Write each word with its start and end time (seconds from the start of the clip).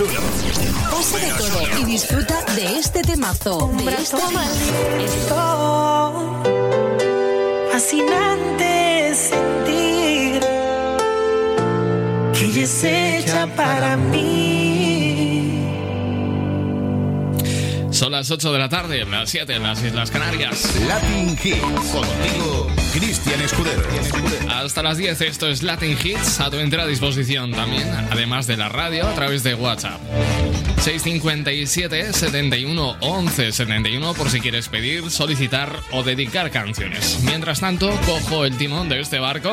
uno. 0.00 0.20
Pasa 0.90 1.18
de 1.18 1.32
todo 1.34 1.78
y 1.80 1.84
disfruta 1.84 2.42
de 2.56 2.78
este 2.78 3.02
temazo. 3.02 3.70
De 3.76 3.94
esta 3.94 4.18
Esto 5.04 6.34
fascinante 7.70 9.14
sentir 9.14 10.40
que 12.32 12.44
ella 12.44 12.62
es 12.62 12.84
hecha 12.84 13.46
para 13.54 13.96
mí. 13.96 15.60
Son 17.90 18.10
las 18.10 18.30
8 18.30 18.52
de 18.52 18.58
la 18.58 18.68
tarde, 18.68 19.04
las 19.04 19.30
7 19.30 19.54
en 19.54 19.62
las 19.62 19.82
Islas 19.82 20.10
Canarias. 20.10 20.74
Latin 20.88 21.38
Hits. 21.40 21.60
Contigo, 21.92 22.66
Cristian 22.94 23.40
Escudero. 23.40 23.82
Hasta 24.48 24.80
las 24.84 24.96
10 24.96 25.20
esto 25.22 25.48
es 25.48 25.64
Latin 25.64 25.98
Hits, 26.00 26.38
a 26.38 26.48
tu 26.48 26.58
entera 26.58 26.86
disposición 26.86 27.50
también, 27.50 27.88
además 28.10 28.46
de 28.46 28.56
la 28.56 28.68
radio, 28.68 29.08
a 29.08 29.14
través 29.14 29.42
de 29.42 29.56
WhatsApp. 29.56 30.00
657 30.80 32.12
71 32.12 32.96
11 33.00 33.50
71 33.50 34.14
por 34.14 34.30
si 34.30 34.40
quieres 34.40 34.68
pedir, 34.68 35.10
solicitar 35.10 35.76
o 35.90 36.04
dedicar 36.04 36.52
canciones. 36.52 37.18
Mientras 37.24 37.58
tanto, 37.58 37.90
cojo 38.06 38.44
el 38.44 38.56
timón 38.56 38.88
de 38.88 39.00
este 39.00 39.18
barco 39.18 39.50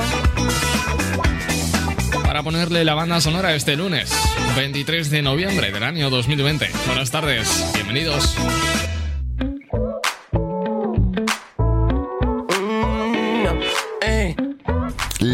para 2.24 2.44
ponerle 2.44 2.86
la 2.86 2.94
banda 2.94 3.20
sonora 3.22 3.56
este 3.56 3.76
lunes, 3.76 4.14
23 4.56 5.10
de 5.10 5.22
noviembre 5.24 5.72
del 5.72 5.84
año 5.84 6.12
2020. 6.12 6.70
Buenas 6.86 7.10
tardes, 7.10 7.72
bienvenidos. 7.74 8.38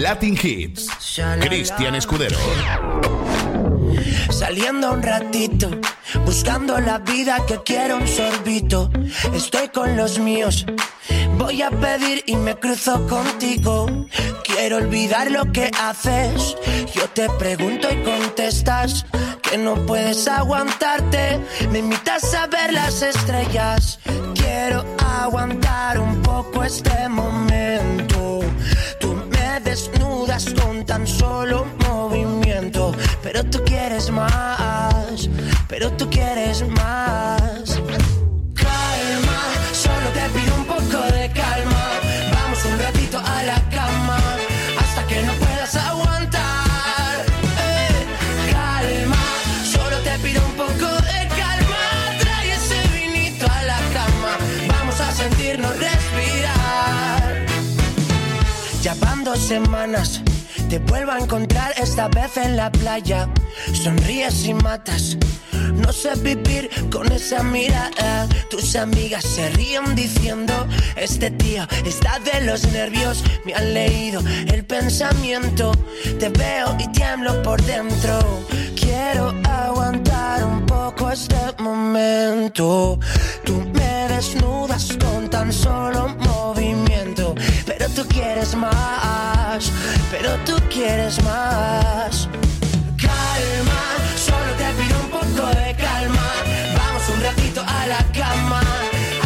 Latin 0.08 0.38
Hits. 0.42 0.88
Cristian 1.42 1.94
Escudero. 1.94 2.38
Saliendo 4.30 4.94
un 4.94 5.04
ratito, 5.04 5.70
buscando 6.24 6.80
la 6.80 7.00
vida 7.00 7.46
que 7.46 7.62
quiero 7.66 7.98
un 7.98 8.08
sorbito. 8.08 8.90
Estoy 9.34 9.68
con 9.68 9.98
los 9.98 10.18
míos, 10.18 10.66
voy 11.38 11.62
a 11.62 11.72
pedir 11.72 12.24
y 12.26 12.38
me 12.38 12.56
cruzo 12.56 13.06
contigo. 13.06 14.08
Quiero 14.46 14.78
olvidar 14.78 15.30
lo 15.30 15.52
que 15.52 15.70
haces. 15.78 16.56
Yo 16.96 17.10
te 17.10 17.28
pregunto 17.32 17.90
y 17.92 18.02
contestas 18.02 19.06
que 19.42 19.58
no 19.58 19.76
puedes 19.86 20.26
aguantarte. 20.30 21.42
Me 21.70 21.80
invitas 21.80 22.34
a 22.34 22.48
ver 22.48 22.72
las 22.72 23.02
estrellas. 23.02 24.00
Quiero 24.36 24.86
aguantar 25.00 26.00
un 26.00 26.22
poco 26.22 26.64
este 26.64 27.10
momento. 27.10 28.40
Desnudas 29.64 30.54
con 30.54 30.86
tan 30.86 31.08
solo 31.08 31.66
movimiento. 31.88 32.94
Pero 33.24 33.44
tú 33.44 33.64
quieres 33.66 34.12
más, 34.12 35.30
pero 35.68 35.92
tú 35.94 36.08
quieres 36.10 36.62
más. 36.70 37.82
Calma, 38.54 39.40
solo 39.74 40.10
te 40.14 40.30
pido 40.30 40.56
un 40.56 40.66
poco 40.66 41.02
de 41.12 41.32
calma. 41.32 41.90
Vamos 42.34 42.66
un 42.66 42.80
ratito 42.80 43.18
a 43.18 43.44
la 43.44 43.57
Ya 58.88 58.96
semanas. 59.36 60.22
Te 60.70 60.80
vuelvo 60.80 61.12
a 61.12 61.20
encontrar 61.20 61.74
esta 61.76 62.08
vez 62.08 62.38
en 62.38 62.56
la 62.56 62.72
playa. 62.72 63.28
Sonríes 63.74 64.46
y 64.46 64.54
matas. 64.54 65.18
No 65.74 65.92
sé 65.92 66.16
vivir 66.22 66.70
con 66.90 67.12
esa 67.12 67.44
mirada. 67.44 68.30
Tus 68.50 68.78
amigas 68.78 69.26
se 69.26 69.50
ríen 69.50 69.94
diciendo: 69.94 70.54
Este 70.96 71.32
tío 71.32 71.68
está 71.86 72.20
de 72.20 72.46
los 72.46 72.64
nervios. 72.72 73.26
Me 73.44 73.54
han 73.54 73.74
leído 73.74 74.22
el 74.54 74.64
pensamiento. 74.64 75.74
Te 76.18 76.30
veo 76.30 76.78
y 76.80 76.88
tiemblo 76.94 77.44
por 77.44 77.62
dentro. 77.64 78.20
Quiero 78.88 79.34
aguantar 79.44 80.46
un 80.46 80.66
poco 80.66 81.12
este 81.12 81.36
momento. 81.60 82.98
Tú 83.44 83.62
me 83.74 84.08
desnudas 84.08 84.98
con 85.04 85.30
tan 85.30 85.52
solo 85.52 86.16
movimiento. 86.20 87.36
Pero 87.66 87.90
tú 87.90 88.08
quieres 88.08 88.56
más. 88.56 89.72
Pero 90.10 90.30
tú 90.46 90.56
quieres 90.70 91.22
más. 91.22 92.30
Calma, 92.96 93.84
solo 94.16 94.52
te 94.58 94.68
pido 94.80 94.98
un 95.04 95.10
poco 95.10 95.48
de 95.60 95.76
calma. 95.76 96.28
Vamos 96.78 97.04
un 97.14 97.22
ratito 97.22 97.62
a 97.68 97.88
la 97.88 98.02
cama 98.14 98.62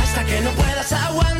hasta 0.01 0.25
que 0.25 0.41
no 0.41 0.50
puedas 0.51 0.91
aguantar. 0.91 1.31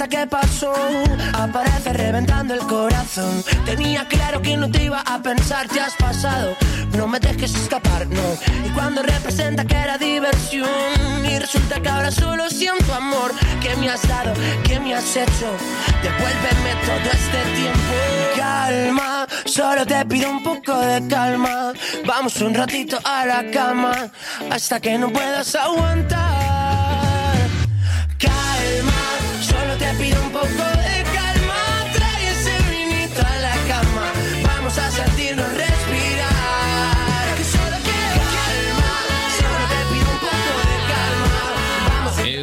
Representa 0.00 0.08
que 0.08 0.26
pasó, 0.26 0.72
aparece 1.34 1.92
reventando 1.92 2.54
el 2.54 2.60
corazón. 2.60 3.42
Tenía 3.64 4.06
claro 4.06 4.40
que 4.40 4.56
no 4.56 4.70
te 4.70 4.84
iba 4.84 5.00
a 5.00 5.20
pensar, 5.22 5.68
te 5.68 5.80
has 5.80 5.94
pasado. 5.96 6.56
No 6.96 7.06
me 7.06 7.20
dejes 7.20 7.54
escapar, 7.54 8.06
no. 8.06 8.22
Y 8.66 8.70
cuando 8.70 9.02
representa 9.02 9.64
que 9.64 9.76
era 9.76 9.98
diversión, 9.98 10.68
y 11.24 11.38
resulta 11.38 11.80
que 11.80 11.88
ahora 11.88 12.10
solo 12.10 12.48
siento 12.48 12.94
amor. 12.94 13.32
que 13.60 13.76
me 13.76 13.90
has 13.90 14.06
dado? 14.08 14.32
que 14.64 14.80
me 14.80 14.94
has 14.94 15.16
hecho? 15.16 15.48
Devuélveme 16.02 16.72
todo 16.86 17.10
este 17.12 17.40
tiempo. 17.60 17.92
Calma, 18.36 19.26
solo 19.44 19.84
te 19.86 20.04
pido 20.06 20.30
un 20.30 20.42
poco 20.42 20.78
de 20.78 21.06
calma. 21.08 21.72
Vamos 22.06 22.40
un 22.40 22.54
ratito 22.54 22.98
a 23.04 23.26
la 23.26 23.50
cama 23.50 24.10
hasta 24.50 24.80
que 24.80 24.98
no 24.98 25.10
puedas 25.10 25.54
aguantar. 25.54 26.49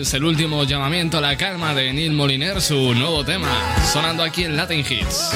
Es 0.07 0.13
el 0.13 0.23
último 0.23 0.63
llamamiento 0.63 1.17
a 1.17 1.21
la 1.21 1.35
calma 1.35 1.73
de 1.73 1.91
Neil 1.91 2.13
Moliner, 2.13 2.61
su 2.61 2.93
nuevo 2.93 3.25
tema, 3.25 3.49
sonando 3.91 4.23
aquí 4.23 4.45
en 4.45 4.55
Latin 4.55 4.79
Hits. 4.79 5.31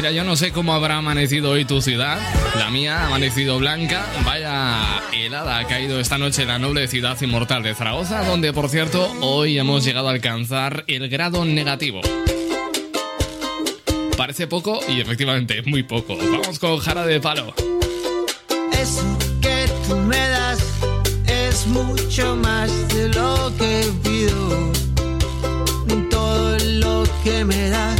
Mira, 0.00 0.12
yo 0.12 0.24
no 0.24 0.34
sé 0.34 0.50
cómo 0.50 0.72
habrá 0.72 0.96
amanecido 0.96 1.50
hoy 1.50 1.66
tu 1.66 1.82
ciudad. 1.82 2.18
La 2.56 2.70
mía 2.70 3.00
ha 3.00 3.06
amanecido 3.08 3.58
blanca. 3.58 4.06
Vaya 4.24 5.02
helada 5.12 5.58
ha 5.58 5.66
caído 5.66 6.00
esta 6.00 6.16
noche 6.16 6.46
la 6.46 6.58
noble 6.58 6.88
ciudad 6.88 7.20
inmortal 7.20 7.62
de 7.62 7.74
Zaragoza, 7.74 8.24
donde, 8.24 8.54
por 8.54 8.70
cierto, 8.70 9.12
hoy 9.20 9.58
hemos 9.58 9.84
llegado 9.84 10.08
a 10.08 10.12
alcanzar 10.12 10.84
el 10.86 11.10
grado 11.10 11.44
negativo. 11.44 12.00
Parece 14.16 14.46
poco 14.46 14.80
y 14.88 15.02
efectivamente 15.02 15.60
muy 15.66 15.82
poco. 15.82 16.16
Vamos 16.16 16.58
con 16.58 16.78
Jara 16.78 17.04
de 17.04 17.20
Palo. 17.20 17.52
Eso 18.72 19.18
que 19.42 19.66
tú 19.86 19.96
me 19.96 20.16
das 20.16 20.60
es 21.26 21.66
mucho 21.66 22.36
más 22.36 22.70
de 22.88 23.10
lo 23.10 23.52
que 23.58 23.84
pido. 24.02 24.72
Todo 26.08 26.58
lo 26.58 27.04
que 27.22 27.44
me 27.44 27.68
das 27.68 27.99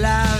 la 0.00 0.39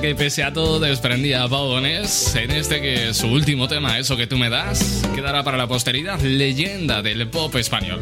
Que 0.00 0.14
pese 0.14 0.42
a 0.42 0.52
todo 0.52 0.80
desprendía 0.80 1.42
a 1.42 1.52
en 1.52 2.50
este 2.50 2.80
que 2.80 3.10
es 3.10 3.16
su 3.16 3.28
último 3.28 3.68
tema, 3.68 3.98
Eso 3.98 4.16
que 4.16 4.26
tú 4.26 4.38
me 4.38 4.48
das, 4.48 5.02
quedará 5.14 5.44
para 5.44 5.58
la 5.58 5.66
posteridad 5.66 6.18
leyenda 6.20 7.02
del 7.02 7.28
pop 7.28 7.54
español. 7.56 8.00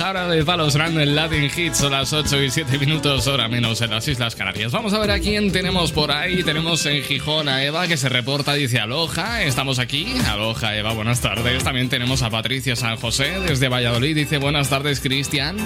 Ahora 0.00 0.28
de 0.28 0.44
palos 0.44 0.76
grande 0.76 1.02
en 1.02 1.16
Latin 1.16 1.44
Hits, 1.44 1.78
son 1.78 1.92
las 1.92 2.12
8 2.12 2.42
y 2.42 2.50
7 2.50 2.78
minutos, 2.78 3.26
hora 3.26 3.48
menos 3.48 3.80
en 3.80 3.90
las 3.90 4.06
Islas 4.06 4.36
Canarias. 4.36 4.70
Vamos 4.70 4.92
a 4.92 4.98
ver 4.98 5.12
a 5.12 5.18
quién 5.18 5.50
tenemos 5.50 5.92
por 5.92 6.12
ahí. 6.12 6.42
Tenemos 6.42 6.84
en 6.84 7.02
Gijón 7.02 7.48
a 7.48 7.64
Eva 7.64 7.88
que 7.88 7.96
se 7.96 8.10
reporta, 8.10 8.52
dice 8.52 8.80
Aloja, 8.80 9.42
estamos 9.44 9.78
aquí. 9.78 10.14
Aloja 10.28 10.76
Eva, 10.76 10.92
buenas 10.92 11.20
tardes. 11.22 11.64
También 11.64 11.88
tenemos 11.88 12.22
a 12.22 12.28
Patricia 12.28 12.76
San 12.76 12.96
José 12.96 13.40
desde 13.46 13.68
Valladolid, 13.68 14.14
dice 14.14 14.36
buenas 14.36 14.68
tardes 14.68 15.00
Cristian. 15.00 15.56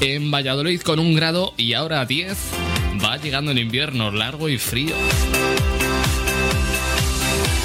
En 0.00 0.30
Valladolid 0.32 0.80
con 0.80 0.98
un 0.98 1.14
grado 1.14 1.54
y 1.56 1.74
ahora 1.74 2.04
10 2.06 2.69
va 3.04 3.16
llegando 3.16 3.50
el 3.50 3.58
invierno 3.58 4.10
largo 4.10 4.48
y 4.48 4.58
frío. 4.58 4.94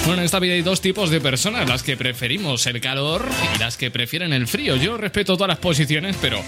Bueno, 0.05 0.21
en 0.21 0.25
esta 0.25 0.39
vida 0.39 0.53
hay 0.53 0.61
dos 0.61 0.81
tipos 0.81 1.09
de 1.09 1.19
personas, 1.19 1.67
las 1.67 1.81
que 1.81 1.97
preferimos 1.97 2.67
el 2.67 2.79
calor 2.79 3.25
y 3.55 3.59
las 3.59 3.75
que 3.75 3.89
prefieren 3.89 4.33
el 4.33 4.47
frío. 4.47 4.75
Yo 4.75 4.97
respeto 4.97 5.33
todas 5.35 5.47
las 5.47 5.57
posiciones, 5.57 6.15
pero 6.21 6.41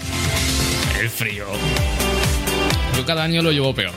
el 1.00 1.10
frío. 1.10 1.46
Yo 2.96 3.04
cada 3.04 3.24
año 3.24 3.42
lo 3.42 3.50
llevo 3.50 3.74
peor. 3.74 3.94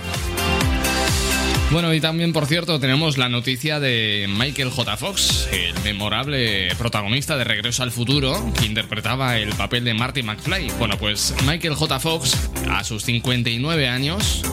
Bueno, 1.72 1.94
y 1.94 2.02
también, 2.02 2.34
por 2.34 2.48
cierto, 2.48 2.82
tenemos 2.82 3.18
la 3.18 3.30
noticia 3.30 3.80
de 3.80 4.28
Michael 4.30 4.72
J. 4.72 4.98
Fox, 4.98 5.48
el 5.54 5.74
memorable 5.86 6.76
protagonista 6.76 7.38
de 7.38 7.46
Regreso 7.46 7.84
al 7.84 7.92
Futuro, 7.92 8.52
que 8.60 8.66
interpretaba 8.66 9.38
el 9.38 9.54
papel 9.54 9.86
de 9.86 9.94
Marty 9.94 10.22
McFly. 10.22 10.72
Bueno, 10.80 10.98
pues 10.98 11.34
Michael 11.48 11.76
J. 11.76 12.00
Fox, 12.00 12.50
a 12.70 12.84
sus 12.84 13.04
59 13.04 13.88
años, 13.88 14.44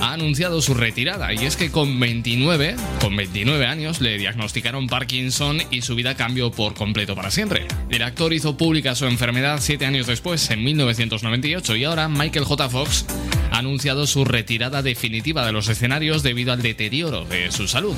ha 0.00 0.12
anunciado 0.12 0.62
su 0.62 0.74
retirada 0.74 1.32
y 1.32 1.44
es 1.44 1.56
que 1.56 1.70
con 1.70 2.00
29, 2.00 2.76
con 3.00 3.16
29 3.16 3.66
años 3.66 4.00
le 4.00 4.18
diagnosticaron 4.18 4.86
Parkinson 4.86 5.58
y 5.70 5.82
su 5.82 5.94
vida 5.94 6.16
cambió 6.16 6.50
por 6.50 6.74
completo 6.74 7.14
para 7.14 7.30
siempre. 7.30 7.66
El 7.90 8.02
actor 8.02 8.32
hizo 8.32 8.56
pública 8.56 8.94
su 8.94 9.06
enfermedad 9.06 9.58
siete 9.60 9.86
años 9.86 10.06
después, 10.06 10.50
en 10.50 10.64
1998, 10.64 11.76
y 11.76 11.84
ahora 11.84 12.08
Michael 12.08 12.44
J. 12.44 12.68
Fox 12.68 13.06
ha 13.50 13.58
anunciado 13.58 14.06
su 14.06 14.24
retirada 14.24 14.82
definitiva 14.82 15.44
de 15.44 15.52
los 15.52 15.68
escenarios 15.68 16.22
debido 16.22 16.52
al 16.52 16.62
deterioro 16.62 17.24
de 17.24 17.50
su 17.52 17.68
salud. 17.68 17.96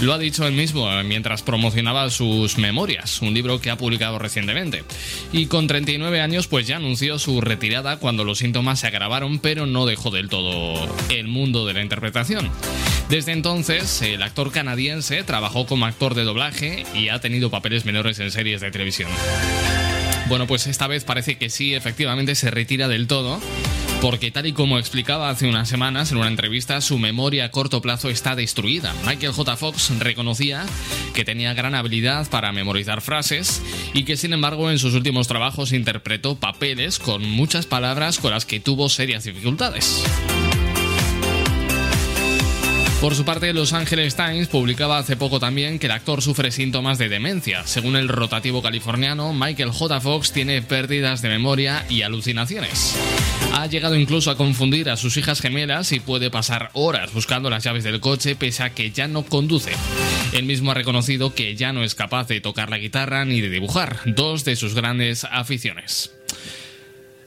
Lo 0.00 0.12
ha 0.12 0.18
dicho 0.18 0.46
él 0.46 0.52
mismo 0.52 0.92
eh, 0.92 1.04
mientras 1.04 1.42
promocionaba 1.42 2.10
sus 2.10 2.58
memorias, 2.58 3.22
un 3.22 3.32
libro 3.32 3.62
que 3.62 3.70
ha 3.70 3.78
publicado 3.78 4.18
recientemente. 4.18 4.84
Y 5.32 5.46
con 5.46 5.66
39 5.66 6.20
años 6.20 6.48
pues 6.48 6.66
ya 6.66 6.76
anunció 6.76 7.18
su 7.18 7.40
retirada 7.40 7.96
cuando 7.98 8.22
los 8.22 8.38
síntomas 8.38 8.80
se 8.80 8.88
agravaron, 8.88 9.38
pero 9.38 9.64
no 9.64 9.86
dejó 9.86 10.10
del 10.10 10.28
todo 10.28 10.86
el 11.08 11.28
mundo 11.28 11.66
de 11.66 11.72
la 11.72 11.82
interpretación. 11.82 12.50
Desde 13.08 13.32
entonces, 13.32 14.02
el 14.02 14.22
actor 14.22 14.52
canadiense 14.52 15.22
trabajó 15.22 15.64
como 15.64 15.86
actor 15.86 16.14
de 16.14 16.24
doblaje 16.24 16.84
y 16.94 17.08
ha 17.08 17.20
tenido 17.20 17.50
papeles 17.50 17.86
menores 17.86 18.18
en 18.18 18.30
series 18.30 18.60
de 18.60 18.70
televisión. 18.70 19.10
Bueno, 20.28 20.46
pues 20.46 20.66
esta 20.66 20.88
vez 20.88 21.04
parece 21.04 21.38
que 21.38 21.48
sí, 21.48 21.74
efectivamente 21.74 22.34
se 22.34 22.50
retira 22.50 22.88
del 22.88 23.06
todo 23.06 23.40
porque 24.06 24.30
tal 24.30 24.46
y 24.46 24.52
como 24.52 24.78
explicaba 24.78 25.30
hace 25.30 25.48
unas 25.48 25.68
semanas 25.68 26.12
en 26.12 26.18
una 26.18 26.28
entrevista, 26.28 26.80
su 26.80 26.96
memoria 26.96 27.46
a 27.46 27.50
corto 27.50 27.82
plazo 27.82 28.08
está 28.08 28.36
destruida. 28.36 28.94
Michael 29.04 29.32
J. 29.32 29.56
Fox 29.56 29.90
reconocía 29.98 30.64
que 31.12 31.24
tenía 31.24 31.54
gran 31.54 31.74
habilidad 31.74 32.30
para 32.30 32.52
memorizar 32.52 33.00
frases 33.00 33.60
y 33.94 34.04
que 34.04 34.16
sin 34.16 34.32
embargo 34.32 34.70
en 34.70 34.78
sus 34.78 34.94
últimos 34.94 35.26
trabajos 35.26 35.72
interpretó 35.72 36.36
papeles 36.36 37.00
con 37.00 37.28
muchas 37.28 37.66
palabras 37.66 38.20
con 38.20 38.30
las 38.30 38.46
que 38.46 38.60
tuvo 38.60 38.88
serias 38.88 39.24
dificultades. 39.24 40.04
Por 43.00 43.14
su 43.14 43.26
parte, 43.26 43.52
Los 43.52 43.74
Angeles 43.74 44.16
Times 44.16 44.48
publicaba 44.48 44.96
hace 44.96 45.16
poco 45.16 45.38
también 45.38 45.78
que 45.78 45.86
el 45.86 45.92
actor 45.92 46.22
sufre 46.22 46.50
síntomas 46.50 46.96
de 46.96 47.10
demencia. 47.10 47.66
Según 47.66 47.94
el 47.94 48.08
rotativo 48.08 48.62
californiano, 48.62 49.34
Michael 49.34 49.70
J. 49.70 50.00
Fox 50.00 50.32
tiene 50.32 50.62
pérdidas 50.62 51.20
de 51.20 51.28
memoria 51.28 51.84
y 51.90 52.02
alucinaciones. 52.02 52.96
Ha 53.52 53.66
llegado 53.66 53.96
incluso 53.96 54.30
a 54.30 54.36
confundir 54.36 54.88
a 54.88 54.96
sus 54.96 55.18
hijas 55.18 55.42
gemelas 55.42 55.92
y 55.92 56.00
puede 56.00 56.30
pasar 56.30 56.70
horas 56.72 57.12
buscando 57.12 57.50
las 57.50 57.64
llaves 57.64 57.84
del 57.84 58.00
coche 58.00 58.34
pese 58.34 58.62
a 58.62 58.70
que 58.70 58.90
ya 58.90 59.08
no 59.08 59.24
conduce. 59.24 59.72
Él 60.32 60.44
mismo 60.44 60.70
ha 60.70 60.74
reconocido 60.74 61.34
que 61.34 61.54
ya 61.54 61.74
no 61.74 61.84
es 61.84 61.94
capaz 61.94 62.26
de 62.28 62.40
tocar 62.40 62.70
la 62.70 62.78
guitarra 62.78 63.26
ni 63.26 63.42
de 63.42 63.50
dibujar, 63.50 64.00
dos 64.06 64.44
de 64.44 64.56
sus 64.56 64.74
grandes 64.74 65.24
aficiones. 65.24 66.12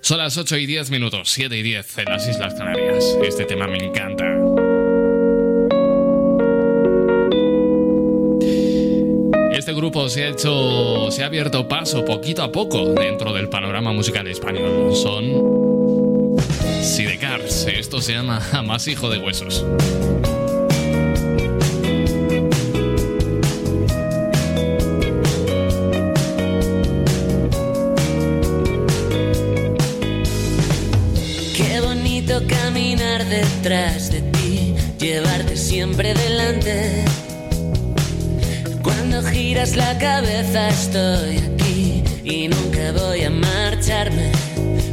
Son 0.02 0.18
las 0.18 0.36
8 0.38 0.58
y 0.58 0.66
10 0.66 0.90
minutos, 0.90 1.30
7 1.30 1.56
y 1.56 1.62
10 1.62 2.00
en 2.00 2.06
las 2.06 2.28
Islas 2.28 2.56
Canarias. 2.56 3.18
Este 3.24 3.46
tema 3.46 3.68
me 3.68 3.78
encanta. 3.78 4.79
Este 9.70 9.80
grupo 9.80 10.10
se 10.10 10.24
ha 10.24 10.30
hecho, 10.30 11.12
se 11.12 11.22
ha 11.22 11.28
abierto 11.28 11.68
paso 11.68 12.04
poquito 12.04 12.42
a 12.42 12.52
poco 12.52 12.88
dentro 12.96 13.34
del 13.34 13.50
panorama 13.50 13.94
musical 13.94 14.26
español. 14.26 14.96
Son 14.96 16.36
Sidecars. 16.82 17.68
Esto 17.68 18.02
se 18.02 18.14
llama 18.14 18.42
Hijo 18.88 19.12
de 19.12 19.20
Huesos. 19.20 19.64
Qué 31.56 31.80
bonito 31.80 32.42
caminar 32.48 33.24
detrás 33.26 34.12
de 34.12 34.22
ti, 34.32 34.76
llevarte 34.98 35.56
siempre 35.56 36.16
delante 36.16 37.06
cuando 38.84 39.22
giras 39.24 39.76
la 39.76 39.98
cabeza 39.98 40.70
estoy 40.70 41.38
aquí 41.38 42.04
y 42.24 42.48
nunca 42.48 42.92
voy 42.92 43.24
a 43.24 43.30
marcharme. 43.30 44.32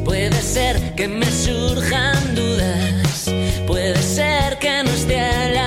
Puede 0.05 0.40
ser 0.40 0.95
que 0.95 1.09
me 1.09 1.26
surjan 1.26 2.35
dudas, 2.35 3.31
puede 3.66 4.00
ser 4.02 4.59
que 4.59 4.83
no 4.85 4.90
esté 4.90 5.21
a 5.21 5.49
la 5.50 5.65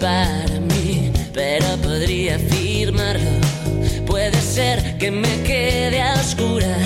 para 0.00 0.60
mí, 0.60 1.12
pero 1.34 1.76
podría 1.82 2.36
afirmarlo. 2.36 3.30
Puede 4.06 4.40
ser 4.40 4.96
que 4.96 5.10
me 5.10 5.42
quede 5.42 6.00
a 6.00 6.14
oscuras 6.14 6.85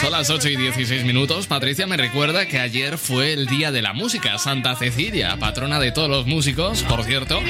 Son 0.00 0.10
las 0.10 0.30
8 0.30 0.48
y 0.48 0.56
16 0.56 1.04
minutos. 1.04 1.46
Patricia 1.46 1.86
me 1.86 1.98
recuerda 1.98 2.46
que 2.46 2.58
ayer 2.58 2.96
fue 2.96 3.34
el 3.34 3.46
Día 3.46 3.70
de 3.70 3.82
la 3.82 3.92
Música. 3.92 4.38
Santa 4.38 4.74
Cecilia, 4.74 5.36
patrona 5.38 5.78
de 5.78 5.92
todos 5.92 6.08
los 6.08 6.26
músicos, 6.26 6.82
por 6.84 7.04
cierto. 7.04 7.40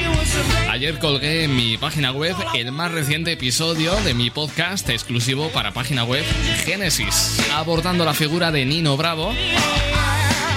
Ayer 0.68 0.98
colgué 0.98 1.44
en 1.44 1.54
mi 1.54 1.76
página 1.76 2.10
web 2.10 2.34
el 2.54 2.72
más 2.72 2.90
reciente 2.90 3.30
episodio 3.30 3.94
de 4.00 4.12
mi 4.12 4.30
podcast 4.30 4.88
exclusivo 4.88 5.50
para 5.50 5.70
página 5.70 6.02
web 6.02 6.24
Génesis, 6.64 7.38
abordando 7.54 8.04
la 8.04 8.14
figura 8.14 8.50
de 8.50 8.64
Nino 8.64 8.96
Bravo. 8.96 9.32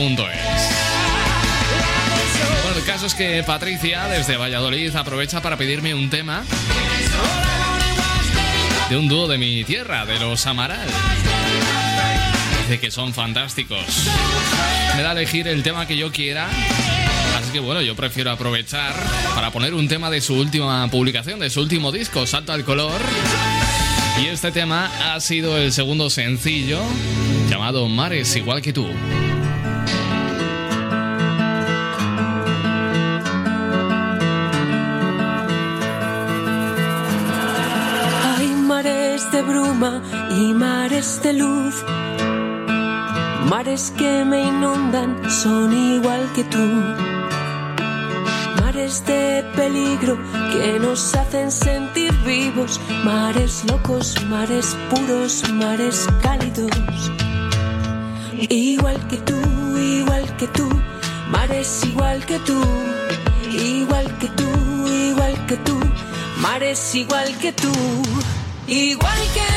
Bueno, 2.63 2.77
el 2.77 2.85
caso 2.85 3.05
es 3.05 3.13
que 3.13 3.43
Patricia, 3.43 4.07
desde 4.07 4.37
Valladolid, 4.37 4.95
aprovecha 4.95 5.41
para 5.41 5.57
pedirme 5.57 5.93
un 5.93 6.09
tema 6.09 6.43
de 8.89 8.97
un 8.97 9.07
dúo 9.07 9.27
de 9.27 9.37
mi 9.37 9.63
tierra, 9.63 10.05
de 10.05 10.19
los 10.19 10.45
Amaral. 10.47 10.87
Dice 12.61 12.79
que 12.79 12.89
son 12.91 13.13
fantásticos. 13.13 13.85
Me 14.95 15.03
da 15.03 15.09
a 15.09 15.11
elegir 15.13 15.47
el 15.47 15.63
tema 15.63 15.85
que 15.85 15.95
yo 15.95 16.11
quiera 16.11 16.49
Así 17.37 17.51
que 17.51 17.59
bueno, 17.59 17.81
yo 17.81 17.95
prefiero 17.95 18.31
aprovechar 18.31 18.93
para 19.35 19.51
poner 19.51 19.73
un 19.73 19.87
tema 19.87 20.09
de 20.09 20.21
su 20.21 20.33
última 20.33 20.87
publicación, 20.89 21.39
de 21.39 21.49
su 21.49 21.61
último 21.61 21.91
disco, 21.91 22.25
Salto 22.25 22.51
al 22.51 22.65
Color. 22.65 22.99
Y 24.21 24.27
este 24.27 24.51
tema 24.51 24.89
ha 25.03 25.19
sido 25.19 25.57
el 25.57 25.71
segundo 25.71 26.09
sencillo 26.09 26.79
llamado 27.49 27.87
Mares 27.87 28.35
igual 28.35 28.61
que 28.61 28.73
tú. 28.73 28.87
Hay 38.37 38.47
mares 38.47 39.31
de 39.31 39.41
bruma 39.43 40.01
y 40.31 40.53
mares 40.53 41.21
de 41.21 41.33
luz. 41.33 41.75
Mares 43.49 43.93
que 43.97 44.25
me 44.25 44.41
inundan 44.41 45.29
son 45.29 45.73
igual 45.73 46.27
que 46.33 46.43
tú 46.43 47.06
mares 48.61 49.05
de 49.05 49.43
peligro 49.55 50.17
que 50.51 50.79
nos 50.79 51.15
hacen 51.15 51.51
sentir 51.51 52.11
vivos, 52.25 52.79
mares 53.03 53.63
locos, 53.65 54.15
mares 54.29 54.75
puros, 54.89 55.43
mares 55.53 56.07
cálidos. 56.21 56.71
Igual 58.49 58.99
que 59.07 59.17
tú, 59.17 59.39
igual 59.77 60.25
que 60.37 60.47
tú, 60.47 60.69
mares 61.31 61.83
igual 61.85 62.25
que 62.25 62.39
tú, 62.39 62.61
igual 63.51 64.05
que 64.19 64.27
tú, 64.27 64.87
igual 64.87 65.45
que 65.47 65.57
tú, 65.57 65.79
mares 66.41 66.95
igual 66.95 67.37
que 67.39 67.51
tú, 67.51 67.71
igual 68.67 69.19
que 69.33 69.56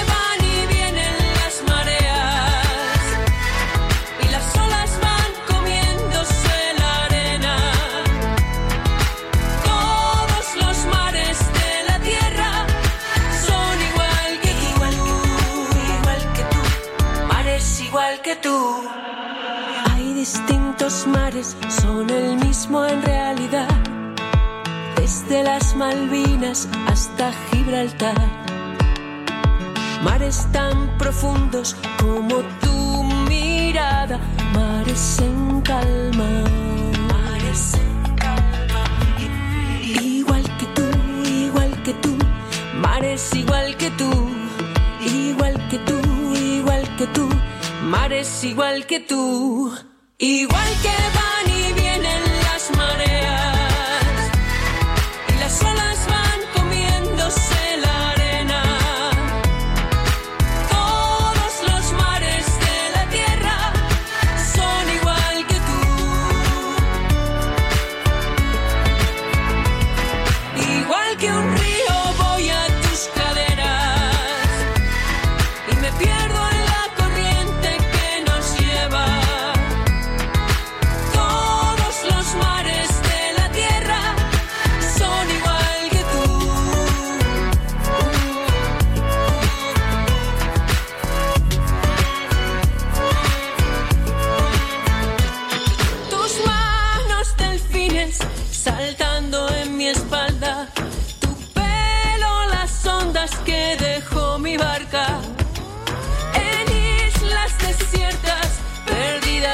distintos 20.91 21.07
mares, 21.07 21.57
son 21.69 22.11
el 22.11 22.37
mismo 22.37 22.85
en 22.85 23.03
realidad. 23.03 23.69
Desde 24.97 25.45
las 25.45 25.77
Malvinas 25.77 26.69
hasta 26.89 27.33
Gibraltar. 27.51 28.15
Mares 30.03 30.49
tan 30.53 30.99
profundos 30.99 31.77
como 32.01 32.43
tu 32.61 33.05
mirada, 33.29 34.19
mares 34.55 35.19
en 35.21 35.61
calma. 35.61 36.29
Mares 37.13 37.75
en 37.75 38.17
calma. 38.17 38.85
Igual 40.03 40.45
que 40.59 40.67
tú, 40.75 40.87
igual 41.29 41.83
que 41.85 41.95
tú, 41.95 42.17
mares 42.81 43.35
igual 43.35 43.77
que 43.77 43.91
tú, 43.91 44.11
igual 45.05 45.69
que 45.69 45.79
tú, 45.79 46.01
igual 46.35 46.97
que 46.97 47.07
tú, 47.07 47.29
mares 47.85 48.45
igual 48.45 48.87
que 48.87 49.01
tú, 49.01 49.73
igual 50.21 50.69
que 50.83 50.89
van 51.15 51.30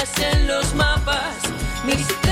en 0.05 0.47
los 0.47 0.75
mapas. 0.75 1.37
Misterios 1.85 2.26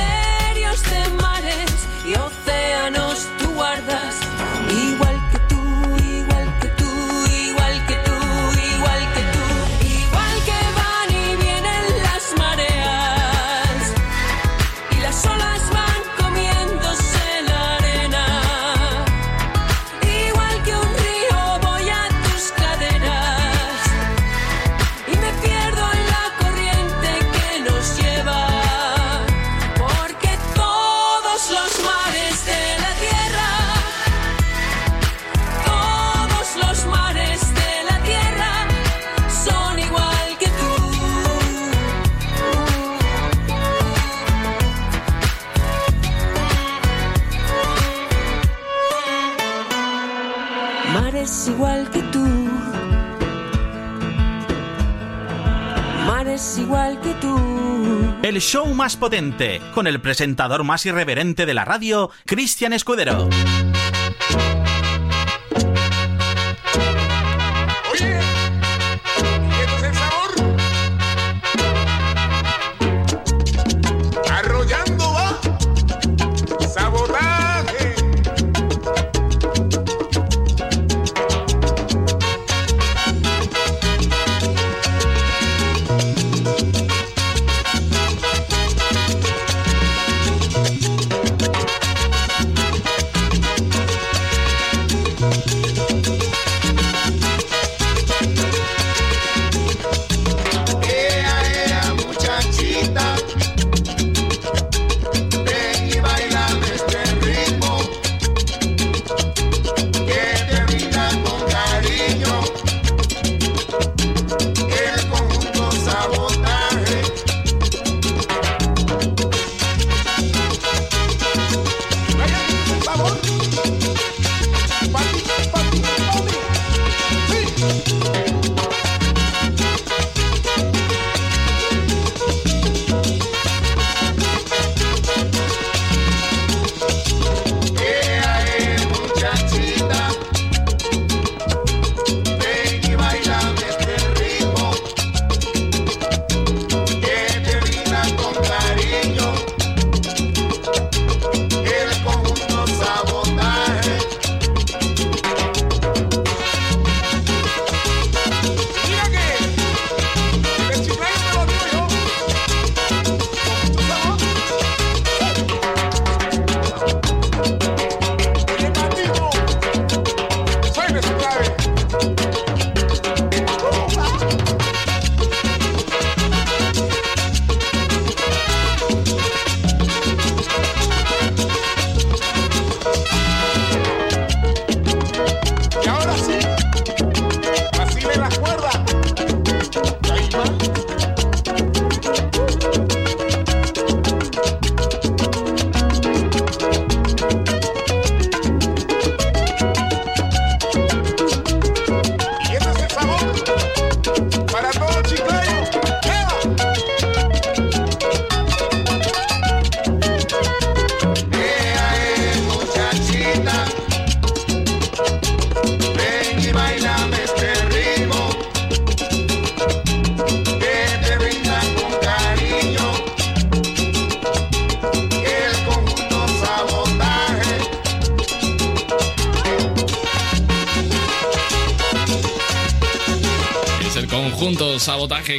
El 58.35 58.41
show 58.41 58.67
más 58.75 58.97
potente, 58.97 59.61
con 59.75 59.87
el 59.87 60.01
presentador 60.01 60.65
más 60.65 60.85
irreverente 60.87 61.47
de 61.47 61.55
la 61.55 61.65
radio, 61.65 62.11
Cristian 62.27 62.73
Escudero. 62.73 63.29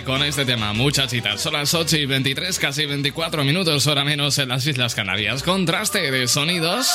Con 0.05 0.23
este 0.23 0.45
tema. 0.45 0.71
Muchachitas, 0.73 1.41
son 1.41 1.53
las 1.53 1.73
8 1.73 1.97
y 1.97 2.05
23, 2.05 2.59
casi 2.59 2.85
24 2.85 3.43
minutos, 3.43 3.87
hora 3.87 4.05
menos 4.05 4.37
en 4.37 4.49
las 4.49 4.65
Islas 4.65 4.95
Canarias. 4.95 5.43
Contraste 5.43 6.11
de 6.11 6.27
sonidos 6.27 6.87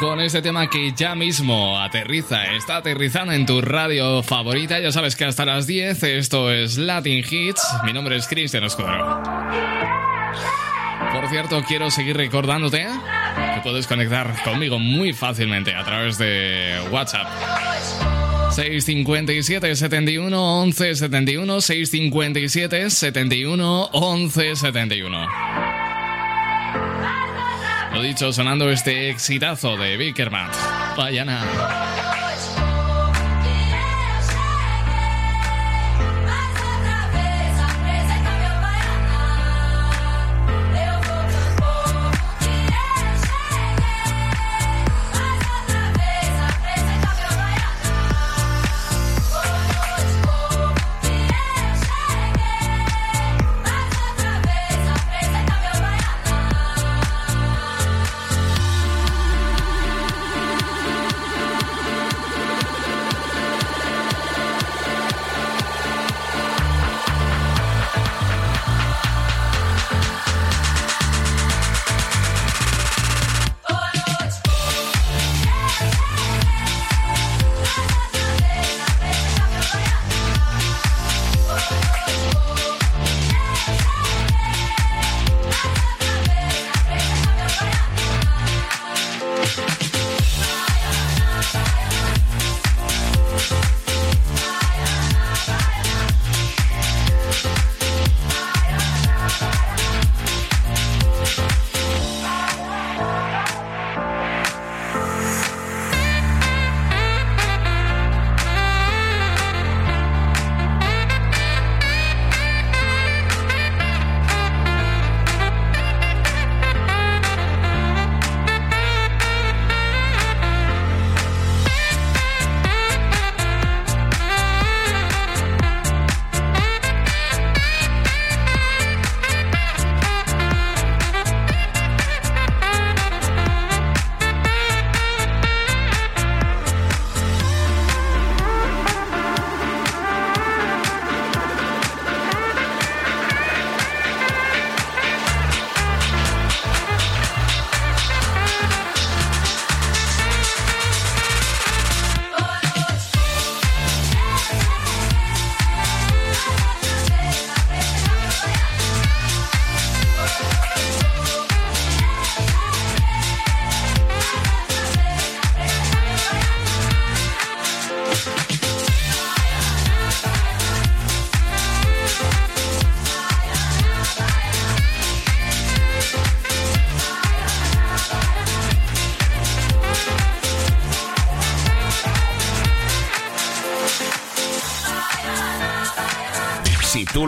con 0.00 0.20
este 0.20 0.42
tema 0.42 0.68
que 0.68 0.92
ya 0.92 1.14
mismo 1.14 1.80
aterriza, 1.80 2.44
está 2.54 2.76
aterrizando 2.76 3.32
en 3.32 3.46
tu 3.46 3.60
radio 3.60 4.22
favorita. 4.22 4.80
Ya 4.80 4.92
sabes 4.92 5.16
que 5.16 5.24
hasta 5.24 5.44
las 5.44 5.66
10 5.66 6.02
esto 6.02 6.50
es 6.50 6.76
Latin 6.76 7.24
Hits. 7.28 7.62
Mi 7.84 7.92
nombre 7.92 8.16
es 8.16 8.26
Cristian 8.26 8.64
Escudero. 8.64 9.22
Por 11.12 11.28
cierto, 11.28 11.62
quiero 11.66 11.90
seguir 11.90 12.16
recordándote 12.16 12.86
que 13.54 13.60
puedes 13.62 13.86
conectar 13.86 14.34
conmigo 14.42 14.78
muy 14.78 15.12
fácilmente 15.12 15.74
a 15.74 15.84
través 15.84 16.18
de 16.18 16.80
WhatsApp. 16.90 18.13
657 18.54 19.74
71 19.74 20.32
11 20.32 20.94
71 20.94 21.60
657 21.60 22.90
71 22.90 23.88
11 23.92 24.56
71 24.56 25.28
Lo 27.92 28.02
dicho, 28.02 28.32
sonando 28.32 28.70
este 28.70 29.10
exitazo 29.10 29.76
de 29.76 29.96
Bickerman. 29.96 30.50
Vayana. 30.96 31.42
Si 31.42 31.93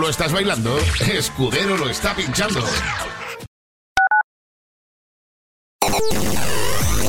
lo 0.07 0.11
estás 0.11 0.33
bailando, 0.33 0.79
Escudero 1.13 1.77
lo 1.77 1.89
está 1.89 2.15
pinchando. 2.15 2.61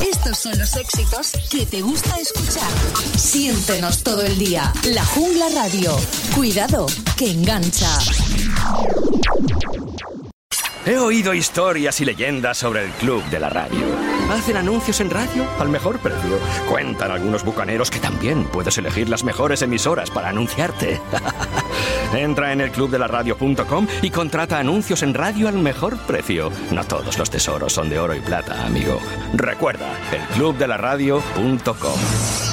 Estos 0.02 0.36
son 0.36 0.58
los 0.58 0.74
éxitos 0.74 1.32
que 1.48 1.64
te 1.64 1.80
gusta 1.80 2.16
escuchar. 2.16 2.68
Siéntenos 3.16 4.02
todo 4.02 4.22
el 4.22 4.36
día. 4.36 4.72
La 4.82 5.04
Jungla 5.04 5.46
Radio. 5.54 5.96
Cuidado, 6.34 6.86
que 7.16 7.30
engancha. 7.30 8.00
He 10.84 10.98
oído 10.98 11.34
historias 11.34 12.00
y 12.00 12.04
leyendas 12.04 12.58
sobre 12.58 12.84
el 12.84 12.90
club 12.92 13.22
de 13.26 13.38
la 13.38 13.48
radio. 13.48 13.86
Hacen 14.32 14.56
anuncios 14.56 15.00
en 15.00 15.10
radio 15.10 15.46
al 15.60 15.68
mejor 15.68 16.00
precio. 16.00 16.40
Cuentan 16.68 17.12
algunos 17.12 17.44
bucaneros 17.44 17.92
que 17.92 18.00
también 18.00 18.44
puedes 18.46 18.76
elegir 18.76 19.08
las 19.08 19.22
mejores 19.22 19.62
emisoras 19.62 20.10
para 20.10 20.30
anunciarte. 20.30 21.00
Entra 22.14 22.52
en 22.52 22.60
el 22.60 22.72
y 24.02 24.10
contrata 24.10 24.58
anuncios 24.58 25.02
en 25.02 25.14
radio 25.14 25.48
al 25.48 25.58
mejor 25.58 25.98
precio. 26.06 26.50
No 26.72 26.84
todos 26.84 27.18
los 27.18 27.30
tesoros 27.30 27.72
son 27.72 27.90
de 27.90 27.98
oro 27.98 28.14
y 28.14 28.20
plata, 28.20 28.64
amigo. 28.66 28.98
Recuerda, 29.34 29.88
el. 31.36 32.47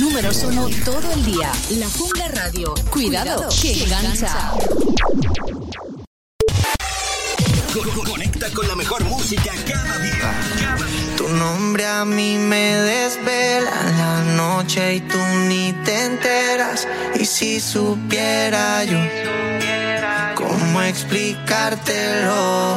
Números 0.00 0.42
uno 0.42 0.68
todo 0.84 1.12
el 1.12 1.24
día. 1.24 1.52
La 1.70 1.88
Jungla 1.88 2.26
Radio. 2.28 2.74
Cuidado, 2.90 3.48
que 3.62 3.84
engancha. 3.84 4.52
Conecta 8.04 8.50
con 8.50 8.66
la 8.66 8.74
mejor 8.74 9.04
música 9.04 9.52
cada 9.68 9.98
día. 9.98 10.34
Tu 11.16 11.28
nombre 11.28 11.86
a 11.86 12.04
mí 12.04 12.38
me 12.38 12.74
desvela 12.74 13.70
la 13.70 14.24
noche 14.36 14.96
y 14.96 15.00
tú 15.00 15.18
ni 15.48 15.72
te 15.84 16.06
enteras. 16.06 16.88
Y 17.20 17.24
si 17.24 17.60
supiera 17.60 18.82
yo 18.84 18.98
cómo 20.34 20.82
explicártelo, 20.82 22.76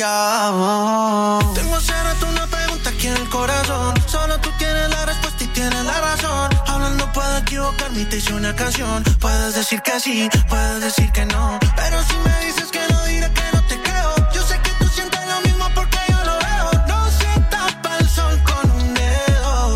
Tengo 0.00 1.76
hacer 1.76 1.94
una 2.26 2.46
pregunta 2.46 2.88
aquí 2.88 3.08
en 3.08 3.16
el 3.18 3.28
corazón. 3.28 3.92
Solo 4.06 4.40
tú 4.40 4.50
tienes 4.56 4.88
la 4.88 5.04
respuesta 5.04 5.44
y 5.44 5.46
tienes 5.48 5.84
la 5.84 6.00
razón. 6.00 6.50
Hablando 6.68 7.12
puedo 7.12 7.36
equivocarme 7.36 8.00
y 8.00 8.04
te 8.06 8.16
hice 8.16 8.32
una 8.32 8.56
canción. 8.56 9.04
Puedes 9.20 9.54
decir 9.56 9.82
que 9.82 10.00
sí, 10.00 10.30
puedes 10.48 10.80
decir 10.80 11.12
que 11.12 11.26
no. 11.26 11.58
Pero 11.76 12.02
si 12.04 12.16
me 12.16 12.46
dices 12.46 12.70
que 12.70 12.80
no, 12.90 13.04
diré 13.04 13.30
que 13.30 13.42
no 13.52 13.62
te 13.66 13.78
creo. 13.82 14.14
Yo 14.32 14.42
sé 14.42 14.58
que 14.62 14.70
tú 14.78 14.88
sientes 14.88 15.20
lo 15.28 15.38
mismo 15.42 15.66
porque 15.74 15.98
yo 16.08 16.24
lo 16.24 16.38
veo. 16.38 16.70
No 16.88 17.10
se 17.10 17.40
tapa 17.50 17.98
el 17.98 18.08
sol 18.08 18.42
con 18.42 18.70
un 18.70 18.94
dedo. 18.94 19.74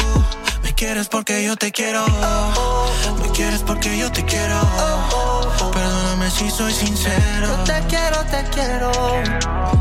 Me 0.63 0.73
quieres 0.73 1.09
porque 1.09 1.45
yo 1.45 1.55
te 1.57 1.71
quiero. 1.71 2.07
Me 3.21 3.29
quieres 3.33 3.61
porque 3.61 3.99
yo 3.99 4.11
te 4.11 4.25
quiero. 4.25 4.59
Perdóname 5.71 5.84
si 6.35 6.51
soy 6.51 6.73
sincero. 6.73 7.47
Yo 7.47 7.65
te 7.65 7.81
quiero, 7.89 8.19
te 8.25 8.45
quiero 8.53 8.91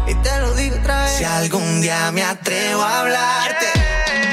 y 0.08 0.14
te 0.16 0.40
lo 0.40 0.54
digo 0.54 0.76
otra 0.78 1.06
vez. 1.06 1.18
Si 1.18 1.24
algún 1.24 1.82
día 1.82 2.12
me 2.12 2.24
atrevo 2.24 2.82
a 2.82 3.00
hablarte, 3.00 3.66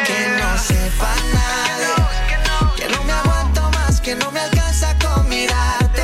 que 0.07 0.29
no 0.39 0.59
sepa 0.59 1.15
nadie, 1.33 2.77
que 2.77 2.89
no 2.95 3.03
me 3.05 3.13
aguanto 3.13 3.71
más, 3.71 4.01
que 4.01 4.15
no 4.17 4.31
me 4.33 4.41
alcanza 4.41 4.97
con 4.99 5.29
mirarte. 5.29 6.03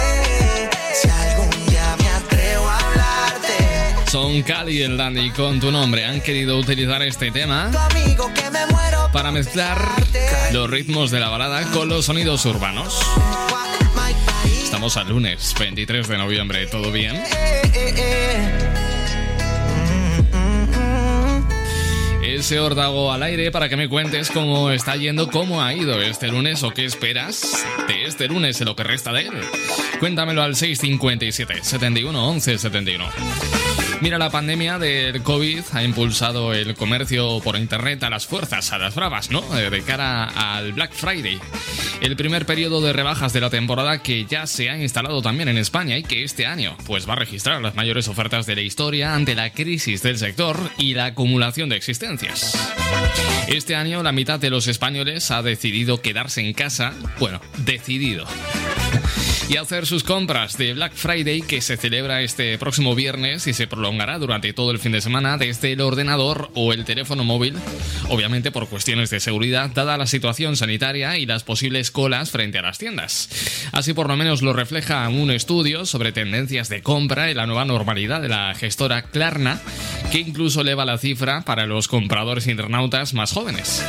Si 0.94 1.08
algún 1.08 1.66
día 1.66 1.96
me 1.98 2.08
atrevo 2.08 2.66
a 2.66 2.78
hablarte. 2.78 4.10
Son 4.10 4.42
Cali 4.42 4.78
y 4.78 4.82
el 4.82 4.96
Dandy 4.96 5.30
con 5.30 5.60
tu 5.60 5.70
nombre. 5.70 6.06
Han 6.06 6.22
querido 6.22 6.56
utilizar 6.56 7.02
este 7.02 7.30
tema 7.30 7.70
para 9.12 9.32
mezclar 9.32 9.78
los 10.52 10.70
ritmos 10.70 11.10
de 11.10 11.20
la 11.20 11.28
balada 11.28 11.62
con 11.72 11.88
los 11.88 12.06
sonidos 12.06 12.44
urbanos. 12.46 13.00
Estamos 14.76 14.98
al 14.98 15.08
lunes 15.08 15.54
23 15.58 16.06
de 16.06 16.18
noviembre, 16.18 16.66
¿todo 16.66 16.92
bien? 16.92 17.16
Eh, 17.16 17.24
eh, 17.72 17.94
eh. 22.22 22.34
ese 22.34 22.60
órdago 22.60 23.10
al 23.10 23.22
aire 23.22 23.50
para 23.50 23.70
que 23.70 23.76
me 23.78 23.88
cuentes 23.88 24.30
cómo 24.30 24.70
está 24.70 24.94
yendo, 24.96 25.30
cómo 25.30 25.62
ha 25.62 25.72
ido 25.72 26.02
este 26.02 26.28
lunes 26.28 26.62
o 26.62 26.72
qué 26.72 26.84
esperas 26.84 27.64
de 27.88 28.04
este 28.04 28.28
lunes 28.28 28.60
en 28.60 28.66
lo 28.66 28.76
que 28.76 28.84
resta 28.84 29.14
de 29.14 29.22
él. 29.22 29.40
Cuéntamelo 29.98 30.42
al 30.42 30.54
657 30.54 31.64
71 31.64 32.28
11 32.28 32.58
71. 32.58 33.65
Mira, 34.00 34.18
la 34.18 34.30
pandemia 34.30 34.78
del 34.78 35.22
COVID 35.22 35.60
ha 35.72 35.82
impulsado 35.82 36.52
el 36.52 36.74
comercio 36.74 37.40
por 37.40 37.56
internet 37.56 38.02
a 38.02 38.10
las 38.10 38.26
fuerzas, 38.26 38.72
a 38.72 38.78
las 38.78 38.94
bravas, 38.94 39.30
¿no? 39.30 39.42
Eh, 39.58 39.70
de 39.70 39.82
cara 39.82 40.24
al 40.24 40.72
Black 40.72 40.92
Friday. 40.92 41.38
El 42.00 42.14
primer 42.14 42.44
periodo 42.44 42.80
de 42.82 42.92
rebajas 42.92 43.32
de 43.32 43.40
la 43.40 43.48
temporada 43.48 44.02
que 44.02 44.26
ya 44.26 44.46
se 44.46 44.68
ha 44.68 44.76
instalado 44.76 45.22
también 45.22 45.48
en 45.48 45.56
España 45.56 45.96
y 45.96 46.02
que 46.02 46.24
este 46.24 46.46
año 46.46 46.76
pues 46.86 47.08
va 47.08 47.14
a 47.14 47.16
registrar 47.16 47.60
las 47.62 47.74
mayores 47.74 48.06
ofertas 48.08 48.44
de 48.44 48.54
la 48.54 48.60
historia 48.60 49.14
ante 49.14 49.34
la 49.34 49.50
crisis 49.50 50.02
del 50.02 50.18
sector 50.18 50.58
y 50.76 50.94
la 50.94 51.06
acumulación 51.06 51.70
de 51.70 51.76
existencias. 51.76 52.54
Este 53.48 53.76
año 53.76 54.02
la 54.02 54.12
mitad 54.12 54.38
de 54.38 54.50
los 54.50 54.66
españoles 54.66 55.30
ha 55.30 55.42
decidido 55.42 56.02
quedarse 56.02 56.42
en 56.42 56.52
casa, 56.52 56.92
bueno, 57.18 57.40
decidido 57.58 58.26
y 59.48 59.56
hacer 59.56 59.86
sus 59.86 60.02
compras 60.02 60.58
de 60.58 60.74
Black 60.74 60.94
Friday 60.94 61.42
que 61.42 61.60
se 61.60 61.76
celebra 61.76 62.22
este 62.22 62.58
próximo 62.58 62.94
viernes 62.94 63.46
y 63.46 63.54
se 63.54 63.66
prolongará 63.66 64.18
durante 64.18 64.52
todo 64.52 64.70
el 64.70 64.78
fin 64.78 64.92
de 64.92 65.00
semana 65.00 65.38
desde 65.38 65.72
el 65.72 65.80
ordenador 65.80 66.50
o 66.54 66.72
el 66.72 66.84
teléfono 66.84 67.24
móvil, 67.24 67.54
obviamente 68.08 68.50
por 68.50 68.68
cuestiones 68.68 69.10
de 69.10 69.20
seguridad 69.20 69.70
dada 69.70 69.96
la 69.96 70.06
situación 70.06 70.56
sanitaria 70.56 71.18
y 71.18 71.26
las 71.26 71.44
posibles 71.44 71.90
colas 71.90 72.30
frente 72.30 72.58
a 72.58 72.62
las 72.62 72.78
tiendas. 72.78 73.28
Así 73.72 73.92
por 73.92 74.08
lo 74.08 74.16
menos 74.16 74.42
lo 74.42 74.52
refleja 74.52 75.08
un 75.08 75.30
estudio 75.30 75.86
sobre 75.86 76.12
tendencias 76.12 76.68
de 76.68 76.82
compra 76.82 77.30
y 77.30 77.34
la 77.34 77.46
nueva 77.46 77.64
normalidad 77.64 78.20
de 78.20 78.28
la 78.28 78.54
gestora 78.54 79.02
Klarna, 79.02 79.60
que 80.10 80.18
incluso 80.18 80.62
eleva 80.62 80.84
la 80.84 80.98
cifra 80.98 81.42
para 81.42 81.66
los 81.66 81.88
compradores 81.88 82.46
internautas 82.46 83.14
más 83.14 83.32
jóvenes. 83.32 83.84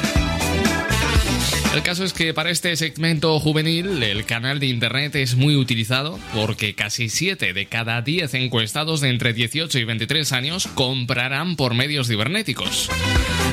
El 1.78 1.84
caso 1.84 2.04
es 2.04 2.12
que 2.12 2.34
para 2.34 2.50
este 2.50 2.76
segmento 2.76 3.40
juvenil 3.40 4.02
el 4.02 4.26
canal 4.26 4.60
de 4.60 4.66
internet 4.66 5.16
es 5.16 5.36
muy 5.36 5.56
utilizado 5.56 6.18
porque 6.34 6.74
casi 6.74 7.08
7 7.08 7.54
de 7.54 7.66
cada 7.68 8.02
10 8.02 8.34
encuestados 8.34 9.00
de 9.00 9.10
entre 9.10 9.32
18 9.32 9.78
y 9.78 9.84
23 9.84 10.32
años 10.32 10.68
comprarán 10.74 11.56
por 11.56 11.76
medios 11.76 12.08
cibernéticos. 12.08 12.90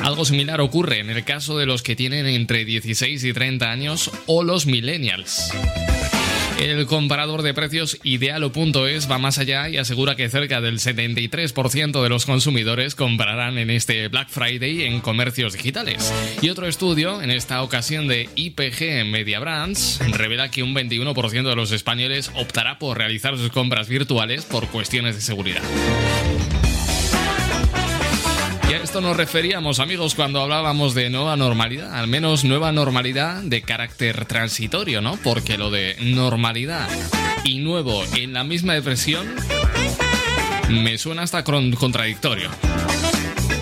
Algo 0.01 0.25
similar 0.25 0.59
ocurre 0.59 1.01
en 1.01 1.11
el 1.11 1.23
caso 1.23 1.59
de 1.59 1.67
los 1.67 1.83
que 1.83 1.95
tienen 1.95 2.25
entre 2.25 2.65
16 2.65 3.23
y 3.23 3.31
30 3.31 3.71
años 3.71 4.09
o 4.25 4.43
los 4.43 4.65
millennials. 4.65 5.51
El 6.59 6.85
comparador 6.85 7.41
de 7.41 7.53
precios 7.53 7.97
Idealo.es 8.03 9.11
va 9.11 9.17
más 9.17 9.37
allá 9.37 9.67
y 9.67 9.77
asegura 9.77 10.15
que 10.15 10.29
cerca 10.29 10.61
del 10.61 10.79
73% 10.79 12.01
de 12.01 12.09
los 12.09 12.25
consumidores 12.25 12.95
comprarán 12.95 13.57
en 13.57 13.69
este 13.69 14.07
Black 14.07 14.29
Friday 14.29 14.83
en 14.83 15.01
comercios 15.01 15.53
digitales. 15.53 16.13
Y 16.41 16.49
otro 16.49 16.67
estudio, 16.67 17.21
en 17.21 17.29
esta 17.29 17.61
ocasión 17.61 18.07
de 18.07 18.29
IPG 18.35 19.05
Media 19.05 19.39
Brands, 19.39 19.99
revela 20.11 20.49
que 20.49 20.63
un 20.63 20.73
21% 20.73 21.49
de 21.49 21.55
los 21.55 21.71
españoles 21.71 22.31
optará 22.35 22.79
por 22.79 22.97
realizar 22.97 23.37
sus 23.37 23.49
compras 23.49 23.89
virtuales 23.89 24.45
por 24.45 24.67
cuestiones 24.67 25.15
de 25.15 25.21
seguridad. 25.21 25.61
Nos 29.01 29.17
referíamos, 29.17 29.79
amigos, 29.79 30.15
cuando 30.15 30.41
hablábamos 30.41 30.95
de 30.95 31.09
nueva 31.09 31.35
normalidad, 31.35 31.93
al 31.93 32.07
menos 32.07 32.45
nueva 32.45 32.71
normalidad 32.71 33.41
de 33.43 33.61
carácter 33.61 34.23
transitorio, 34.23 35.01
¿no? 35.01 35.17
Porque 35.17 35.57
lo 35.57 35.69
de 35.69 35.97
normalidad 35.99 36.87
y 37.43 37.59
nuevo 37.59 38.03
en 38.15 38.31
la 38.31 38.45
misma 38.45 38.73
depresión 38.73 39.27
me 40.69 40.97
suena 40.97 41.23
hasta 41.23 41.43
contradictorio. 41.43 42.49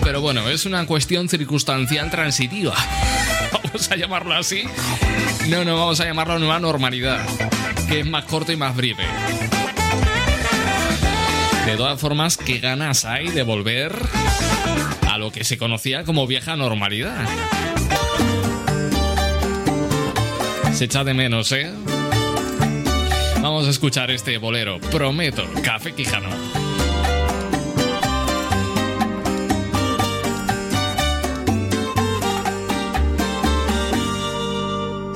Pero 0.04 0.20
bueno, 0.20 0.48
es 0.48 0.66
una 0.66 0.86
cuestión 0.86 1.28
circunstancial 1.28 2.10
transitiva. 2.12 2.76
Vamos 3.52 3.90
a 3.90 3.96
llamarlo 3.96 4.34
así. 4.34 4.62
No, 5.48 5.64
no, 5.64 5.76
vamos 5.76 5.98
a 6.00 6.04
llamarlo 6.04 6.38
nueva 6.38 6.60
normalidad, 6.60 7.26
que 7.88 8.00
es 8.00 8.06
más 8.06 8.24
corto 8.24 8.52
y 8.52 8.56
más 8.56 8.76
breve. 8.76 9.04
De 11.66 11.76
todas 11.76 12.00
formas, 12.00 12.36
qué 12.36 12.60
ganas 12.60 13.04
hay 13.04 13.28
de 13.28 13.42
volver 13.42 13.94
a 15.14 15.18
lo 15.18 15.30
que 15.30 15.44
se 15.44 15.56
conocía 15.56 16.02
como 16.02 16.26
vieja 16.26 16.56
normalidad. 16.56 17.24
Se 20.72 20.86
echa 20.86 21.04
de 21.04 21.14
menos, 21.14 21.52
¿eh? 21.52 21.72
Vamos 23.40 23.68
a 23.68 23.70
escuchar 23.70 24.10
este 24.10 24.38
bolero, 24.38 24.80
prometo, 24.90 25.44
Café 25.62 25.92
Quijano. 25.92 26.30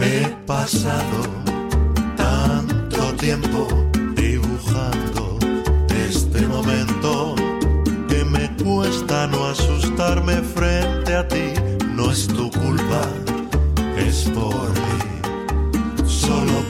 He 0.00 0.28
pasado 0.46 1.22
tanto 2.16 3.14
tiempo 3.14 3.87
cuesta 8.98 9.26
no 9.26 9.46
asustarme 9.46 10.34
frente 10.42 11.14
a 11.14 11.26
ti. 11.26 11.52
No 11.94 12.10
es 12.10 12.26
tu 12.26 12.50
culpa, 12.50 13.02
es 13.96 14.24
por 14.30 14.70
mí. 14.70 16.06
Solo 16.06 16.64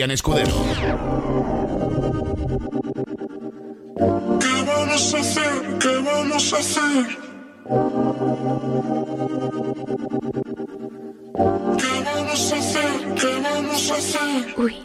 Cristian 0.00 0.10
Escudero. 0.12 0.54
¿Qué 4.40 4.62
vamos 4.66 5.14
a 5.14 5.18
hacer? 5.18 5.78
¿Qué 5.78 5.98
vamos 5.98 6.54
a 6.54 6.58
hacer? 6.58 7.06
¿Qué 11.80 11.92
vamos 12.06 12.52
a 12.52 12.56
hacer? 12.56 13.14
¿Qué 13.14 13.40
vamos 13.42 13.90
a 13.90 13.94
hacer? 13.96 14.54
Uy, 14.56 14.76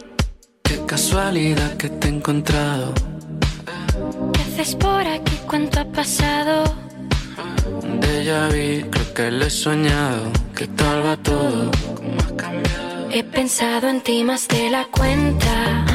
Qué 0.64 0.86
casualidad 0.86 1.78
que 1.78 1.90
te 1.90 2.08
he 2.08 2.12
encontrado. 2.12 2.94
¿qué 4.34 4.42
haces 4.42 4.76
por 4.76 5.08
aquí? 5.08 5.40
¿Cuánto 5.48 5.80
ha 5.80 5.86
pasado? 5.86 6.64
De 8.02 8.26
ya 8.26 8.48
vi, 8.50 8.84
creo 8.92 9.14
que 9.14 9.32
le 9.32 9.46
he 9.46 9.50
pensado 13.76 13.90
en 13.90 14.02
ti 14.02 14.24
más 14.24 14.48
de 14.48 14.70
la 14.70 14.86
cuenta. 14.86 15.86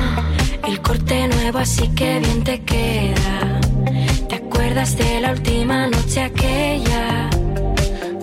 El 0.69 0.83
corte 0.83 1.29
nuevo, 1.29 1.59
así 1.59 1.89
que 1.95 2.19
bien 2.19 2.45
te 2.45 2.63
queda. 2.63 3.61
¿Te 4.29 4.35
acuerdas 4.35 4.97
de 4.99 5.21
la 5.21 5.33
última 5.33 5.87
noche 5.87 6.21
aquella? 6.21 7.31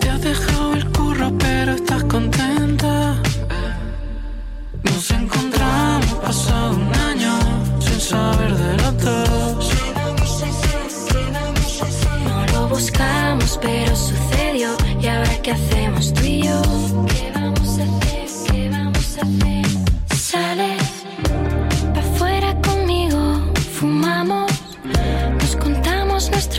Te 0.00 0.10
has 0.10 0.22
dejado 0.22 0.74
el 0.74 0.84
curro, 0.90 1.32
pero 1.38 1.72
estás 1.72 2.04
contenta. 2.04 3.20
Nos 4.84 5.10
encontramos 5.10 6.14
pasado 6.22 6.76
un 6.76 6.94
año 6.94 7.32
sin 7.80 8.00
saber 8.00 8.54
de 8.54 8.76
los 8.82 9.04
dos. 9.04 9.72
No 12.24 12.46
lo 12.52 12.68
buscamos, 12.68 13.58
pero 13.60 13.96
sucedió. 13.96 14.70
¿Y 15.00 15.06
ahora 15.08 15.42
qué 15.42 15.50
hacemos 15.52 16.14
tú 16.14 16.24
y 16.24 16.42
yo? 16.42 17.07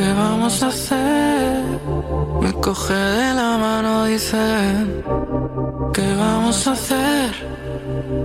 ¿Qué 0.00 0.12
vamos 0.14 0.62
a 0.62 0.68
hacer? 0.68 1.62
Me 2.40 2.50
coge 2.54 2.94
de 2.94 3.34
la 3.34 3.58
mano, 3.58 4.06
dice. 4.06 4.38
¿Qué 5.92 6.14
vamos 6.14 6.66
a 6.66 6.72
hacer? 6.72 7.30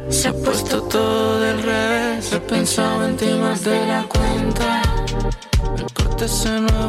Se 0.07 0.29
ha 0.29 0.33
puesto 0.33 0.83
todo 0.83 1.41
del 1.41 1.61
revés. 1.61 2.31
He 2.31 2.39
pensado 2.39 3.05
en 3.05 3.17
ti 3.17 3.29
más 3.41 3.65
de 3.65 3.87
la 3.87 4.03
cuenta. 4.03 4.81
El 5.77 5.91
corte 5.91 6.23
ese 6.23 6.61
nuevo 6.61 6.84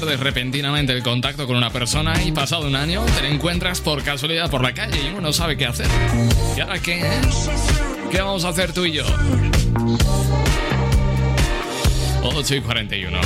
pierdes 0.00 0.20
repentinamente 0.20 0.92
el 0.92 1.02
contacto 1.02 1.48
con 1.48 1.56
una 1.56 1.70
persona 1.70 2.22
y 2.22 2.30
pasado 2.30 2.68
un 2.68 2.76
año 2.76 3.04
te 3.16 3.22
la 3.22 3.30
encuentras 3.30 3.80
por 3.80 4.04
casualidad 4.04 4.48
por 4.48 4.62
la 4.62 4.72
calle 4.72 4.96
y 5.02 5.08
uno 5.08 5.20
no 5.22 5.32
sabe 5.32 5.56
qué 5.56 5.66
hacer. 5.66 5.88
¿Y 6.56 6.60
ahora 6.60 6.78
qué? 6.80 7.00
eh? 7.00 7.20
¿Qué 8.08 8.20
vamos 8.20 8.44
a 8.44 8.50
hacer 8.50 8.72
tú 8.72 8.84
y 8.84 8.92
yo? 8.92 9.04
8 12.22 12.54
y 12.54 12.60
41. 12.60 13.18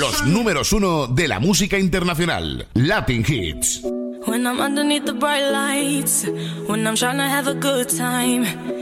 Los 0.00 0.26
números 0.26 0.72
uno 0.72 1.06
de 1.06 1.28
la 1.28 1.38
música 1.38 1.78
internacional. 1.78 2.66
Latin 2.74 3.24
Hits. 3.24 3.80
When 4.26 4.44
I'm 4.44 4.60
underneath 4.60 5.04
the 5.04 5.12
bright 5.12 5.52
lights, 5.52 6.26
when 6.66 6.84
I'm 6.84 6.96
trying 6.96 7.18
to 7.18 7.28
have 7.28 7.46
a 7.46 7.54
good 7.54 7.88
time. 7.96 8.81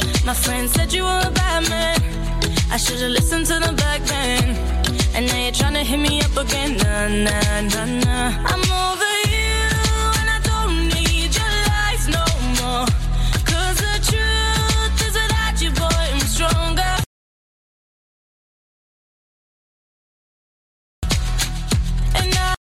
My 0.23 0.35
friend 0.35 0.69
said 0.69 0.93
you 0.93 1.03
were 1.03 1.21
a 1.25 1.31
bad 1.31 1.67
man. 1.69 1.97
I 2.71 2.77
should've 2.77 3.09
listened 3.09 3.47
to 3.47 3.59
them 3.59 3.75
back 3.75 4.01
then. 4.01 4.55
And 5.15 5.25
now 5.27 5.37
you're 5.43 5.51
trying 5.51 5.73
to 5.73 5.83
hit 5.83 5.97
me 5.97 6.21
up 6.21 6.37
again. 6.37 6.77
Nah, 6.77 7.07
nah, 7.07 7.61
nah, 7.61 7.85
nah. 8.05 8.31
I'm 8.51 8.63
over 8.85 9.13
you. 9.33 9.61
And 10.19 10.29
I 10.29 10.39
don't 10.43 10.87
need 10.93 11.35
your 11.35 11.53
lies 11.71 12.07
no 12.07 12.23
more. 12.61 12.85
Cause 13.49 13.77
the 13.81 13.95
truth 14.09 15.07
is 15.07 15.13
without 15.19 15.59
you, 15.59 15.71
boy, 15.71 16.03
I'm 16.13 16.19
stronger. 16.19 16.95
And 22.15 22.35
I 22.37 22.55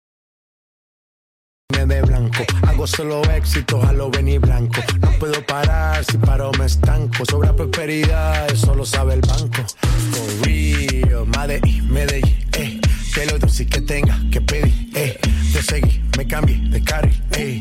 Me 1.86 2.00
blanco, 2.02 2.44
hago 2.78 2.86
solo 2.86 3.22
éxitos 3.32 3.84
a 3.84 3.92
lo 3.92 4.08
venir 4.08 4.38
blanco. 4.38 4.80
No 5.00 5.10
puedo 5.18 5.44
parar, 5.44 6.04
si 6.04 6.16
paro 6.16 6.52
me 6.60 6.66
estanco. 6.66 7.24
Sobra 7.28 7.52
prosperidad, 7.52 8.48
eso 8.52 8.72
lo 8.72 8.86
sabe 8.86 9.14
el 9.14 9.20
banco. 9.20 9.64
For 10.12 10.46
real, 10.46 11.26
Medellín, 11.26 11.92
Medellín, 11.92 12.38
eh. 12.52 12.80
Que 13.12 13.26
lo 13.26 13.36
dulce 13.40 13.66
que 13.66 13.80
tenga 13.80 14.16
que 14.30 14.40
pedir, 14.40 14.90
eh. 14.94 15.18
Te 15.52 15.60
seguí, 15.60 16.00
me 16.16 16.24
cambié 16.28 16.56
de 16.70 16.80
carril, 16.84 17.20
eh. 17.32 17.60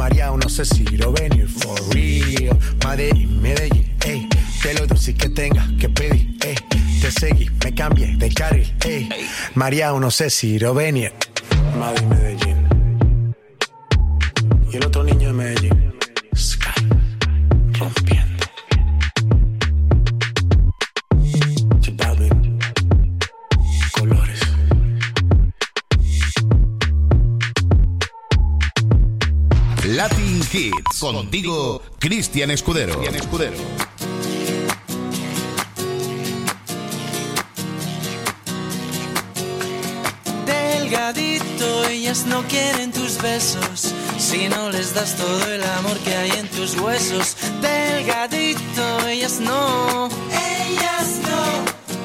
María, 0.00 0.32
no 0.32 0.48
sé 0.48 0.64
si 0.64 0.82
lo 0.82 1.12
venir, 1.12 1.46
for 1.46 1.78
real. 1.94 2.58
Medellín, 2.84 3.40
Medellín, 3.40 3.94
eh. 4.04 4.28
Que 4.60 4.74
lo 4.74 4.84
dulce 4.88 5.14
que 5.14 5.28
tenga 5.28 5.64
que 5.78 5.88
pedir, 5.88 6.36
eh. 6.42 6.56
Te 7.00 7.12
seguí, 7.12 7.48
me 7.62 7.72
cambié 7.72 8.16
de 8.16 8.34
carril, 8.34 8.74
eh. 8.84 9.08
María, 9.54 9.92
no 9.92 10.10
sé 10.10 10.28
si 10.28 10.58
lo 10.58 10.74
venir. 10.74 11.12
Madrid, 11.78 12.02
Medellín. 12.08 12.45
Y 14.72 14.76
el 14.76 14.86
otro 14.86 15.04
niño 15.04 15.28
de 15.28 15.32
Medellín. 15.32 15.94
Sky. 16.34 16.70
Rompiendo. 17.78 18.46
Balvin. 21.96 22.58
Colores. 23.98 24.40
Latin 29.86 30.40
Hits. 30.52 31.00
Contigo, 31.00 31.82
Cristian 31.98 32.50
Escudero. 32.50 32.94
Cristian 32.94 33.14
Escudero. 33.14 33.56
Ellas 41.88 42.26
no 42.26 42.42
quieren 42.44 42.92
tus 42.92 43.20
besos. 43.20 43.94
Si 44.18 44.48
no 44.48 44.70
les 44.70 44.94
das 44.94 45.16
todo 45.16 45.52
el 45.52 45.62
amor 45.78 45.98
que 45.98 46.14
hay 46.14 46.30
en 46.30 46.48
tus 46.48 46.76
huesos. 46.76 47.36
Delgadito, 47.60 49.06
ellas 49.08 49.40
no. 49.40 50.08
Ellas 50.30 51.08
no 51.28 51.42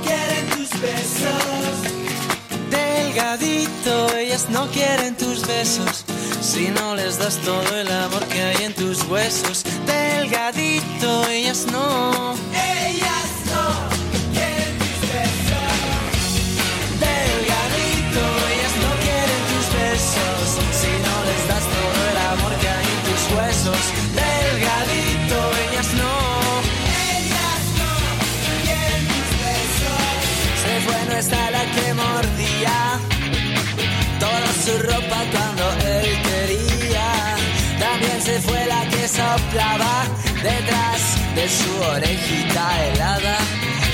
quieren 0.03 0.45
tus 0.49 0.69
besos. 0.81 1.73
Delgadito, 2.69 4.15
ellas 4.17 4.47
no 4.49 4.67
quieren 4.71 5.15
tus 5.15 5.45
besos. 5.45 6.05
Si 6.41 6.67
no 6.69 6.95
les 6.95 7.17
das 7.17 7.37
todo 7.37 7.75
el 7.77 7.91
amor 7.91 8.23
que 8.25 8.41
hay 8.41 8.63
en 8.65 8.73
tus 8.73 9.03
huesos. 9.03 9.63
Delgadito, 9.85 11.27
ellas 11.29 11.65
no. 11.71 12.33
Ellas 12.53 13.29
no 13.53 14.00
soplaba 39.11 40.05
detrás 40.41 41.01
de 41.35 41.49
su 41.49 41.71
orejita 41.95 42.63
helada. 42.85 43.37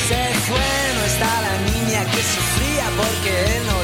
Se 0.08 0.22
fue 0.48 0.70
no 0.96 1.04
está 1.12 1.32
la 1.48 1.56
niña 1.72 2.02
que 2.12 2.22
sufría 2.36 2.86
porque 3.02 3.34
no 3.68 3.77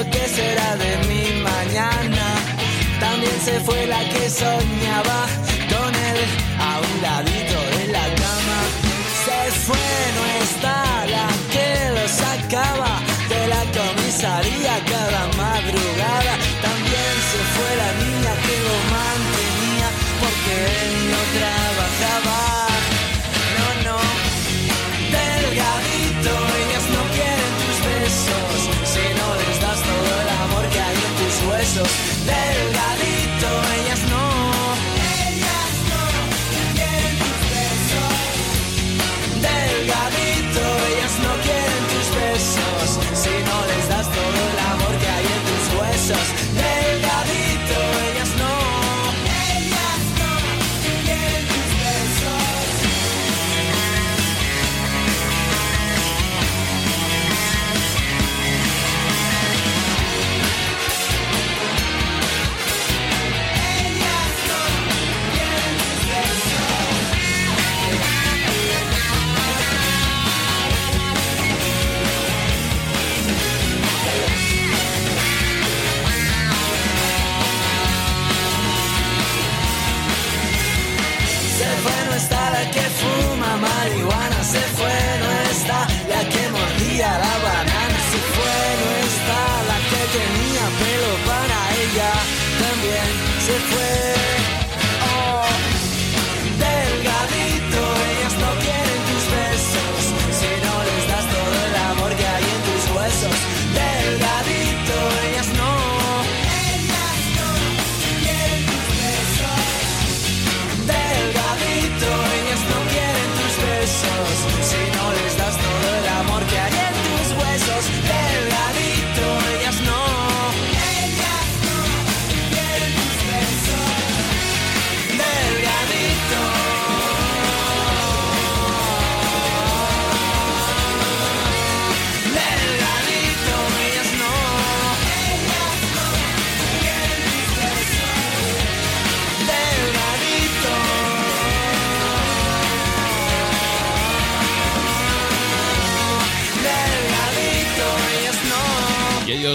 Pensando 0.00 0.10
que 0.10 0.28
será 0.28 0.76
de 0.76 0.96
mi 1.08 1.42
mañana. 1.42 2.34
También 2.98 3.40
se 3.44 3.60
fue 3.60 3.86
la 3.86 4.00
que 4.08 4.28
soñaba 4.30 5.26
Con 5.68 5.94
él 5.94 6.18
a 6.58 6.80
un 6.80 7.02
ladito 7.02 7.60
de 7.76 7.86
la 7.92 8.06
cama. 8.14 8.60
Se 9.24 9.50
fue 9.60 9.76
no 10.16 10.42
está 10.44 11.06
la 11.06 11.28
que 11.52 12.00
lo 12.00 12.08
sacaba 12.08 13.09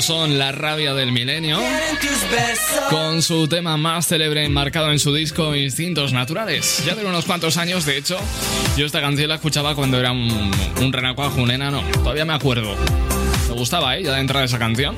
son 0.01 0.37
la 0.37 0.51
rabia 0.51 0.93
del 0.93 1.11
milenio. 1.11 1.59
Con 2.89 3.21
su 3.21 3.47
tema 3.47 3.77
más 3.77 4.07
célebre 4.07 4.43
enmarcado 4.45 4.91
en 4.91 4.99
su 4.99 5.13
disco 5.13 5.55
Instintos 5.55 6.13
Naturales. 6.13 6.83
Ya 6.85 6.93
tiene 6.93 7.09
unos 7.09 7.25
cuantos 7.25 7.57
años, 7.57 7.85
de 7.85 7.97
hecho. 7.97 8.17
Yo 8.77 8.85
esta 8.85 9.01
canción 9.01 9.29
la 9.29 9.35
escuchaba 9.35 9.75
cuando 9.75 9.99
era 9.99 10.11
un, 10.11 10.51
un 10.81 10.93
renacuajo, 10.93 11.41
un 11.41 11.51
enano. 11.51 11.83
Todavía 11.93 12.25
me 12.25 12.33
acuerdo. 12.33 12.75
Me 13.49 13.53
gustaba, 13.55 13.97
¿eh? 13.97 14.03
Ya 14.03 14.13
de 14.13 14.19
entrada 14.21 14.45
esa 14.45 14.59
canción. 14.59 14.95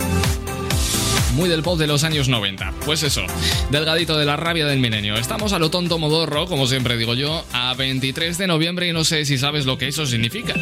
Muy 1.34 1.50
del 1.50 1.62
pop 1.62 1.78
de 1.78 1.86
los 1.86 2.04
años 2.04 2.30
90. 2.30 2.74
Pues 2.86 3.04
eso, 3.04 3.22
delgadito 3.70 4.18
de 4.18 4.26
la 4.26 4.38
rabia 4.38 4.66
del 4.66 4.80
milenio. 4.80 5.18
Estamos 5.18 5.54
a 5.54 5.60
lo 5.60 5.70
tonto 5.70 6.00
modorro, 6.00 6.48
como 6.48 6.66
siempre 6.66 6.98
digo 6.98 7.14
yo, 7.14 7.46
a 7.54 7.76
23 7.76 8.38
de 8.38 8.48
noviembre 8.48 8.88
y 8.88 8.94
no 8.94 9.04
sé 9.04 9.24
si 9.26 9.38
sabes 9.38 9.66
lo 9.66 9.78
que 9.78 9.88
eso 9.88 10.08
significa. 10.08 10.56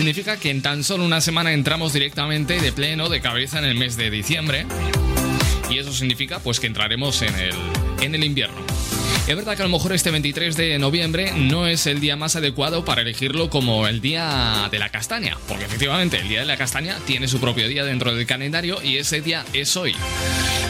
Significa 0.00 0.38
que 0.38 0.48
en 0.48 0.62
tan 0.62 0.82
solo 0.82 1.04
una 1.04 1.20
semana 1.20 1.52
entramos 1.52 1.92
directamente 1.92 2.58
de 2.58 2.72
pleno, 2.72 3.10
de 3.10 3.20
cabeza 3.20 3.58
en 3.58 3.66
el 3.66 3.74
mes 3.74 3.98
de 3.98 4.10
diciembre. 4.10 4.64
Y 5.68 5.76
eso 5.76 5.92
significa 5.92 6.38
pues 6.38 6.58
que 6.58 6.68
entraremos 6.68 7.20
en 7.20 7.34
el, 7.34 7.54
en 8.00 8.14
el 8.14 8.24
invierno. 8.24 8.56
Es 9.28 9.36
verdad 9.36 9.56
que 9.56 9.62
a 9.62 9.66
lo 9.66 9.70
mejor 9.70 9.92
este 9.92 10.10
23 10.10 10.56
de 10.56 10.78
noviembre 10.78 11.32
no 11.36 11.66
es 11.66 11.86
el 11.86 12.00
día 12.00 12.16
más 12.16 12.34
adecuado 12.34 12.82
para 12.82 13.02
elegirlo 13.02 13.50
como 13.50 13.86
el 13.88 14.00
día 14.00 14.70
de 14.70 14.78
la 14.78 14.88
castaña, 14.88 15.36
porque 15.46 15.66
efectivamente 15.66 16.16
el 16.16 16.30
día 16.30 16.40
de 16.40 16.46
la 16.46 16.56
castaña 16.56 16.96
tiene 17.06 17.28
su 17.28 17.38
propio 17.38 17.68
día 17.68 17.84
dentro 17.84 18.14
del 18.14 18.24
calendario 18.24 18.82
y 18.82 18.96
ese 18.96 19.20
día 19.20 19.44
es 19.52 19.76
hoy. 19.76 19.94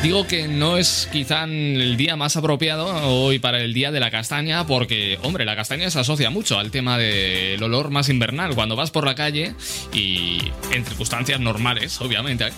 Digo 0.03 0.27
que 0.27 0.49
no 0.49 0.79
es 0.79 1.11
quizá 1.13 1.45
el 1.45 1.99
día 1.99 2.17
más 2.17 2.35
apropiado 2.35 2.87
hoy 3.07 3.39
para 3.39 3.61
el 3.61 3.75
día 3.75 3.91
de 3.93 4.01
la 4.01 4.11
castaña, 4.11 4.67
porque, 4.67 5.19
hombre, 5.23 5.45
la 5.45 5.55
castaña 5.55 5.91
se 5.91 6.01
asocia 6.01 6.31
mucho 6.31 6.59
al 6.59 6.71
tema 6.71 6.97
del 6.97 7.63
olor 7.63 7.91
más 7.91 8.09
invernal. 8.09 8.55
Cuando 8.55 8.77
vas 8.77 8.91
por 8.91 9.05
la 9.05 9.15
calle 9.15 9.55
y 9.93 10.39
en 10.73 10.87
circunstancias 10.87 11.39
normales, 11.39 12.01
obviamente, 12.01 12.49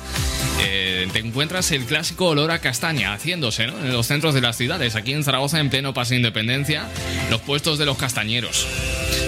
eh, 0.60 1.08
te 1.12 1.18
encuentras 1.18 1.72
el 1.72 1.84
clásico 1.84 2.28
olor 2.28 2.52
a 2.52 2.60
castaña 2.60 3.12
haciéndose 3.12 3.66
¿no? 3.66 3.76
en 3.76 3.92
los 3.92 4.06
centros 4.06 4.34
de 4.34 4.40
las 4.40 4.56
ciudades. 4.56 4.94
Aquí 4.94 5.12
en 5.12 5.24
Zaragoza, 5.24 5.58
en 5.58 5.68
pleno 5.68 5.92
paso 5.92 6.10
de 6.10 6.18
independencia, 6.18 6.88
los 7.28 7.40
puestos 7.40 7.76
de 7.76 7.86
los 7.86 7.98
castañeros. 7.98 8.68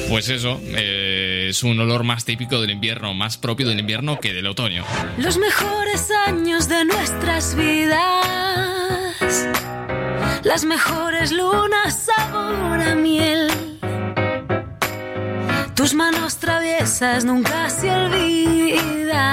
Pues 0.09 0.29
eso, 0.29 0.61
eh, 0.67 1.47
es 1.51 1.63
un 1.65 1.81
olor 1.81 2.05
más 2.05 2.25
típico 2.25 2.61
del 2.61 2.71
invierno, 2.71 3.13
más 3.15 3.39
propio 3.39 3.67
del 3.67 3.81
invierno 3.81 4.21
que 4.21 4.33
del 4.33 4.47
otoño. 4.47 4.85
Los 5.19 5.39
mejores 5.39 6.11
años 6.27 6.69
de 6.69 6.85
nuestras 6.85 7.57
vidas. 7.57 8.04
Las 10.43 10.65
mejores 10.65 11.33
lunas 11.33 11.99
sabor 12.05 12.81
a 12.81 12.95
miel. 12.95 13.51
Tus 15.75 15.95
manos 15.95 16.37
traviesas 16.37 17.25
nunca 17.25 17.69
se 17.69 17.91
olvidan. 17.91 19.25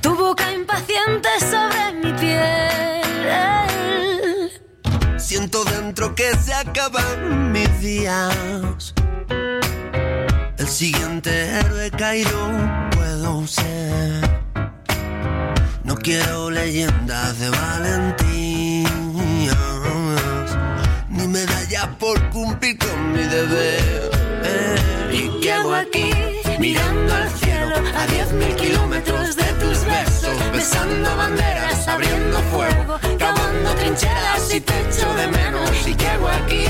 Tu 0.00 0.14
boca 0.14 0.50
impaciente 0.52 1.28
sobre 1.38 1.92
mi 2.02 2.12
piel. 2.18 3.02
Siento 5.18 5.64
dentro 5.64 6.14
que 6.14 6.34
se 6.36 6.54
acaban 6.54 7.52
mis 7.52 7.80
días. 7.80 8.94
El 10.56 10.68
siguiente 10.68 11.30
héroe 11.58 11.90
caído 11.90 12.50
puedo 12.92 13.46
ser. 13.46 14.41
No 15.84 15.96
quiero 15.96 16.48
leyendas 16.50 17.38
de 17.40 17.50
valentías, 17.50 18.86
ni 21.08 21.26
medallas 21.26 21.88
por 21.98 22.20
cumplir 22.30 22.78
con 22.78 23.12
mi 23.12 23.22
deber. 23.24 24.10
¿Y 25.12 25.40
qué 25.40 25.52
aquí? 25.52 26.10
Mirando 26.60 27.14
al 27.14 27.28
cielo 27.30 27.74
a 27.96 28.06
diez 28.06 28.32
mil 28.32 28.54
kilómetros 28.54 29.34
de 29.34 29.44
tus 29.54 29.84
besos, 29.84 30.52
besando 30.52 31.16
banderas, 31.16 31.88
abriendo 31.88 32.38
fuego, 32.52 32.98
cavando 33.18 33.74
trincheras 33.74 34.54
y 34.54 34.60
te 34.60 34.72
echo 34.88 35.12
de 35.14 35.26
menos. 35.26 35.70
¿Y 35.86 35.94
qué 35.96 36.06
aquí? 36.06 36.64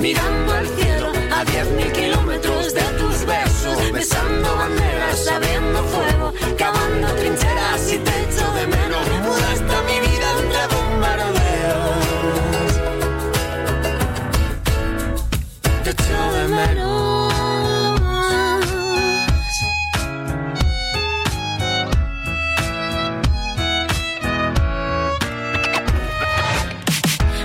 Mirando 0.00 0.52
al 0.52 0.66
cielo 0.66 1.12
a 1.32 1.44
diez 1.44 1.68
mil 1.70 1.92
kilómetros 1.92 2.74
de 2.74 2.82
tus 2.98 3.24
besos, 3.24 3.92
besando 3.92 4.56
banderas, 4.56 5.28
abriendo 5.28 5.84
fuego, 5.84 6.34
cavando 6.58 7.14
trincheras 7.14 7.92
y 7.92 7.98
te 7.98 8.22
echo 8.22 8.45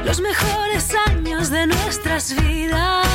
Los 0.06 0.22
mejores 0.22 0.96
años 1.08 1.50
de 1.50 1.68
nuestras 1.68 2.34
vidas. 2.42 3.06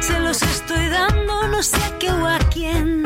Se 0.00 0.18
los 0.18 0.42
estoy 0.42 0.88
dando, 0.88 1.46
no 1.46 1.62
sé 1.62 1.76
a 1.76 1.98
qué 2.00 2.10
o 2.10 2.26
a 2.26 2.38
quién. 2.52 3.04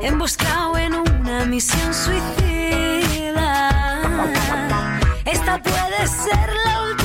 Emboscado 0.00 0.78
en 0.78 0.94
una 0.94 1.44
misión 1.44 1.92
suicida. 1.92 3.70
Esta 5.26 5.62
puede 5.62 6.06
ser 6.06 6.48
la 6.64 6.82
última 6.84 6.95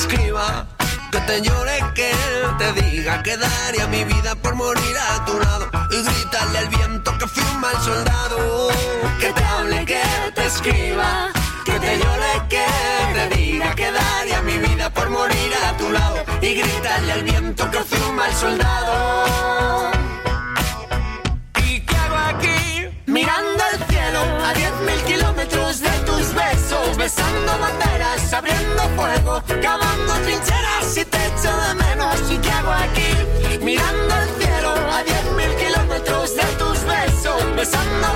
escriba, 0.00 0.66
que 1.12 1.20
te 1.20 1.42
llore, 1.42 1.78
que 1.94 2.12
te 2.58 2.72
diga 2.80 3.22
que 3.22 3.36
daría 3.36 3.86
mi 3.88 4.04
vida 4.04 4.34
por 4.34 4.54
morir 4.54 4.96
a 4.96 5.24
tu 5.26 5.38
lado 5.38 5.68
y 5.90 6.02
gritarle 6.02 6.58
al 6.58 6.68
viento 6.68 7.18
que 7.18 7.26
fui 7.26 7.42
un 7.52 7.60
mal 7.60 7.76
soldado. 7.82 8.70
Que 9.20 9.30
te 9.32 9.44
hable, 9.44 9.84
que 9.84 10.02
te 10.34 10.46
escriba, 10.46 11.28
que 11.66 11.78
te 11.84 11.98
llore, 11.98 12.32
que 12.48 12.66
te 13.14 13.36
diga 13.36 13.74
que 13.74 13.92
daría 13.92 14.40
mi 14.42 14.56
vida 14.58 14.88
por 14.90 15.10
morir 15.10 15.52
a 15.68 15.76
tu 15.76 15.90
lado 15.90 16.16
y 16.40 16.54
gritarle 16.54 17.12
al 17.12 17.22
viento 17.22 17.70
que 17.70 17.80
fui 17.80 18.00
un 18.08 18.16
mal 18.16 18.34
soldado. 18.34 19.90
¿Y 21.66 21.80
qué 21.80 21.96
hago 21.96 22.16
aquí? 22.32 22.88
Mirando 23.06 23.62
al 23.70 23.78
cielo 23.88 24.20
a 24.46 24.54
diez 24.54 24.74
mil 24.88 25.00
kilómetros 25.10 25.80
de 25.80 25.94
tus 26.08 26.32
besos, 26.32 26.96
besando 26.96 27.58
abriendo 28.32 28.82
fuego, 28.96 29.42
cavando 29.62 30.12
trincheras 30.24 30.96
y 30.96 31.04
te 31.04 31.18
echo 31.26 31.56
de 31.56 31.74
menos. 31.74 32.30
¿Y 32.30 32.38
qué 32.38 32.50
hago 32.50 32.70
aquí? 32.70 33.58
Mirando 33.64 34.14
al 34.14 34.28
cielo 34.38 34.74
a 34.92 35.02
diez 35.02 35.24
mil 35.36 35.54
kilómetros 35.56 36.36
de 36.36 36.44
tus 36.58 36.84
besos, 36.84 37.56
besando 37.56 38.06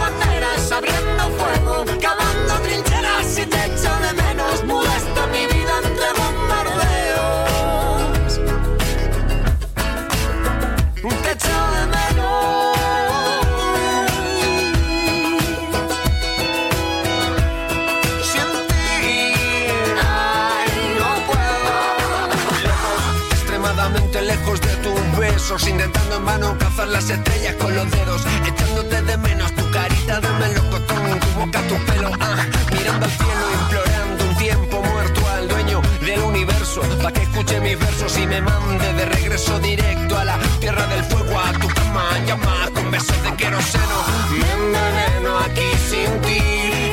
besos, 25.34 25.66
intentando 25.66 26.16
en 26.16 26.24
vano 26.24 26.56
cazar 26.58 26.88
las 26.88 27.10
estrellas 27.10 27.54
con 27.56 27.74
los 27.74 27.90
dedos, 27.90 28.22
echándote 28.46 29.02
de 29.02 29.16
menos 29.18 29.52
tu 29.54 29.68
carita 29.70 30.20
de 30.20 30.28
melocotón, 30.28 31.20
tu 31.20 31.28
boca, 31.40 31.60
tu 31.68 31.76
pelo, 31.86 32.10
ah, 32.20 32.46
mirando 32.70 33.06
al 33.06 33.10
cielo, 33.10 33.44
implorando 33.60 34.24
un 34.24 34.36
tiempo 34.36 34.82
muerto 34.82 35.20
al 35.28 35.48
dueño 35.48 35.82
del 36.06 36.20
universo, 36.20 36.82
para 37.02 37.12
que 37.12 37.22
escuche 37.22 37.60
mis 37.60 37.78
versos 37.78 38.16
y 38.18 38.26
me 38.26 38.40
mande 38.40 38.92
de 38.92 39.04
regreso 39.06 39.58
directo 39.58 40.16
a 40.16 40.24
la 40.24 40.38
tierra 40.60 40.86
del 40.86 41.04
fuego, 41.04 41.40
a 41.40 41.52
tu 41.52 41.68
cama, 41.68 42.06
llama 42.26 42.70
con 42.72 42.90
besos 42.92 43.20
de 43.24 43.34
queroseno, 43.36 43.98
me 44.38 44.52
enveneno 44.52 45.38
aquí 45.38 45.70
sin 45.90 46.20
ti, 46.22 46.38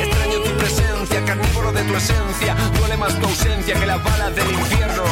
extraño 0.04 0.40
tu 0.40 0.58
presencia, 0.58 1.26
carnívoro 1.26 1.72
de 1.74 1.84
tu 1.84 1.96
esencia, 1.96 2.56
duele 2.80 2.98
más 2.98 3.14
tu 3.20 3.26
ausencia 3.28 3.80
que 3.80 3.86
las 3.86 4.04
balas 4.04 4.36
del 4.36 4.52
infierno, 4.52 5.04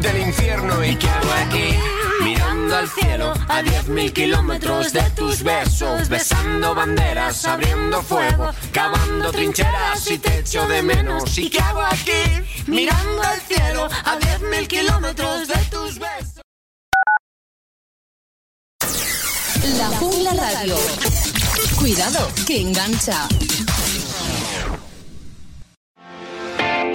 del 0.00 0.16
infierno, 0.22 0.84
¿y 0.84 0.96
qué 0.96 1.08
hago 1.08 1.32
aquí? 1.46 2.03
Mirando 2.22 2.76
al 2.76 2.88
cielo 2.88 3.32
a 3.48 3.62
diez 3.62 3.88
mil 3.88 4.12
kilómetros 4.12 4.92
de 4.92 5.02
tus 5.10 5.42
besos, 5.42 6.08
besando 6.08 6.74
banderas, 6.74 7.44
abriendo 7.44 8.02
fuego, 8.02 8.50
cavando 8.72 9.30
trincheras 9.32 10.10
y 10.10 10.18
te 10.18 10.38
echo 10.38 10.66
de 10.68 10.82
menos. 10.82 11.36
¿Y 11.38 11.50
qué 11.50 11.58
hago 11.58 11.82
aquí? 11.82 12.22
Mirando 12.66 13.22
al 13.22 13.40
cielo 13.40 13.88
a 14.04 14.16
diez 14.16 14.40
mil 14.42 14.68
kilómetros 14.68 15.48
de 15.48 15.64
tus 15.70 15.98
besos. 15.98 16.40
La 19.78 19.88
Jungla 19.98 20.32
Radio. 20.34 20.76
Cuidado, 21.78 22.30
que 22.46 22.60
engancha. 22.60 23.26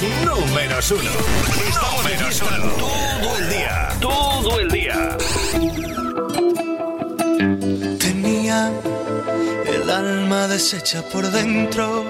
ponemos 0.00 0.50
números 0.50 0.90
uno. 0.90 1.10
Estamos 1.68 2.02
números 2.02 2.42
uno 2.42 2.72
todo 2.72 3.36
el 3.38 3.48
día. 3.48 3.88
Todo 4.00 4.60
el 4.60 4.68
día. 4.68 5.18
Tenía 7.98 8.72
el 9.66 9.90
alma 9.90 10.48
deshecha 10.48 11.02
por 11.02 11.30
dentro 11.30 12.04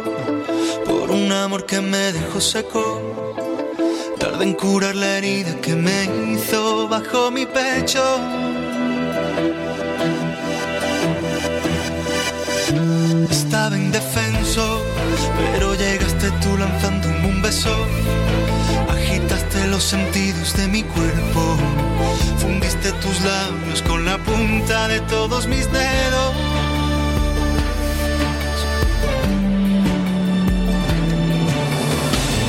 por 0.87 1.11
un 1.11 1.33
amor 1.33 1.67
que 1.67 1.81
me 1.81 2.13
dejó 2.13 2.41
seco. 2.41 2.83
Tardé 4.19 4.45
en 4.45 4.55
curar 4.55 4.95
la 4.95 5.19
herida 5.19 5.55
que 5.61 5.75
me 5.75 6.05
hizo 6.33 6.89
bajo 6.89 7.31
mi 7.31 7.47
pecho. 7.47 8.03
Estaba 13.31 13.77
indefenso, 13.77 14.85
pero 15.53 15.75
llegaste 15.75 16.31
tú 16.43 16.57
lanzándome 16.57 17.27
un 17.27 17.43
beso. 17.43 17.75
Agitaste 18.89 19.67
los 19.69 19.85
sentidos 19.85 20.55
de 20.57 20.69
mi 20.69 20.83
cuerpo. 20.83 21.57
Fundiste 22.39 22.93
tus 22.93 23.21
labios 23.23 23.83
con 23.83 24.05
la 24.05 24.19
punta 24.19 24.89
de 24.89 25.01
todos 25.01 25.47
mis 25.47 25.71
dedos. 25.73 26.35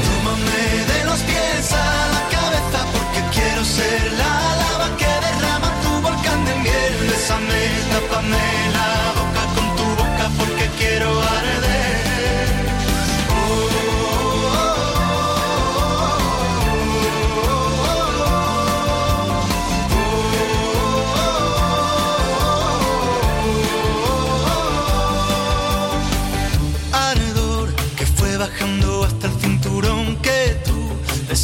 Tómame 0.06 0.62
de 0.92 1.06
los 1.06 1.20
pies 1.22 1.72
a 1.74 2.08
la 2.16 2.24
cabeza 2.36 2.80
porque 2.94 3.22
quiero 3.36 3.64
ser 3.64 4.02
la 4.22 4.34
lava 4.62 4.98
que 4.98 5.12
derrama 5.26 5.70
tu 5.84 6.02
volcán 6.02 6.46
de 6.46 6.56
miel. 6.56 6.94
Bésame, 7.10 7.62
tápame 7.92 8.46
la 8.78 8.90
boca 9.20 9.44
con 9.56 9.68
tu 9.78 9.88
boca 10.02 10.26
porque 10.38 10.66
quiero 10.78 11.10
arder. 11.22 11.79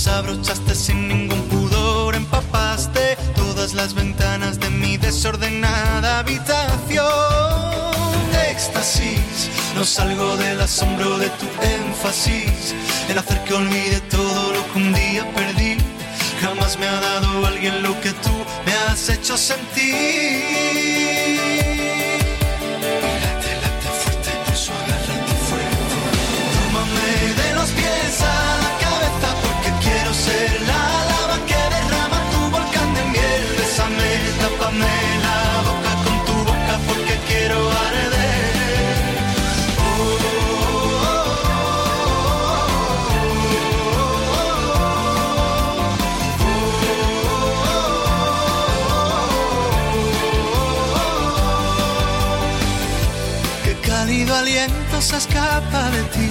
Desabrochaste 0.05 0.75
sin 0.75 1.07
ningún 1.07 1.41
pudor, 1.49 2.13
empapaste 2.13 3.17
todas 3.35 3.73
las 3.73 3.95
ventanas 3.95 4.59
de 4.59 4.69
mi 4.69 4.97
desordenada 4.97 6.19
habitación. 6.19 7.05
Éxtasis, 8.51 9.49
no 9.73 9.83
salgo 9.83 10.37
del 10.37 10.61
asombro 10.61 11.17
de 11.17 11.31
tu 11.31 11.47
énfasis, 11.79 12.75
el 13.09 13.17
hacer 13.17 13.43
que 13.45 13.55
olvide 13.55 13.99
todo 14.11 14.53
lo 14.53 14.71
que 14.71 14.77
un 14.77 14.93
día 14.93 15.25
perdí. 15.33 15.77
Jamás 16.39 16.77
me 16.77 16.87
ha 16.87 16.99
dado 16.99 17.47
alguien 17.47 17.81
lo 17.81 17.99
que 18.01 18.11
tú 18.11 18.33
me 18.63 18.73
has 18.73 19.09
hecho 19.09 19.35
sentir. 19.35 20.75
Se 55.05 55.17
escapa 55.17 55.91
de 55.91 56.01
ti. 56.15 56.29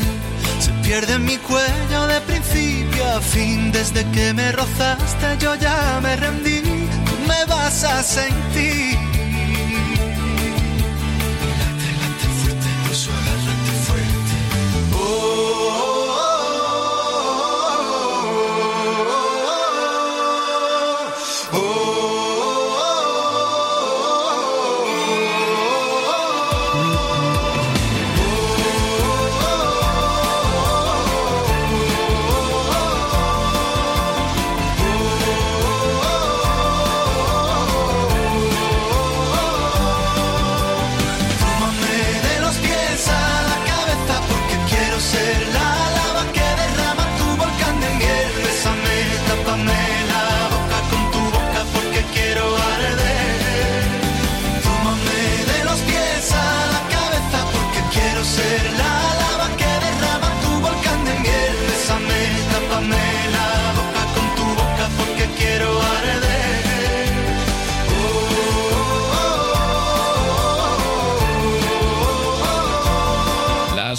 Se 0.58 0.72
pierde 0.82 1.14
en 1.14 1.24
mi 1.24 1.36
cuello 1.36 2.06
de 2.08 2.20
principio 2.22 3.04
a 3.16 3.20
fin. 3.20 3.70
Desde 3.70 4.04
que 4.10 4.34
me 4.34 4.50
rozaste 4.50 5.38
yo 5.38 5.54
ya 5.54 6.00
me 6.02 6.16
rendí. 6.16 6.60
Tú 7.06 7.14
me 7.28 7.44
vas 7.46 7.84
a 7.84 8.02
sentir. 8.02 9.03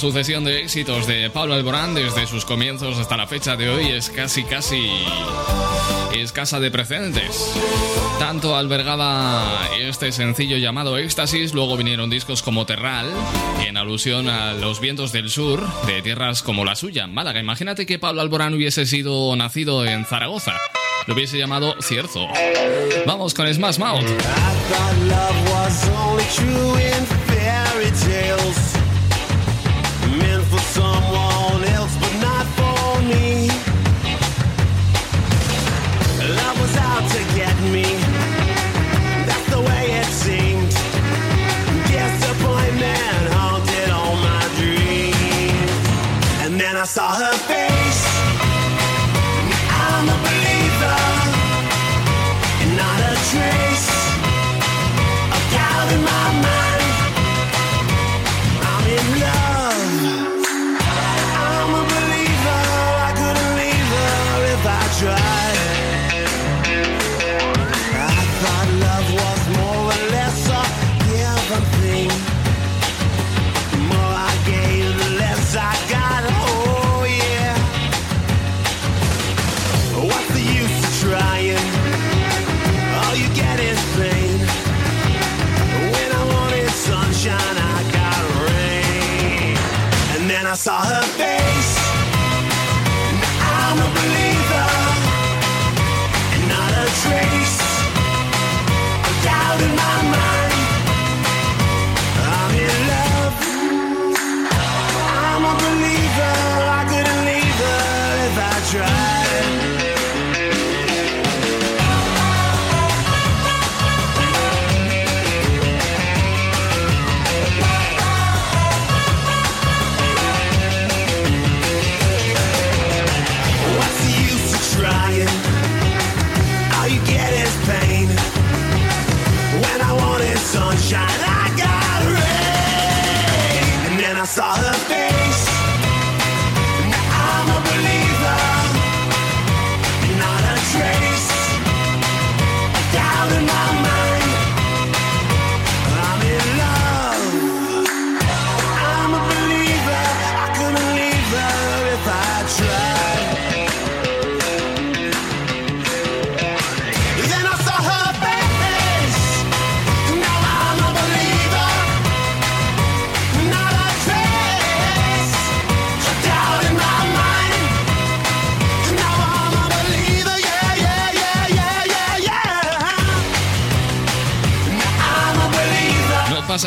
Sucesión 0.05 0.43
de 0.43 0.61
éxitos 0.61 1.07
de 1.07 1.31
Pablo 1.31 1.55
Alborán 1.55 1.95
desde 1.95 2.27
sus 2.27 2.45
comienzos 2.45 2.99
hasta 2.99 3.17
la 3.17 3.25
fecha 3.25 3.55
de 3.55 3.69
hoy 3.69 3.87
es 3.87 4.11
casi 4.11 4.43
casi 4.43 4.87
escasa 6.13 6.59
de 6.59 6.69
precedentes. 6.69 7.51
Tanto 8.19 8.55
albergaba 8.55 9.67
este 9.79 10.11
sencillo 10.11 10.57
llamado 10.57 10.99
Éxtasis, 10.99 11.55
luego 11.55 11.75
vinieron 11.75 12.11
discos 12.11 12.43
como 12.43 12.67
Terral, 12.67 13.07
en 13.65 13.77
alusión 13.77 14.29
a 14.29 14.53
los 14.53 14.79
vientos 14.79 15.11
del 15.11 15.31
sur 15.31 15.65
de 15.87 16.03
tierras 16.03 16.43
como 16.43 16.65
la 16.65 16.75
suya, 16.75 17.07
Málaga. 17.07 17.39
Imagínate 17.39 17.87
que 17.87 17.97
Pablo 17.97 18.21
Alborán 18.21 18.53
hubiese 18.53 18.85
sido 18.85 19.35
nacido 19.35 19.87
en 19.87 20.05
Zaragoza. 20.05 20.53
Lo 21.07 21.15
hubiese 21.15 21.39
llamado 21.39 21.73
Cierzo. 21.81 22.27
Vamos 23.07 23.33
con 23.33 23.51
Smash 23.51 23.79
Mouth. 23.79 24.05
I 46.85 46.87
saw 46.87 47.15
her 47.15 47.33
face. 47.47 47.74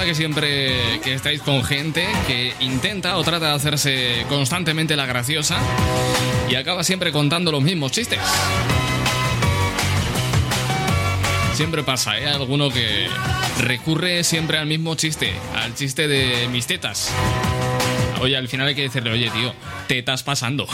Que 0.09 0.14
siempre 0.14 1.00
que 1.04 1.12
estáis 1.12 1.42
con 1.42 1.62
gente 1.62 2.09
que 2.26 2.54
intenta 2.61 3.18
o 3.18 3.22
trata 3.22 3.48
de 3.48 3.52
hacerse 3.52 4.24
constantemente 4.30 4.96
la 4.96 5.04
graciosa 5.04 5.59
y 6.48 6.54
acaba 6.54 6.82
siempre 6.82 7.12
contando 7.12 7.52
los 7.52 7.62
mismos 7.62 7.92
chistes. 7.92 8.18
Siempre 11.52 11.82
pasa, 11.82 12.18
¿eh? 12.18 12.26
Alguno 12.26 12.70
que 12.70 13.06
recurre 13.61 14.24
siempre 14.24 14.56
al 14.56 14.64
mismo 14.64 14.94
chiste, 14.94 15.34
al 15.54 15.74
chiste 15.74 16.09
de 16.09 16.48
mis 16.48 16.66
tetas. 16.66 17.12
Oye, 18.22 18.38
al 18.38 18.48
final 18.48 18.66
hay 18.68 18.74
que 18.74 18.84
decirle, 18.84 19.11
oye, 19.11 19.28
tío, 19.28 19.52
te 19.88 19.98
estás 19.98 20.22
pasando. 20.22 20.66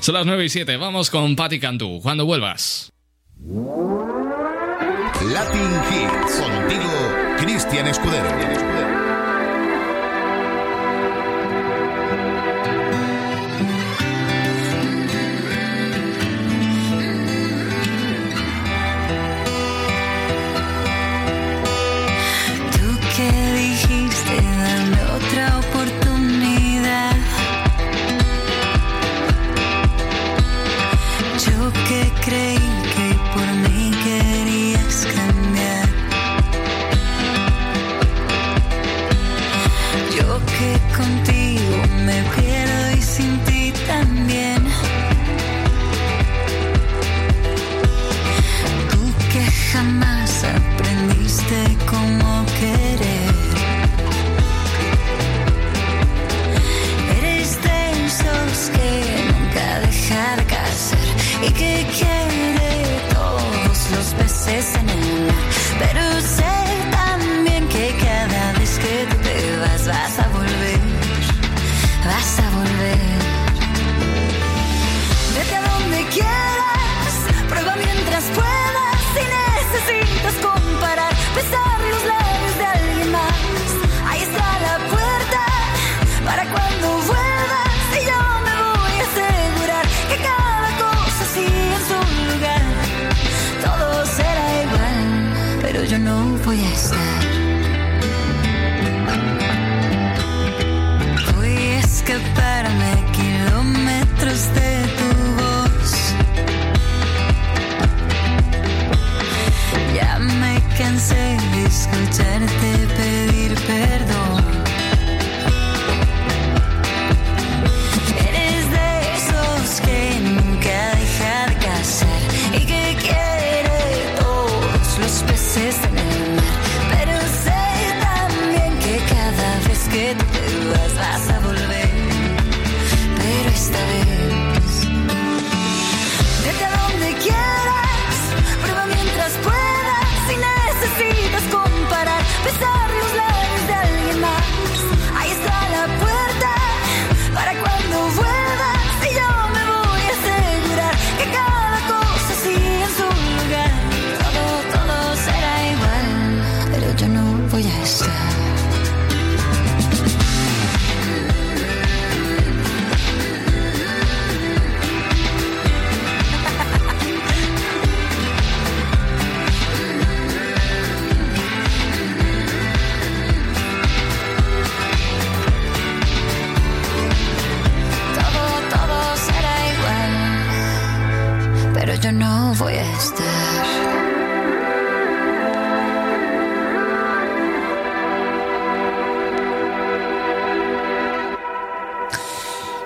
Son 0.00 0.12
las 0.12 0.26
9 0.26 0.44
y 0.44 0.48
7, 0.48 0.76
vamos 0.76 1.08
con 1.08 1.36
Patti 1.36 1.60
Cantú, 1.60 2.00
cuando 2.02 2.26
vuelvas. 2.26 2.92
Latin 5.32 5.72
Hits. 5.90 6.40
Contigo, 6.40 6.92
Cristian 7.38 7.86
Escudero. 7.86 8.28
Tú 22.72 22.98
que 23.16 23.30
dijiste 23.54 24.36
dame 24.42 25.02
otra 25.16 25.63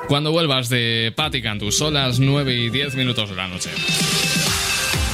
Cuando 0.09 0.33
vuelvas 0.33 0.71
de 0.71 1.13
Patti 1.15 1.43
Cantú, 1.43 1.71
son 1.71 1.93
las 1.93 2.19
9 2.19 2.55
y 2.55 2.71
10 2.71 2.95
minutos 2.95 3.29
de 3.29 3.37
la 3.37 3.47
noche. 3.47 3.69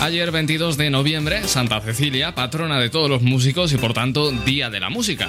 Ayer 0.01 0.30
22 0.30 0.76
de 0.76 0.88
noviembre, 0.88 1.49
Santa 1.49 1.80
Cecilia, 1.80 2.36
patrona 2.36 2.78
de 2.78 2.90
todos 2.90 3.11
los 3.11 3.20
músicos 3.20 3.72
y 3.72 3.76
por 3.76 3.92
tanto 3.92 4.30
Día 4.30 4.70
de 4.70 4.78
la 4.78 4.90
Música. 4.90 5.28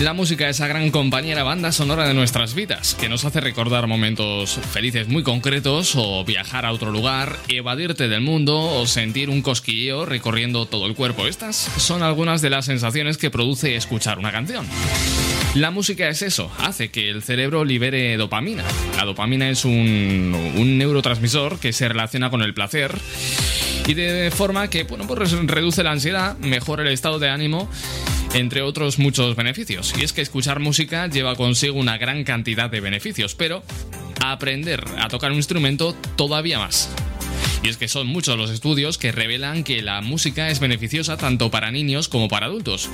La 0.00 0.12
música, 0.12 0.48
esa 0.48 0.68
gran 0.68 0.92
compañera 0.92 1.42
banda 1.42 1.72
sonora 1.72 2.06
de 2.06 2.14
nuestras 2.14 2.54
vidas, 2.54 2.94
que 2.94 3.08
nos 3.08 3.24
hace 3.24 3.40
recordar 3.40 3.88
momentos 3.88 4.60
felices 4.70 5.08
muy 5.08 5.24
concretos 5.24 5.94
o 5.96 6.24
viajar 6.24 6.64
a 6.64 6.72
otro 6.72 6.92
lugar, 6.92 7.36
evadirte 7.48 8.06
del 8.06 8.20
mundo 8.20 8.56
o 8.56 8.86
sentir 8.86 9.30
un 9.30 9.42
cosquilleo 9.42 10.06
recorriendo 10.06 10.66
todo 10.66 10.86
el 10.86 10.94
cuerpo. 10.94 11.26
Estas 11.26 11.56
son 11.56 12.04
algunas 12.04 12.40
de 12.40 12.50
las 12.50 12.66
sensaciones 12.66 13.18
que 13.18 13.32
produce 13.32 13.74
escuchar 13.74 14.20
una 14.20 14.30
canción. 14.30 14.64
La 15.56 15.70
música 15.70 16.06
es 16.10 16.20
eso, 16.20 16.52
hace 16.58 16.90
que 16.90 17.08
el 17.08 17.22
cerebro 17.22 17.64
libere 17.64 18.18
dopamina. 18.18 18.62
La 18.98 19.06
dopamina 19.06 19.48
es 19.48 19.64
un, 19.64 20.76
neurotransmisor 20.76 21.58
que 21.58 21.72
se 21.72 21.88
relaciona 21.88 22.28
con 22.28 22.42
el 22.42 22.52
placer 22.52 22.94
y 23.86 23.94
de 23.94 24.30
forma 24.30 24.68
que 24.68 24.84
bueno, 24.84 25.06
pues 25.06 25.32
reduce 25.32 25.82
la 25.82 25.92
ansiedad, 25.92 26.36
mejora 26.40 26.82
el 26.82 26.90
estado 26.90 27.18
de 27.18 27.30
ánimo 27.30 27.70
entre 28.34 28.60
otros 28.60 28.98
muchos 28.98 29.34
beneficios. 29.34 29.94
Y 29.98 30.04
es 30.04 30.12
que 30.12 30.20
escuchar 30.20 30.60
música 30.60 31.06
lleva 31.06 31.34
consigo 31.36 31.78
una 31.78 31.96
gran 31.96 32.24
cantidad 32.24 32.68
de 32.68 32.80
beneficios, 32.80 33.34
pero 33.34 33.62
aprender 34.22 34.84
a 34.98 35.08
tocar 35.08 35.30
un 35.30 35.38
instrumento 35.38 35.96
todavía 36.16 36.58
más. 36.58 36.90
Y 37.62 37.68
es 37.68 37.76
que 37.76 37.88
son 37.88 38.06
muchos 38.06 38.36
los 38.36 38.50
estudios 38.50 38.98
que 38.98 39.12
revelan 39.12 39.64
que 39.64 39.82
la 39.82 40.00
música 40.00 40.48
es 40.50 40.60
beneficiosa 40.60 41.16
tanto 41.16 41.50
para 41.50 41.70
niños 41.70 42.08
como 42.08 42.28
para 42.28 42.46
adultos. 42.46 42.88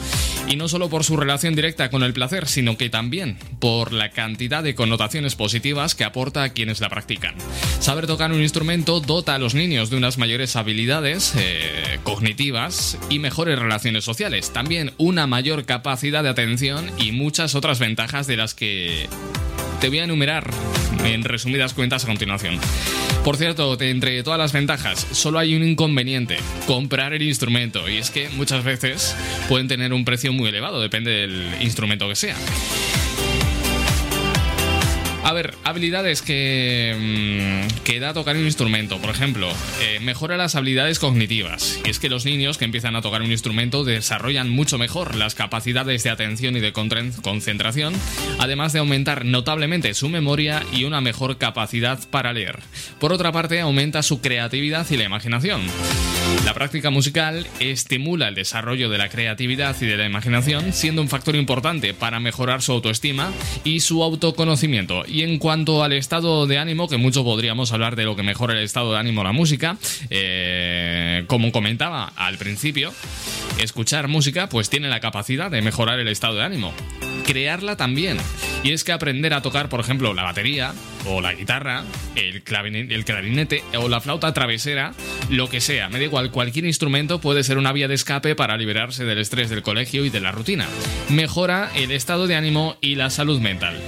Y 0.49 0.57
no 0.57 0.69
solo 0.69 0.89
por 0.89 1.05
su 1.05 1.17
relación 1.17 1.55
directa 1.55 1.91
con 1.91 2.03
el 2.03 2.13
placer, 2.13 2.49
sino 2.49 2.77
que 2.77 2.91
también 2.91 3.39
por 3.59 3.93
la 3.93 4.11
cantidad 4.11 4.63
de 4.63 4.75
connotaciones 4.75 5.35
positivas 5.35 5.95
que 5.95 6.05
aporta 6.05 6.43
a 6.43 6.49
quienes 6.51 6.81
la 6.81 6.89
practican. 6.89 7.35
Saber 7.81 8.07
tocar 8.07 8.33
un 8.33 8.43
instrumento 8.43 9.01
dota 9.01 9.35
a 9.35 9.39
los 9.39 9.55
niños 9.55 9.91
de 9.91 9.97
unas 9.97 10.19
mayores 10.19 10.57
habilidades 10.57 11.35
eh, 11.37 11.99
cognitivas 12.03 12.99
y 13.11 13.19
mejores 13.19 13.59
relaciones 13.59 14.05
sociales. 14.05 14.53
También 14.53 14.93
una 14.99 15.27
mayor 15.27 15.65
capacidad 15.65 16.23
de 16.23 16.31
atención 16.31 16.91
y 16.99 17.13
muchas 17.13 17.55
otras 17.55 17.79
ventajas 17.79 18.27
de 18.27 18.37
las 18.37 18.55
que 18.55 19.09
te 19.83 19.89
voy 19.89 19.99
a 19.99 20.05
enumerar 20.05 20.49
en 21.05 21.25
resumidas 21.25 21.75
cuentas 21.75 22.05
a 22.05 22.07
continuación. 22.07 22.57
Por 23.25 23.37
cierto, 23.37 23.77
entre 23.81 24.23
todas 24.23 24.39
las 24.39 24.53
ventajas, 24.53 25.09
solo 25.11 25.41
hay 25.41 25.57
un 25.57 25.65
inconveniente, 25.65 26.37
comprar 26.69 27.15
el 27.15 27.23
instrumento, 27.23 27.89
y 27.89 27.97
es 27.97 28.11
que 28.11 28.29
muchas 28.29 28.63
veces 28.63 29.17
pueden 29.49 29.67
tener 29.67 29.93
un 29.93 30.05
precio 30.05 30.33
muy 30.33 30.51
elevado, 30.51 30.81
depende 30.81 31.11
del 31.11 31.49
instrumento 31.61 32.09
que 32.09 32.15
sea. 32.15 32.37
A 35.25 35.33
ver, 35.33 35.55
habilidades 35.63 36.21
que, 36.21 36.97
mm, 36.99 37.85
que 37.85 38.01
da 38.01 38.13
tocar 38.13 38.37
un 38.37 38.45
instrumento. 38.45 38.99
Por 38.99 39.11
ejemplo, 39.11 39.49
eh, 39.81 40.01
mejora 40.01 40.37
las 40.37 40.57
habilidades 40.57 40.99
cognitivas. 40.99 41.81
Y 41.85 41.91
es 41.91 42.01
que 42.01 42.09
los 42.09 42.25
niños 42.25 42.59
que 42.59 42.65
empiezan 42.65 42.97
a 42.97 43.03
tocar 43.03 43.23
un 43.23 43.31
instrumento 43.31 43.85
desarrollan 43.85 44.51
mucho 44.51 44.79
mejor 44.79 45.15
las 45.15 45.37
capacidades 45.37 46.03
de 46.03 46.11
atención 46.11 46.57
y 46.57 46.61
de 46.61 46.73
concentración, 46.73 47.95
además 48.41 48.73
de 48.73 48.81
aumentar 48.81 49.25
notablemente 49.25 49.95
su 49.95 50.09
memoria 50.09 50.65
y 50.73 50.85
una 50.85 51.01
mejor 51.01 51.39
capacidad 51.39 52.01
para 52.11 52.33
leer. 52.33 52.59
Por 52.99 53.13
otra 53.13 53.31
parte, 53.31 53.61
aumenta 53.61 54.03
su 54.03 54.21
creatividad 54.21 54.91
y 54.91 54.97
la 54.97 55.05
imaginación. 55.05 55.63
La 56.45 56.55
práctica 56.55 56.91
musical 56.91 57.47
estimula 57.61 58.27
el 58.27 58.35
desarrollo 58.35 58.89
de 58.89 58.99
la 58.99 59.09
creatividad 59.09 59.77
y 59.81 59.87
de 59.87 59.97
la 59.97 60.07
imaginación, 60.07 60.73
siendo 60.73 61.01
un 61.01 61.09
factor 61.09 61.37
importante 61.37 61.95
para 61.95 62.19
mejorar 62.19 62.63
su 62.63 62.73
autoestima 62.73 63.31
y 63.63 63.81
su 63.81 64.03
autoconocimiento. 64.03 65.05
Y 65.13 65.25
en 65.25 65.39
cuanto 65.39 65.85
al 65.85 65.93
estado 65.93 66.47
de 66.47 66.57
ánimo, 66.57 66.89
que 66.89 66.97
mucho 66.97 67.23
podríamos 67.23 67.71
hablar 67.71 67.97
de 67.97 68.05
lo 68.05 68.17
que 68.17 68.23
mejora 68.23 68.55
el 68.55 68.61
estado 68.61 68.93
de 68.93 68.99
ánimo 68.99 69.23
la 69.23 69.33
música, 69.33 69.77
eh, 70.09 71.25
como 71.27 71.53
comentaba 71.53 72.11
al 72.17 72.39
principio, 72.39 72.95
escuchar 73.59 74.09
música 74.09 74.49
pues 74.49 74.71
tiene 74.71 74.89
la 74.89 75.01
capacidad 75.01 75.51
de 75.51 75.61
mejorar 75.61 76.01
el 76.01 76.09
estado 76.09 76.37
de 76.37 76.45
ánimo. 76.45 76.73
Crearla 77.27 77.77
también. 77.77 78.17
Y 78.63 78.73
es 78.73 78.85
que 78.85 78.93
aprender 78.93 79.35
a 79.35 79.43
tocar, 79.43 79.69
por 79.69 79.81
ejemplo, 79.81 80.15
la 80.15 80.23
batería 80.23 80.73
o 81.07 81.21
la 81.21 81.35
guitarra, 81.35 81.85
el, 82.15 82.43
el 82.91 83.05
clarinete 83.05 83.63
o 83.77 83.91
la 83.91 84.01
flauta 84.01 84.33
travesera, 84.33 84.95
lo 85.29 85.51
que 85.51 85.61
sea, 85.61 85.91
me 85.91 85.99
da 85.99 86.05
igual, 86.05 86.31
cualquier 86.31 86.65
instrumento 86.65 87.21
puede 87.21 87.45
ser 87.45 87.59
una 87.59 87.73
vía 87.73 87.87
de 87.87 87.95
escape 87.95 88.35
para 88.35 88.57
liberarse 88.57 89.05
del 89.05 89.19
estrés 89.19 89.51
del 89.51 89.61
colegio 89.61 90.07
y 90.07 90.11
de 90.11 90.21
la 90.21 90.33
rutina. 90.33 90.67
Mejora 91.11 91.71
el 91.75 91.91
estado 91.91 92.27
de 92.27 92.37
ánimo 92.37 92.79
y 92.81 92.95
la 92.95 93.11
salud 93.11 93.41
mental. 93.41 93.79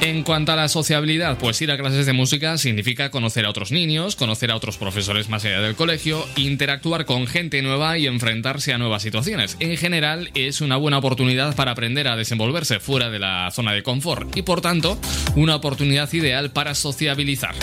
En 0.00 0.22
cuanto 0.22 0.52
a 0.52 0.56
la 0.56 0.68
sociabilidad, 0.68 1.38
pues 1.38 1.60
ir 1.60 1.72
a 1.72 1.76
clases 1.76 2.06
de 2.06 2.12
música 2.12 2.56
significa 2.56 3.10
conocer 3.10 3.44
a 3.44 3.50
otros 3.50 3.72
niños, 3.72 4.14
conocer 4.14 4.52
a 4.52 4.56
otros 4.56 4.78
profesores 4.78 5.28
más 5.28 5.44
allá 5.44 5.60
del 5.60 5.74
colegio, 5.74 6.24
interactuar 6.36 7.04
con 7.04 7.26
gente 7.26 7.60
nueva 7.62 7.98
y 7.98 8.06
enfrentarse 8.06 8.72
a 8.72 8.78
nuevas 8.78 9.02
situaciones. 9.02 9.56
En 9.58 9.76
general, 9.76 10.30
es 10.34 10.60
una 10.60 10.76
buena 10.76 10.98
oportunidad 10.98 11.56
para 11.56 11.72
aprender 11.72 12.06
a 12.06 12.16
desenvolverse 12.16 12.78
fuera 12.78 13.10
de 13.10 13.18
la 13.18 13.50
zona 13.50 13.72
de 13.72 13.82
confort 13.82 14.36
y, 14.36 14.42
por 14.42 14.60
tanto, 14.60 15.00
una 15.34 15.56
oportunidad 15.56 16.12
ideal 16.12 16.52
para 16.52 16.76
sociabilizar. 16.76 17.56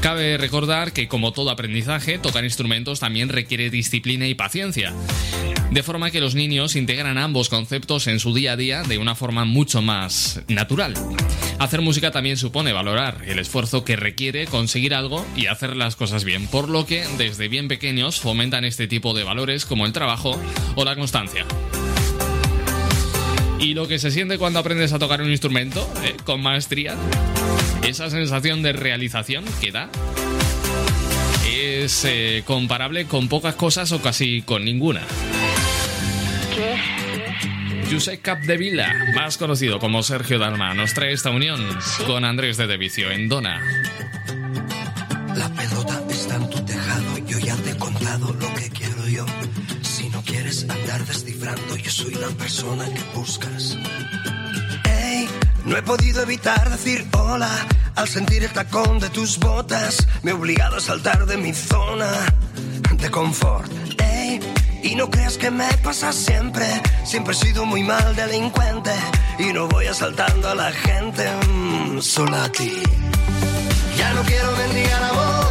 Cabe 0.00 0.38
recordar 0.38 0.92
que 0.92 1.08
como 1.08 1.32
todo 1.32 1.50
aprendizaje, 1.50 2.18
tocar 2.18 2.44
instrumentos 2.44 3.00
también 3.00 3.28
requiere 3.28 3.68
disciplina 3.68 4.26
y 4.26 4.34
paciencia. 4.34 4.94
De 5.70 5.82
forma 5.82 6.10
que 6.10 6.20
los 6.20 6.34
niños 6.34 6.74
integran 6.74 7.18
ambos 7.18 7.48
conceptos 7.48 8.06
en 8.06 8.18
su 8.18 8.34
día 8.34 8.52
a 8.52 8.56
día 8.56 8.82
de 8.82 8.98
una 8.98 9.14
forma 9.14 9.44
mucho 9.44 9.82
más 9.82 10.40
natural. 10.48 10.94
Hacer 11.58 11.82
música 11.82 12.10
también 12.10 12.38
supone 12.38 12.72
valorar 12.72 13.18
el 13.26 13.38
esfuerzo 13.38 13.84
que 13.84 13.94
requiere 13.94 14.46
conseguir 14.46 14.94
algo 14.94 15.24
y 15.36 15.46
hacer 15.46 15.76
las 15.76 15.96
cosas 15.96 16.24
bien, 16.24 16.46
por 16.48 16.70
lo 16.70 16.86
que 16.86 17.06
desde 17.18 17.48
bien 17.48 17.68
pequeños 17.68 18.20
fomentan 18.20 18.64
este 18.64 18.88
tipo 18.88 19.12
de 19.12 19.22
valores 19.22 19.66
como 19.66 19.84
el 19.84 19.92
trabajo 19.92 20.40
o 20.76 20.84
la 20.84 20.96
constancia. 20.96 21.44
Y 23.60 23.74
lo 23.74 23.86
que 23.86 23.98
se 23.98 24.10
siente 24.10 24.38
cuando 24.38 24.58
aprendes 24.58 24.92
a 24.94 24.98
tocar 24.98 25.20
un 25.20 25.30
instrumento 25.30 25.86
eh, 26.02 26.16
con 26.24 26.42
maestría, 26.42 26.96
esa 27.86 28.08
sensación 28.08 28.62
de 28.62 28.72
realización 28.72 29.44
que 29.60 29.70
da, 29.70 29.90
es 31.46 32.04
eh, 32.06 32.42
comparable 32.46 33.04
con 33.04 33.28
pocas 33.28 33.54
cosas 33.54 33.92
o 33.92 34.00
casi 34.00 34.40
con 34.42 34.64
ninguna. 34.64 35.02
Josep 37.90 38.22
Capdevila, 38.22 38.94
más 39.14 39.36
conocido 39.36 39.78
como 39.78 40.02
Sergio 40.02 40.38
Dalma, 40.38 40.72
nos 40.74 40.94
trae 40.94 41.12
esta 41.12 41.30
unión 41.30 41.60
con 42.06 42.24
Andrés 42.24 42.56
de 42.56 42.66
Devicio 42.66 43.10
en 43.10 43.28
Dona. 43.28 43.60
Soy 52.00 52.14
la 52.14 52.28
persona 52.28 52.86
que 52.86 53.02
buscas. 53.14 53.76
Ey, 54.84 55.28
no 55.66 55.76
he 55.76 55.82
podido 55.82 56.22
evitar 56.22 56.70
decir 56.70 57.06
hola 57.12 57.50
al 57.94 58.08
sentir 58.08 58.42
el 58.42 58.50
tacón 58.50 58.98
de 58.98 59.10
tus 59.10 59.38
botas. 59.38 60.06
Me 60.22 60.30
he 60.30 60.34
obligado 60.34 60.76
a 60.76 60.80
saltar 60.80 61.26
de 61.26 61.36
mi 61.36 61.52
zona 61.52 62.10
de 62.96 63.10
confort. 63.10 63.70
Ey, 64.00 64.40
y 64.82 64.94
no 64.94 65.10
creas 65.10 65.36
que 65.36 65.50
me 65.50 65.70
pasa 65.84 66.10
siempre. 66.12 66.66
Siempre 67.04 67.34
he 67.34 67.36
sido 67.36 67.66
muy 67.66 67.82
mal 67.82 68.16
delincuente 68.16 68.94
y 69.38 69.52
no 69.52 69.68
voy 69.68 69.86
asaltando 69.86 70.48
a 70.48 70.54
la 70.54 70.72
gente, 70.72 71.28
mm, 71.48 72.00
solo 72.00 72.36
a 72.36 72.48
ti. 72.48 72.82
Ya 73.98 74.14
no 74.14 74.22
quiero 74.22 74.50
mendigar 74.56 75.02
amor, 75.02 75.46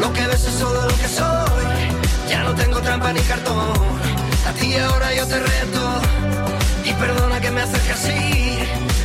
lo 0.00 0.12
que 0.14 0.26
ves 0.26 0.44
es 0.46 0.58
todo 0.58 0.88
lo 0.88 0.96
que 0.96 1.08
soy. 1.08 2.30
Ya 2.30 2.44
no 2.44 2.54
tengo 2.54 2.80
trampa 2.80 3.12
ni 3.12 3.20
cartón, 3.20 3.74
a 4.46 4.52
ti 4.52 4.76
ahora 4.76 5.14
yo 5.14 5.26
te 5.26 5.38
reto. 5.38 6.00
Y 6.84 6.92
perdona 6.92 7.40
que 7.40 7.50
me 7.50 7.62
acerque 7.62 7.92
así, 7.92 8.58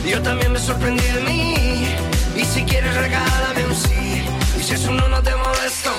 yo 0.09 0.21
también 0.21 0.51
me 0.51 0.59
sorprendí 0.59 1.03
de 1.03 1.21
mí. 1.21 1.55
Y 2.35 2.45
si 2.45 2.63
quieres 2.63 2.93
regálame 2.95 3.65
un 3.65 3.75
sí, 3.75 4.23
y 4.59 4.63
si 4.63 4.73
es 4.73 4.85
un 4.85 4.97
no 4.97 5.07
no 5.07 5.21
te 5.21 5.35
molesto. 5.35 5.91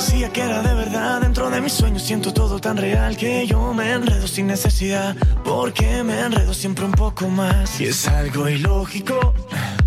Parecía 0.00 0.32
que 0.32 0.40
era 0.40 0.62
de 0.62 0.72
verdad. 0.72 1.20
Dentro 1.20 1.50
de 1.50 1.60
mis 1.60 1.74
sueños 1.74 2.02
siento 2.02 2.32
todo 2.32 2.58
tan 2.58 2.78
real 2.78 3.18
que 3.18 3.46
yo 3.46 3.74
me 3.74 3.92
enredo 3.92 4.26
sin 4.26 4.46
necesidad. 4.46 5.14
Porque 5.44 6.02
me 6.02 6.18
enredo 6.20 6.54
siempre 6.54 6.86
un 6.86 6.92
poco 6.92 7.28
más. 7.28 7.78
Y 7.78 7.84
es 7.84 8.08
algo 8.08 8.48
ilógico. 8.48 9.34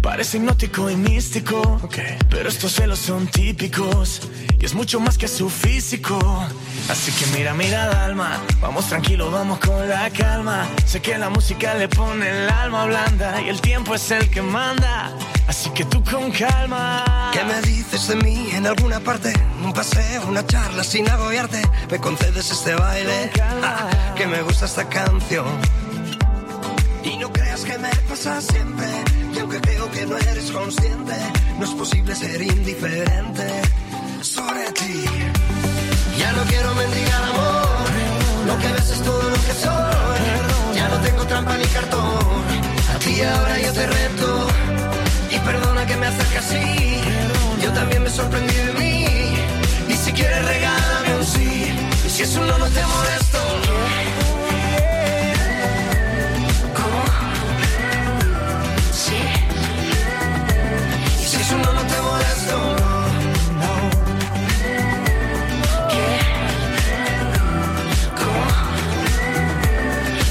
Parece 0.03 0.35
hipnótico 0.35 0.89
y 0.89 0.97
místico. 0.97 1.79
Pero 2.29 2.49
estos 2.49 2.73
celos 2.73 2.99
son 2.99 3.25
típicos. 3.25 4.21
Y 4.59 4.65
es 4.65 4.75
mucho 4.75 4.99
más 4.99 5.17
que 5.17 5.29
su 5.29 5.49
físico. 5.49 6.19
Así 6.89 7.11
que 7.13 7.25
mira, 7.37 7.53
mira, 7.53 7.87
Dalma. 7.87 8.37
Vamos 8.61 8.89
tranquilo, 8.89 9.31
vamos 9.31 9.59
con 9.59 9.87
la 9.87 10.09
calma. 10.09 10.67
Sé 10.85 11.01
que 11.01 11.17
la 11.17 11.29
música 11.29 11.73
le 11.75 11.87
pone 11.87 12.29
el 12.29 12.49
alma 12.49 12.85
blanda. 12.85 13.41
Y 13.41 13.47
el 13.47 13.61
tiempo 13.61 13.95
es 13.95 14.11
el 14.11 14.29
que 14.29 14.41
manda. 14.41 15.17
Así 15.47 15.69
que 15.69 15.85
tú 15.85 16.03
con 16.03 16.31
calma. 16.31 17.31
¿Qué 17.31 17.43
me 17.45 17.61
dices 17.61 18.09
de 18.09 18.17
mí 18.17 18.49
en 18.51 18.67
alguna 18.67 18.99
parte? 18.99 19.33
Un 19.63 19.71
paseo, 19.71 20.27
una 20.27 20.45
charla 20.45 20.83
sin 20.83 21.09
agobiarte. 21.09 21.61
¿Me 21.89 21.97
concedes 21.97 22.51
este 22.51 22.75
baile? 22.75 23.31
Ah, 23.63 23.89
que 24.17 24.27
me 24.27 24.41
gusta 24.41 24.65
esta 24.65 24.87
canción. 24.89 25.47
Y 27.05 27.17
no 27.17 27.31
creas 27.53 27.65
que 27.65 27.77
me 27.77 27.89
pasa 28.09 28.41
siempre. 28.41 28.87
Y 29.35 29.39
aunque 29.39 29.59
creo 29.61 29.91
que 29.91 30.05
no 30.05 30.17
eres 30.17 30.51
consciente, 30.51 31.15
no 31.59 31.65
es 31.65 31.71
posible 31.71 32.15
ser 32.15 32.41
indiferente 32.41 33.47
sobre 34.21 34.71
ti. 34.71 35.05
Ya 36.17 36.31
no 36.33 36.43
quiero 36.43 36.73
mendigar 36.75 37.23
amor. 37.23 37.89
Lo 38.47 38.57
que 38.59 38.67
ves 38.73 38.89
es 38.91 39.01
todo 39.01 39.23
lo 39.29 39.35
que 39.35 39.53
soy. 39.63 40.75
Ya 40.75 40.87
no 40.89 40.97
tengo 40.97 41.23
trampa 41.25 41.57
ni 41.57 41.65
cartón. 41.65 42.43
A 42.95 42.99
ti 42.99 43.21
ahora 43.21 43.59
yo 43.59 43.73
te 43.73 43.87
reto. 43.87 44.47
Y 45.31 45.39
perdona 45.39 45.85
que 45.85 45.95
me 45.97 46.07
acerque 46.07 46.37
así. 46.37 47.01
Yo 47.61 47.71
también 47.73 48.03
me 48.03 48.09
sorprendí 48.09 48.53
de 48.53 48.73
mí. 48.73 49.05
Y 49.89 49.93
si 49.93 50.11
quieres 50.11 50.43
regálame 50.45 51.15
un 51.19 51.25
sí. 51.25 51.73
Y 52.05 52.09
si 52.09 52.23
es 52.23 52.35
un 52.35 52.47
no, 52.47 52.57
no 52.57 52.65
te 52.65 52.85
molesto. 52.85 54.22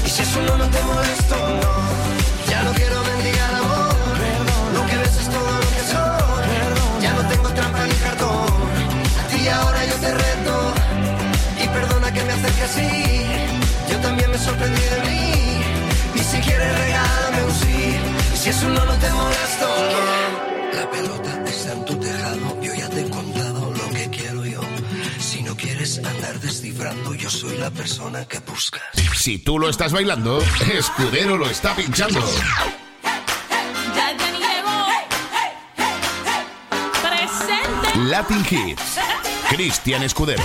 ¿Y 0.05 0.09
si 0.09 0.21
eso 0.21 0.41
no 0.41 0.57
lo 0.57 0.67
te 0.67 0.83
molesto? 0.83 1.35
Ya 2.49 2.61
no 2.63 2.71
quiero 2.73 3.01
bendiga 3.03 3.47
amor. 3.57 3.95
Lo 4.75 4.85
que 4.85 4.97
ves 4.97 5.17
es 5.21 5.29
todo 5.29 5.51
lo 5.63 5.69
que 5.75 5.83
soy. 5.91 7.01
Ya 7.01 7.13
no 7.13 7.27
tengo 7.29 7.49
trampa 7.49 7.85
ni 7.87 7.93
cartón. 7.93 8.45
A 9.19 9.27
ti 9.29 9.47
ahora 9.47 9.85
yo 9.85 9.95
te 9.95 10.13
reto. 10.13 10.73
Y 11.63 11.67
perdona 11.67 12.13
que 12.13 12.23
me 12.23 12.33
acerque 12.33 12.63
así. 12.63 13.25
Yo 13.89 13.97
también 13.99 14.29
me 14.29 14.37
sorprendí 14.37 14.81
de 14.81 14.99
mí. 15.09 15.61
Ni 16.13 16.23
si 16.23 16.37
quieres 16.41 16.77
regalarme 16.77 17.43
un 17.43 17.53
sí. 17.53 17.97
Si 18.35 18.49
eso 18.49 18.69
no 18.69 18.93
te 19.03 19.09
molesto? 19.09 19.67
¿Qué? 19.89 20.42
La 20.83 20.89
pelota 20.91 21.43
está 21.45 21.71
en 21.71 21.85
tu 21.85 21.95
tejado, 21.95 22.61
yo 22.61 22.73
ya 22.73 22.89
te 22.89 22.99
he 22.99 23.09
contado 23.09 23.71
lo 23.71 23.89
que 23.91 24.09
quiero 24.09 24.45
yo. 24.45 24.59
Si 25.17 25.41
no 25.41 25.55
quieres 25.55 25.97
andar 25.99 26.37
descifrando, 26.41 27.13
yo 27.13 27.29
soy 27.29 27.55
la 27.55 27.71
persona 27.71 28.25
que 28.25 28.39
buscas. 28.39 28.83
Si 29.15 29.37
tú 29.37 29.59
lo 29.59 29.69
estás 29.69 29.93
bailando, 29.93 30.43
Escudero 30.73 31.37
lo 31.37 31.49
está 31.49 31.73
pinchando. 31.73 32.19
Latin 37.95 38.45
Hits. 38.49 38.99
Cristian 39.47 40.03
Escudero. 40.03 40.43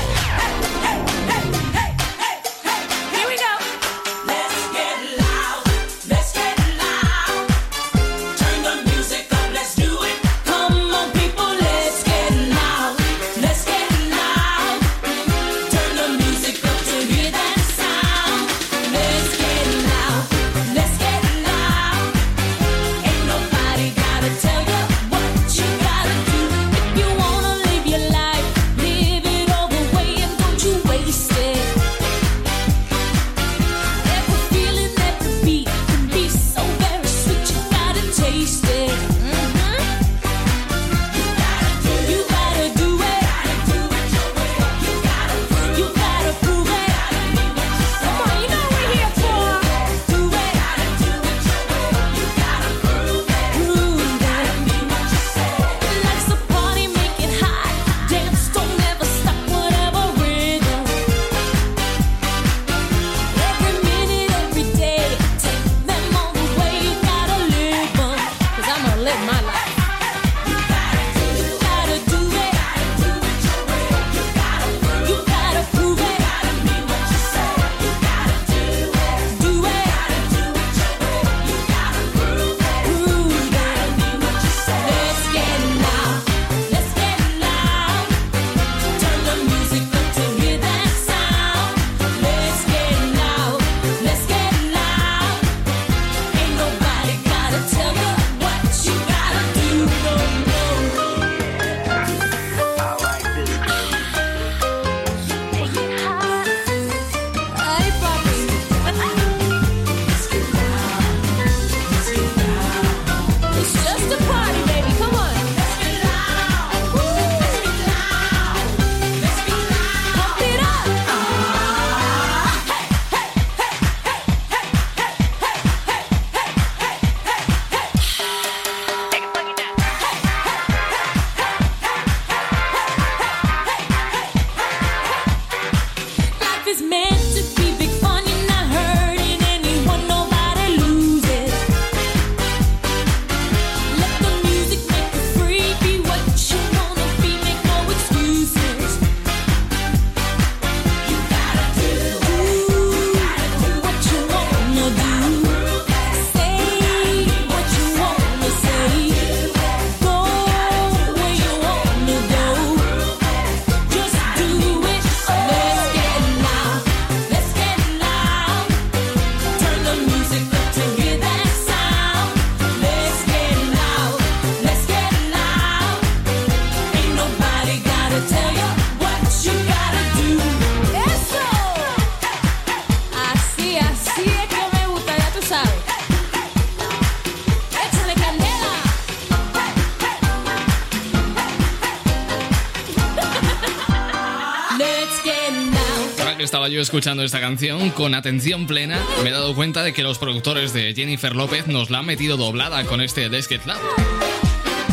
Yo 196.69 196.81
escuchando 196.81 197.23
esta 197.23 197.41
canción 197.41 197.91
con 197.91 198.15
atención 198.15 198.67
plena, 198.67 198.99
me 199.23 199.31
he 199.31 199.33
dado 199.33 199.55
cuenta 199.55 199.83
de 199.83 199.93
que 199.93 200.03
los 200.03 200.19
productores 200.19 200.73
de 200.73 200.95
Jennifer 200.95 201.35
López 201.35 201.67
nos 201.67 201.91
la 201.91 201.99
han 201.99 202.07
metido 202.07 202.37
doblada 202.37 202.85
con 202.85 203.01
este 203.01 203.29
Let's 203.29 203.49
Get 203.49 203.65
Loud. 203.65 203.79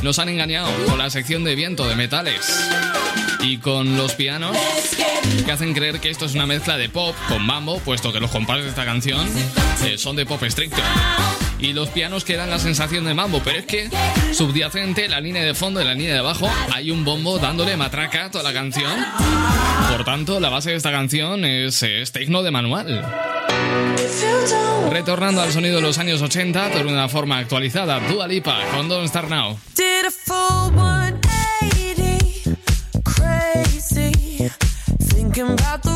Nos 0.01 0.19
han 0.19 0.29
engañado 0.29 0.69
con 0.85 0.97
la 0.97 1.09
sección 1.09 1.43
de 1.43 1.55
viento 1.55 1.87
de 1.87 1.95
metales 1.95 2.69
y 3.41 3.57
con 3.57 3.97
los 3.97 4.13
pianos 4.13 4.55
que 5.45 5.51
hacen 5.51 5.73
creer 5.73 5.99
que 5.99 6.09
esto 6.09 6.25
es 6.25 6.33
una 6.33 6.45
mezcla 6.45 6.77
de 6.77 6.89
pop 6.89 7.15
con 7.27 7.45
mambo, 7.45 7.79
puesto 7.79 8.13
que 8.13 8.19
los 8.19 8.31
compases 8.31 8.65
de 8.65 8.69
esta 8.69 8.85
canción 8.85 9.27
eh, 9.83 9.97
son 9.97 10.15
de 10.15 10.25
pop 10.25 10.41
estricto. 10.43 10.81
Y 11.59 11.73
los 11.73 11.89
pianos 11.89 12.23
que 12.25 12.35
dan 12.35 12.49
la 12.49 12.59
sensación 12.59 13.05
de 13.05 13.13
mambo, 13.13 13.41
pero 13.43 13.59
es 13.59 13.65
que 13.65 13.89
subyacente, 14.33 15.07
la 15.07 15.21
línea 15.21 15.43
de 15.43 15.53
fondo 15.53 15.81
y 15.81 15.85
la 15.85 15.93
línea 15.93 16.13
de 16.13 16.19
abajo, 16.19 16.49
hay 16.73 16.91
un 16.91 17.05
bombo 17.05 17.39
dándole 17.39 17.77
matraca 17.77 18.25
a 18.25 18.31
toda 18.31 18.43
la 18.43 18.53
canción. 18.53 18.91
Por 19.89 20.03
tanto, 20.03 20.39
la 20.39 20.49
base 20.49 20.71
de 20.71 20.75
esta 20.75 20.91
canción 20.91 21.45
es, 21.45 21.81
es 21.83 22.11
tecno 22.11 22.43
de 22.43 22.51
manual. 22.51 23.05
Retornando 24.91 25.41
al 25.41 25.51
sonido 25.51 25.77
de 25.77 25.81
los 25.81 25.97
años 25.97 26.21
80, 26.21 26.69
pero 26.73 26.85
de 26.85 26.93
una 26.93 27.09
forma 27.09 27.37
actualizada, 27.37 27.99
Dua 28.01 28.27
Lipa 28.27 28.59
con 28.73 28.87
Don't 28.87 29.07
Start 29.07 29.29
Now. 29.29 29.57
Did 29.75 30.05
a 30.05 30.11
full 30.11 30.71
180, 30.73 32.57
crazy. 33.03 34.49
Thinking 34.99 35.57
about 35.57 35.81
the 35.83 35.94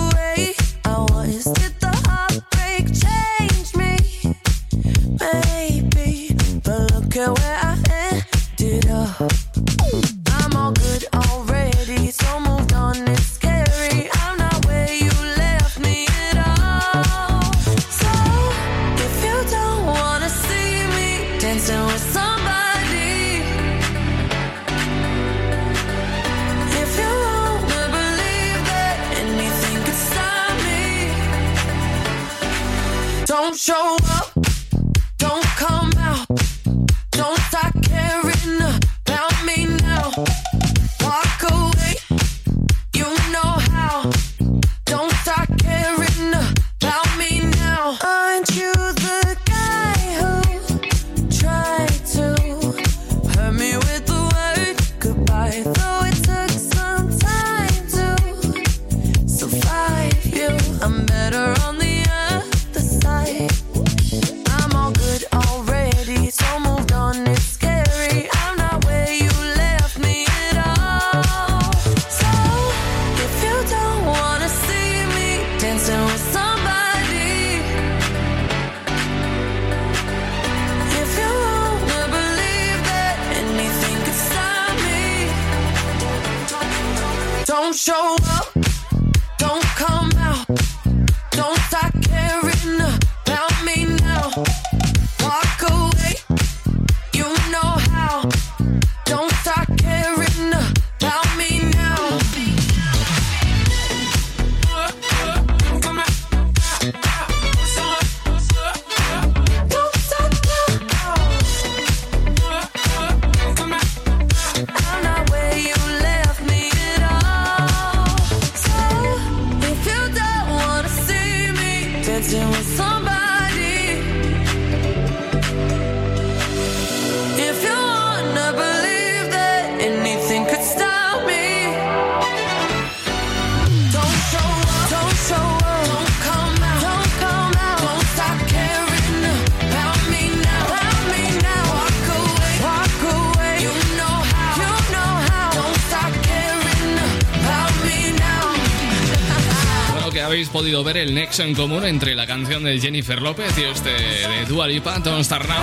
ver 150.78 150.98
el 150.98 151.16
nexo 151.16 151.44
en 151.44 151.56
común 151.56 151.84
entre 151.84 152.14
la 152.14 152.28
canción 152.28 152.64
de 152.64 152.80
Jennifer 152.80 153.20
López 153.22 153.58
y 153.58 153.64
este 153.64 153.90
de 153.90 154.46
"Dual 154.48 154.72
Lipa, 154.72 155.00
Don't 155.00 155.24
Start 155.24 155.48
Now. 155.48 155.58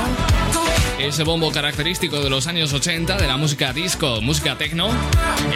Ese 0.98 1.22
bombo 1.22 1.52
característico 1.52 2.20
de 2.20 2.28
los 2.28 2.46
años 2.48 2.72
80 2.72 3.16
de 3.16 3.26
la 3.26 3.36
música 3.36 3.72
disco, 3.72 4.20
música 4.20 4.58
techno, 4.58 4.88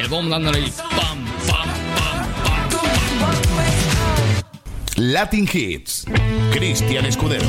el 0.01 0.09
bombo 0.09 0.31
dándole 0.31 0.61
pam, 0.79 1.25
pam, 1.47 1.69
pam, 1.97 2.29
pam. 2.31 2.71
Latin 4.97 5.49
Hits, 5.53 6.05
Cristian 6.53 7.05
Escudero. 7.05 7.49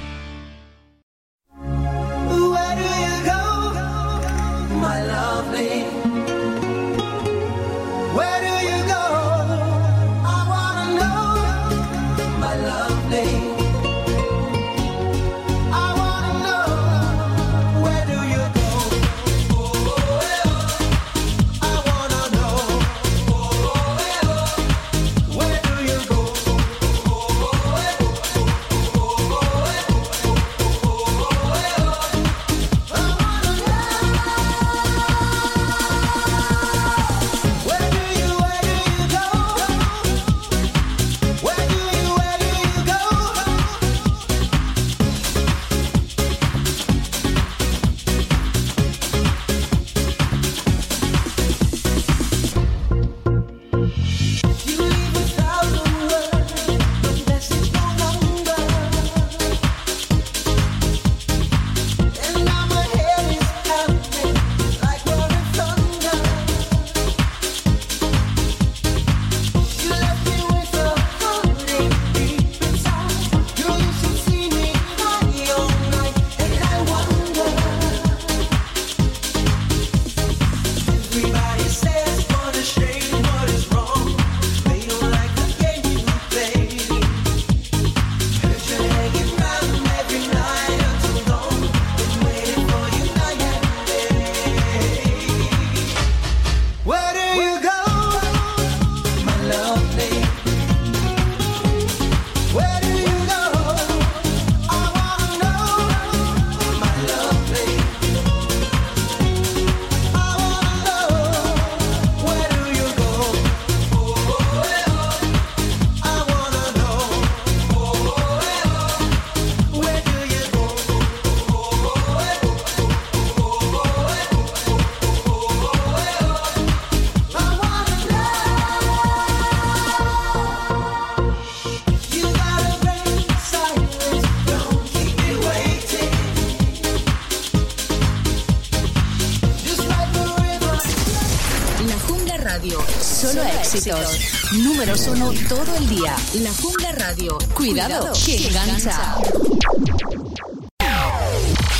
Números 144.81 145.07
uno 145.09 145.31
todo 145.47 145.75
el 145.77 145.89
día. 145.89 146.15
La 146.41 146.51
Jungla 146.53 146.91
Radio. 146.93 147.37
Cuidado, 147.53 148.11
que 148.25 148.47
engancha. 148.47 149.15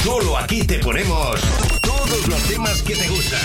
Solo 0.04 0.38
aquí 0.38 0.64
te 0.68 0.78
ponemos 0.78 1.40
todos 1.82 2.28
los 2.28 2.44
temas 2.44 2.80
que 2.84 2.96
te 2.96 3.08
gustan. 3.10 3.40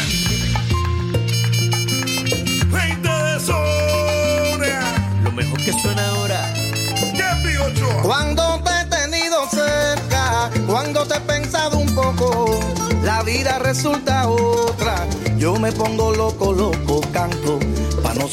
20 2.70 3.08
de 3.08 3.40
zona. 3.40 5.22
Lo 5.24 5.32
mejor 5.32 5.64
que 5.64 5.72
suena 5.80 6.06
ahora. 6.10 6.54
Cuando 8.02 8.62
te 8.62 8.70
he 8.78 8.84
tenido 8.84 9.48
cerca, 9.48 10.50
cuando 10.66 11.06
te 11.06 11.14
he 11.16 11.20
pensado 11.20 11.78
un 11.78 11.94
poco, 11.94 12.60
la 13.02 13.22
vida 13.22 13.58
resulta 13.60 14.28
otra. 14.28 15.06
Yo 15.38 15.56
me 15.56 15.72
pongo 15.72 16.12
loco, 16.12 16.52
loco, 16.52 16.65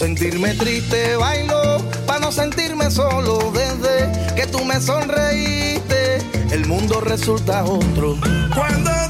sentirme 0.04 0.54
triste, 0.56 1.16
bailo. 1.16 1.82
Pa' 2.06 2.20
no 2.20 2.30
sentirme 2.30 2.92
solo, 2.92 3.54
desde 3.54 4.36
que 4.36 4.46
tú 4.48 4.66
me 4.66 4.82
sonreíste, 4.82 6.18
el 6.52 6.66
mundo 6.68 7.00
resulta 7.00 7.64
otro. 7.64 8.18
Cuando 8.54 9.03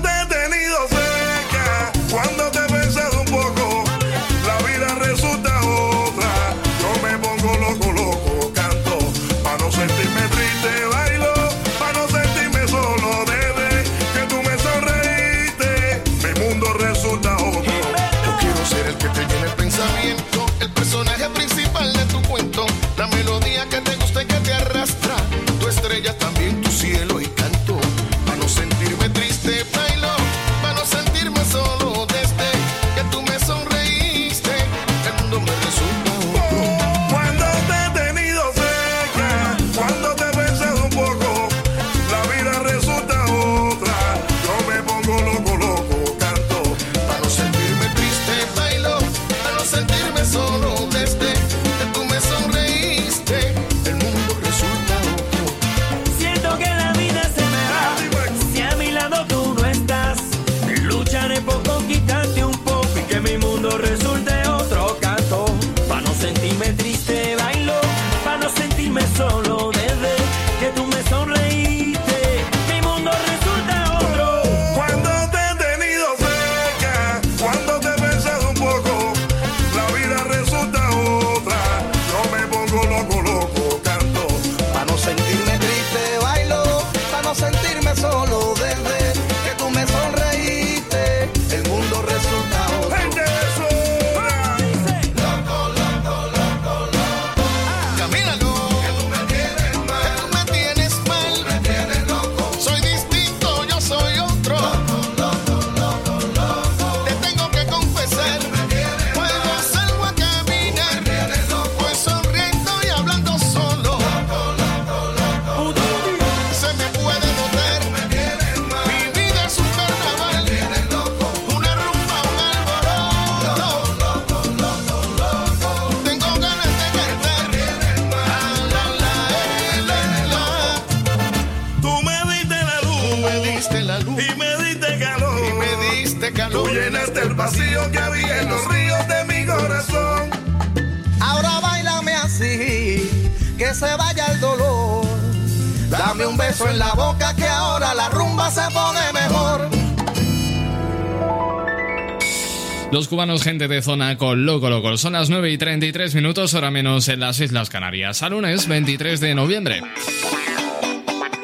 cubanos, 153.13 153.43
gente 153.43 153.67
de 153.67 153.83
zona 153.83 154.17
con 154.17 154.47
Loco 154.47 154.71
Loco. 154.71 154.97
Son 154.97 155.13
las 155.13 155.29
9 155.29 155.51
y 155.51 155.57
33 155.59 156.15
minutos, 156.15 156.55
hora 156.55 156.71
menos 156.71 157.07
en 157.09 157.19
las 157.19 157.39
Islas 157.39 157.69
Canarias. 157.69 158.23
A 158.23 158.29
lunes 158.29 158.67
23 158.67 159.19
de 159.19 159.35
noviembre. 159.35 159.83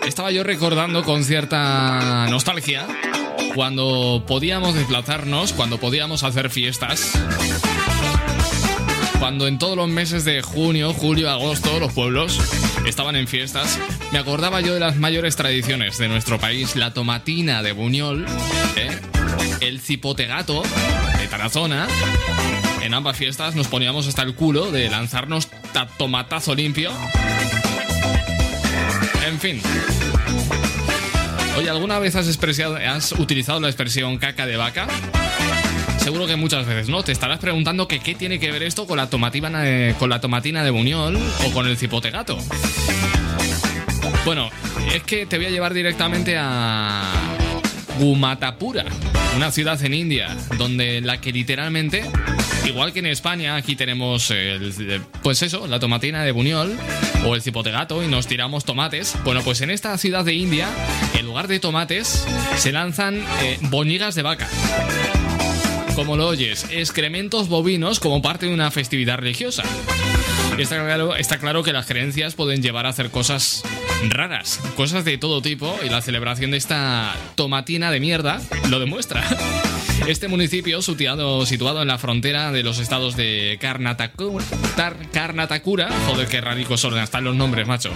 Estaba 0.08 0.32
yo 0.32 0.44
recordando 0.44 1.04
con 1.04 1.24
cierta 1.24 2.26
nostalgia 2.28 2.88
cuando 3.54 4.24
podíamos 4.26 4.74
desplazarnos, 4.74 5.54
cuando 5.54 5.80
podíamos 5.80 6.24
hacer 6.24 6.50
fiestas. 6.50 7.12
Cuando 9.20 9.46
en 9.46 9.60
todos 9.60 9.78
los 9.78 9.90
meses 9.90 10.26
de 10.26 10.42
junio, 10.42 10.92
julio, 10.94 11.30
agosto 11.30 11.80
los 11.80 11.94
pueblos 11.94 12.40
estaban 12.88 13.16
en 13.16 13.28
fiestas, 13.28 13.80
me 14.12 14.18
acordaba 14.18 14.60
yo 14.62 14.74
de 14.74 14.80
las 14.80 14.96
mayores 14.96 15.36
tradiciones 15.36 16.00
de 16.00 16.08
nuestro 16.08 16.40
país, 16.40 16.76
la 16.76 16.96
tomatina 16.96 17.62
de 17.62 17.74
Buñol, 17.74 18.26
¿eh? 18.76 18.90
el 19.62 19.80
cipotegato 19.80 20.64
de 20.64 20.89
Tarazona. 21.30 21.88
En 22.82 22.94
ambas 22.94 23.18
fiestas 23.18 23.56
nos 23.56 23.68
poníamos 23.68 24.08
hasta 24.08 24.22
el 24.24 24.34
culo 24.36 24.72
de 24.72 24.90
lanzarnos 24.90 25.48
ta- 25.74 25.88
tomatazo 25.98 26.56
limpio. 26.56 26.92
En 29.28 29.40
fin. 29.40 29.62
Oye, 31.58 31.70
¿alguna 31.70 32.00
vez 32.00 32.16
has, 32.16 32.28
expresado- 32.28 32.78
has 32.78 33.12
utilizado 33.14 33.60
la 33.60 33.68
expresión 33.68 34.18
caca 34.18 34.46
de 34.46 34.56
vaca? 34.58 34.88
Seguro 36.00 36.26
que 36.26 36.36
muchas 36.38 36.66
veces, 36.66 36.90
¿no? 36.90 37.04
Te 37.04 37.12
estarás 37.12 37.40
preguntando 37.40 37.88
qué 37.88 38.00
tiene 38.00 38.40
que 38.40 38.52
ver 38.52 38.64
esto 38.64 38.88
con 38.88 38.98
la 38.98 39.10
tomatina 39.10 39.94
con 40.00 40.10
la 40.10 40.20
tomatina 40.22 40.64
de 40.64 40.72
Buñol 40.72 41.18
o 41.46 41.52
con 41.52 41.68
el 41.68 41.78
cipotegato. 41.78 42.38
Bueno, 44.26 44.50
es 44.94 45.04
que 45.04 45.26
te 45.26 45.38
voy 45.38 45.48
a 45.48 45.50
llevar 45.50 45.74
directamente 45.74 46.36
a 46.40 47.04
Gumatapura, 48.00 48.86
una 49.36 49.52
ciudad 49.52 49.84
en 49.84 49.94
India, 49.94 50.36
donde 50.58 51.02
la 51.02 51.20
que 51.20 51.34
literalmente, 51.34 52.04
igual 52.66 52.94
que 52.94 53.00
en 53.00 53.08
España, 53.08 53.58
aquí 53.58 53.76
tenemos 53.76 54.32
el, 54.32 55.02
pues 55.22 55.42
eso, 55.42 55.68
la 55.68 55.82
tomatina 55.82 56.24
de 56.24 56.32
Buñol 56.32 56.78
o 57.26 57.36
el 57.36 57.42
cipotegato 57.42 58.02
y 58.02 58.08
nos 58.08 58.26
tiramos 58.26 58.64
tomates. 58.64 59.18
Bueno, 59.26 59.42
pues 59.44 59.60
en 59.60 59.70
esta 59.70 59.98
ciudad 59.98 60.24
de 60.24 60.34
India, 60.34 60.70
en 61.20 61.26
lugar 61.26 61.50
de 61.50 61.60
tomates, 61.60 62.26
se 62.56 62.72
lanzan 62.72 63.22
eh, 63.42 63.58
boñigas 63.64 64.16
de 64.16 64.22
vaca. 64.22 64.48
Como 65.94 66.16
lo 66.16 66.28
oyes, 66.28 66.68
excrementos 66.72 67.50
bovinos 67.50 68.00
como 68.00 68.22
parte 68.22 68.46
de 68.46 68.54
una 68.54 68.72
festividad 68.72 69.18
religiosa. 69.18 69.64
Está 70.58 70.84
claro, 70.86 71.16
está 71.18 71.38
claro 71.38 71.64
que 71.64 71.74
las 71.74 71.86
creencias 71.86 72.36
pueden 72.36 72.62
llevar 72.62 72.86
a 72.86 72.90
hacer 72.90 73.10
cosas 73.12 73.64
raras, 74.08 74.60
cosas 74.76 75.04
de 75.04 75.18
todo 75.18 75.42
tipo, 75.42 75.78
y 75.86 75.90
la 75.90 76.02
celebración 76.02 76.52
de 76.52 76.58
esta 76.58 77.16
tomatina 77.36 77.92
de 77.92 78.00
mierda 78.00 78.42
lo 78.70 78.80
demuestra. 78.80 79.24
Este 80.08 80.30
municipio, 80.30 80.82
situado, 80.82 81.46
situado 81.46 81.82
en 81.82 81.88
la 81.90 81.98
frontera 81.98 82.54
de 82.54 82.64
los 82.64 82.80
estados 82.80 83.18
de 83.18 83.58
Karnataka, 83.60 84.24
Karnatakura, 85.12 85.90
joder, 86.08 86.28
qué 86.28 86.40
radicos 86.40 86.80
son, 86.80 86.98
están 86.98 87.26
los 87.26 87.36
nombres, 87.36 87.68
macho. 87.68 87.92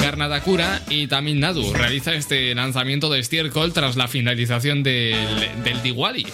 Karnatakura 0.00 0.82
y 0.90 1.06
Tamil 1.06 1.38
Nadu 1.38 1.72
realiza 1.72 2.12
este 2.14 2.52
lanzamiento 2.56 3.08
de 3.08 3.20
estiércol 3.20 3.72
tras 3.72 3.94
la 3.94 4.08
finalización 4.08 4.82
del, 4.82 5.16
del 5.62 5.80
Diwali, 5.80 6.26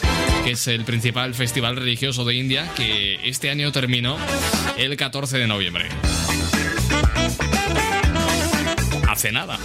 que 0.43 0.53
es 0.53 0.67
el 0.69 0.85
principal 0.85 1.35
festival 1.35 1.77
religioso 1.77 2.25
de 2.25 2.35
India 2.35 2.67
que 2.75 3.21
este 3.29 3.51
año 3.51 3.71
terminó 3.71 4.17
el 4.79 4.97
14 4.97 5.37
de 5.37 5.47
noviembre. 5.47 5.89
Hace 9.19 9.33
nada. 9.33 9.59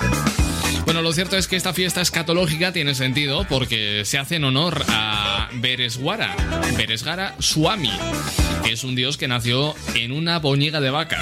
Bueno, 0.83 1.03
lo 1.03 1.13
cierto 1.13 1.37
es 1.37 1.47
que 1.47 1.55
esta 1.55 1.73
fiesta 1.73 2.01
escatológica 2.01 2.73
tiene 2.73 2.95
sentido 2.95 3.45
porque 3.47 4.01
se 4.03 4.17
hace 4.17 4.37
en 4.37 4.45
honor 4.45 4.83
a 4.87 5.47
Bereswara, 5.53 6.35
Beresgara 6.75 7.35
Swami, 7.37 7.91
que 8.63 8.71
es 8.71 8.83
un 8.83 8.95
dios 8.95 9.15
que 9.15 9.27
nació 9.27 9.75
en 9.93 10.11
una 10.11 10.39
boñiga 10.39 10.81
de 10.81 10.89
vaca. 10.89 11.19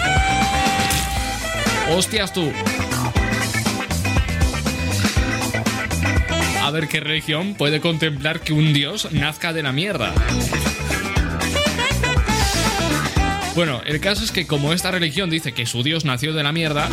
¡Hostias 1.89 2.31
tú! 2.31 2.53
A 6.61 6.71
ver 6.71 6.87
qué 6.87 7.01
religión 7.01 7.55
puede 7.55 7.81
contemplar 7.81 8.39
que 8.39 8.53
un 8.53 8.71
dios 8.71 9.11
nazca 9.11 9.51
de 9.51 9.63
la 9.63 9.73
mierda. 9.73 10.13
Bueno, 13.55 13.81
el 13.85 13.99
caso 13.99 14.23
es 14.23 14.31
que 14.31 14.47
como 14.47 14.71
esta 14.71 14.89
religión 14.89 15.29
dice 15.29 15.51
que 15.51 15.65
su 15.65 15.83
dios 15.83 16.05
nació 16.05 16.31
de 16.31 16.43
la 16.43 16.53
mierda, 16.53 16.87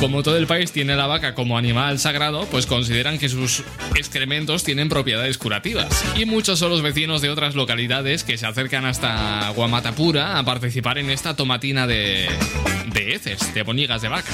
como 0.00 0.22
todo 0.22 0.36
el 0.36 0.46
país 0.46 0.72
tiene 0.72 0.96
la 0.96 1.06
vaca 1.06 1.34
como 1.34 1.56
animal 1.56 1.98
sagrado, 1.98 2.46
pues 2.50 2.66
consideran 2.66 3.18
que 3.18 3.28
sus 3.28 3.62
excrementos 3.94 4.64
tienen 4.64 4.88
propiedades 4.88 5.38
curativas. 5.38 6.04
Y 6.16 6.26
muchos 6.26 6.58
son 6.58 6.70
los 6.70 6.82
vecinos 6.82 7.22
de 7.22 7.30
otras 7.30 7.54
localidades 7.54 8.24
que 8.24 8.36
se 8.36 8.46
acercan 8.46 8.84
hasta 8.84 9.50
Guamatapura 9.50 10.38
a 10.38 10.44
participar 10.44 10.98
en 10.98 11.10
esta 11.10 11.34
tomatina 11.34 11.86
de, 11.86 12.28
de 12.92 13.14
heces, 13.14 13.54
de 13.54 13.62
boñigas 13.62 14.02
de 14.02 14.08
vaca. 14.08 14.32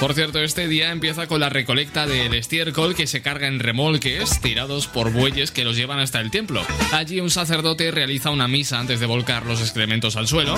Por 0.00 0.12
cierto, 0.12 0.40
este 0.40 0.68
día 0.68 0.90
empieza 0.90 1.26
con 1.26 1.40
la 1.40 1.48
recolecta 1.48 2.06
del 2.06 2.34
estiércol 2.34 2.94
que 2.94 3.06
se 3.06 3.22
carga 3.22 3.48
en 3.48 3.60
remolques 3.60 4.40
tirados 4.40 4.86
por 4.86 5.10
bueyes 5.10 5.50
que 5.50 5.64
los 5.64 5.74
llevan 5.74 5.98
hasta 6.00 6.20
el 6.20 6.30
templo. 6.30 6.62
Allí 6.92 7.20
un 7.20 7.30
sacerdote 7.30 7.90
realiza 7.90 8.30
una 8.30 8.46
misa 8.46 8.78
antes 8.78 9.00
de 9.00 9.06
volcar 9.06 9.46
los 9.46 9.60
excrementos 9.60 10.16
al 10.16 10.28
suelo, 10.28 10.56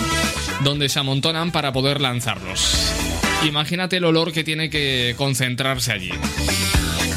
donde 0.65 0.89
se 0.89 0.99
amontonan 0.99 1.53
para 1.53 1.73
poder 1.73 2.01
lanzarlos. 2.01 2.93
Imagínate 3.45 3.99
el 3.99 4.05
olor 4.05 4.33
que 4.33 4.43
tiene 4.43 4.71
que 4.71 5.15
concentrarse 5.17 5.93
allí. 5.93 6.11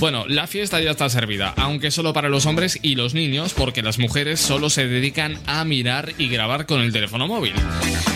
Bueno, 0.02 0.26
la 0.28 0.48
fiesta 0.48 0.82
ya 0.82 0.90
está 0.90 1.08
servida, 1.10 1.54
aunque 1.58 1.92
solo 1.92 2.12
para 2.12 2.28
los 2.28 2.48
hombres 2.48 2.80
y 2.82 2.96
los 2.96 3.14
niños, 3.14 3.54
porque 3.54 3.84
las 3.84 4.00
mujeres 4.00 4.40
solo 4.40 4.72
se 4.72 4.88
dedican 4.88 5.38
a 5.46 5.64
mirar 5.64 6.14
y 6.18 6.28
grabar 6.28 6.66
con 6.66 6.82
el 6.82 6.92
teléfono 6.92 7.28
móvil. 7.28 7.54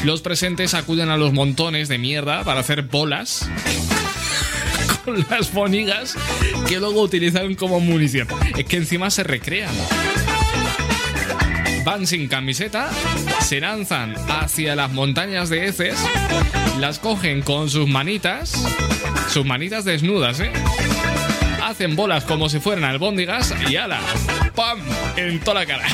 Los 0.04 0.22
presentes 0.22 0.74
acuden 0.74 1.10
a 1.10 1.18
los 1.18 1.32
montones 1.32 1.88
de 1.88 2.00
mierda 2.00 2.44
para 2.44 2.62
hacer 2.62 2.82
bolas 2.82 3.48
con 5.06 5.24
las 5.30 5.54
bonigas 5.54 6.18
que 6.68 6.80
luego 6.80 7.04
utilizan 7.04 7.54
como 7.54 7.80
munición. 7.80 8.28
Es 8.58 8.66
que 8.66 8.78
encima 8.78 9.12
se 9.12 9.24
recrean. 9.24 9.76
Van 11.84 12.08
sin 12.08 12.28
camiseta, 12.28 12.90
se 13.42 13.60
lanzan 13.62 14.16
hacia 14.28 14.76
las 14.76 14.92
montañas 14.92 15.50
de 15.50 15.68
heces, 15.68 16.04
las 16.80 16.98
cogen 16.98 17.44
con 17.44 17.70
sus 17.70 17.88
manitas, 17.88 18.54
sus 19.30 19.46
manitas 19.46 19.86
desnudas, 19.86 20.40
¿eh? 20.40 20.52
Hacen 21.76 21.98
bolas 21.98 22.24
como 22.24 22.48
si 22.48 22.62
fueran 22.62 22.86
albóndigas 22.86 23.54
y 23.70 23.76
ala, 23.76 24.00
¡pam! 24.56 24.80
En 25.18 25.42
toda 25.42 25.60
la 25.60 25.66
cara. 25.66 25.86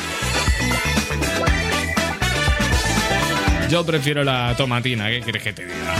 Yo 3.68 3.84
prefiero 3.84 4.24
la 4.24 4.54
tomatina, 4.56 5.10
¿qué 5.10 5.22
quieres 5.22 5.42
que 5.42 5.54
te 5.54 5.66
diga? 5.66 5.96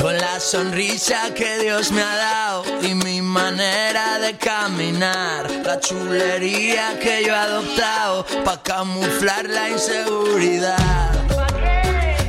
Con 0.00 0.16
la 0.16 0.38
sonrisa 0.38 1.34
que 1.34 1.58
Dios 1.58 1.90
me 1.90 2.00
ha 2.00 2.16
dado 2.16 2.64
y 2.82 2.94
mi 2.94 3.22
manera 3.22 4.20
de 4.20 4.36
caminar, 4.36 5.50
la 5.64 5.80
chulería 5.80 6.96
que 7.00 7.24
yo 7.26 7.32
he 7.32 7.38
adoptado 7.38 8.24
para 8.44 8.62
camuflar 8.62 9.46
la 9.46 9.68
inseguridad. 9.68 11.10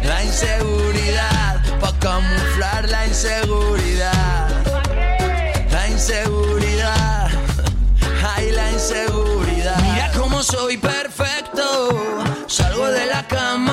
La 0.06 0.24
inseguridad, 0.24 0.93
camuflar 2.04 2.90
la 2.90 3.08
inseguridad. 3.08 4.50
La 5.72 5.88
inseguridad, 5.88 7.30
ay 8.36 8.52
la 8.52 8.72
inseguridad. 8.72 9.80
Mira 9.82 10.12
cómo 10.12 10.44
soy 10.44 10.78
perfecto, 10.78 11.90
salgo 12.48 12.88
de 12.88 13.06
la 13.06 13.26
cama, 13.26 13.73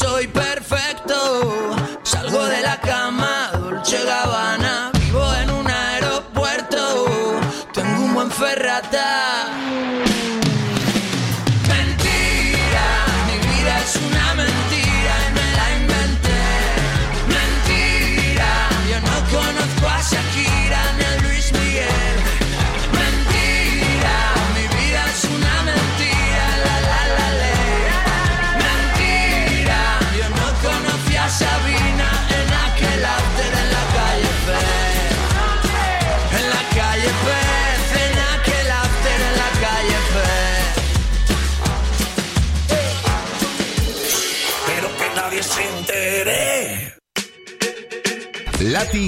Soy 0.00 0.39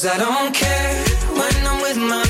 Cause 0.00 0.12
I 0.12 0.16
don't 0.16 0.54
care 0.54 1.04
when 1.36 1.66
I'm 1.66 1.82
with 1.82 1.98
my 1.98 2.29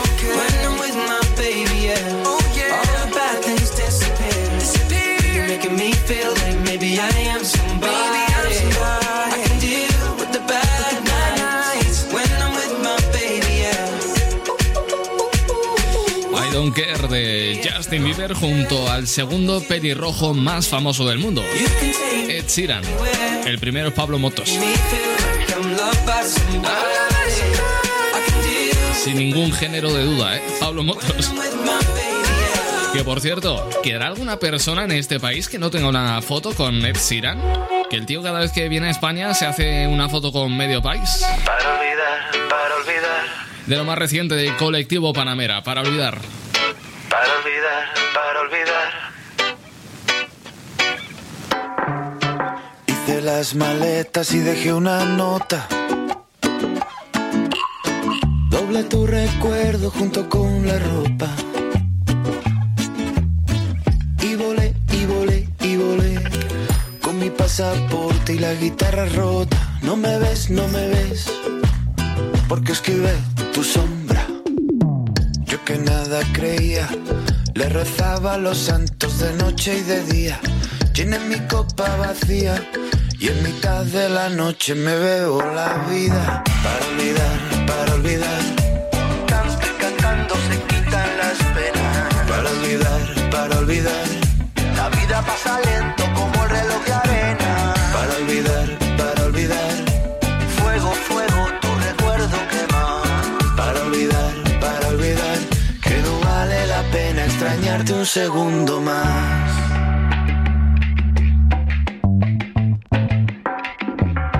Don't 16.61 16.75
Care 16.75 17.07
de 17.07 17.59
Justin 17.67 18.03
Bieber 18.03 18.35
junto 18.35 18.87
al 18.87 19.07
segundo 19.07 19.61
pelirrojo 19.61 20.35
más 20.35 20.67
famoso 20.67 21.07
del 21.07 21.17
mundo, 21.17 21.43
Ed 22.29 22.45
Sheeran. 22.47 22.83
El 23.47 23.57
primero 23.57 23.87
es 23.87 23.95
Pablo 23.95 24.19
Motos. 24.19 24.47
Sin 29.03 29.17
ningún 29.17 29.51
género 29.51 29.91
de 29.91 30.03
duda, 30.03 30.37
¿eh? 30.37 30.43
Pablo 30.59 30.83
Motos. 30.83 31.31
Que 32.93 33.03
por 33.03 33.21
cierto, 33.21 33.67
¿quedará 33.81 34.05
alguna 34.05 34.37
persona 34.37 34.83
en 34.83 34.91
este 34.91 35.19
país 35.19 35.49
que 35.49 35.57
no 35.57 35.71
tenga 35.71 35.87
una 35.87 36.21
foto 36.21 36.53
con 36.53 36.85
Ed 36.85 36.95
Sheeran? 36.95 37.41
Que 37.89 37.95
el 37.95 38.05
tío 38.05 38.21
cada 38.21 38.39
vez 38.39 38.51
que 38.51 38.69
viene 38.69 38.89
a 38.89 38.91
España 38.91 39.33
se 39.33 39.47
hace 39.47 39.87
una 39.87 40.09
foto 40.09 40.31
con 40.31 40.55
medio 40.55 40.79
país. 40.79 41.25
Para 41.43 41.73
olvidar, 41.73 42.49
para 42.49 42.75
olvidar, 42.75 43.25
De 43.65 43.77
lo 43.77 43.83
más 43.83 43.97
reciente 43.97 44.35
del 44.35 44.55
colectivo 44.57 45.11
Panamera, 45.11 45.63
para 45.63 45.81
olvidar. 45.81 46.21
Para 47.11 47.33
olvidar, 47.39 47.83
para 48.13 48.41
olvidar. 48.45 48.91
Hice 52.87 53.21
las 53.21 53.53
maletas 53.55 54.33
y 54.33 54.39
dejé 54.39 54.73
una 54.73 55.03
nota. 55.03 55.67
Doble 58.49 58.83
tu 58.85 59.05
recuerdo 59.05 59.91
junto 59.91 60.29
con 60.29 60.65
la 60.65 60.79
ropa. 60.79 61.29
Y 64.21 64.35
volé, 64.35 64.73
y 64.91 65.05
volé, 65.05 65.49
y 65.59 65.75
volé. 65.75 66.15
Con 67.01 67.19
mi 67.19 67.29
pasaporte 67.29 68.33
y 68.33 68.39
la 68.39 68.53
guitarra 68.53 69.05
rota. 69.07 69.57
No 69.81 69.97
me 69.97 70.17
ves, 70.17 70.49
no 70.49 70.65
me 70.69 70.87
ves. 70.87 71.29
Porque 72.47 72.71
escribe 72.71 73.13
tu 73.53 73.63
sombra. 73.63 74.00
Que 75.71 75.77
nada 75.77 76.19
creía. 76.33 76.85
Le 77.53 77.69
rezaba 77.69 78.33
a 78.33 78.37
los 78.37 78.57
santos 78.57 79.19
de 79.19 79.31
noche 79.35 79.77
y 79.77 79.81
de 79.81 80.03
día. 80.03 80.37
Llené 80.93 81.17
mi 81.19 81.39
copa 81.47 81.95
vacía. 81.95 82.55
Y 83.17 83.29
en 83.29 83.41
mitad 83.41 83.85
de 83.85 84.09
la 84.09 84.27
noche 84.27 84.75
me 84.75 84.93
veo 84.93 85.39
la 85.53 85.69
vida. 85.89 86.43
Para 86.61 86.85
olvidar, 86.91 87.65
para 87.67 87.93
olvidar. 87.93 88.41
Canto 89.27 89.65
y 89.65 89.81
cantando 89.81 90.35
se 90.49 90.57
quitan 90.67 91.09
las 91.21 91.37
penas. 91.55 92.25
Para 92.27 92.49
olvidar, 92.49 93.29
para 93.31 93.59
olvidar. 93.59 94.05
La 94.75 94.89
vida 94.89 95.21
pasa 95.21 95.57
lento 95.61 96.03
como 96.13 96.43
el 96.43 96.49
reloj 96.49 96.83
de 96.85 96.93
arena. 96.93 97.20
Un 107.91 108.05
segundo 108.05 108.81
más. 108.81 109.51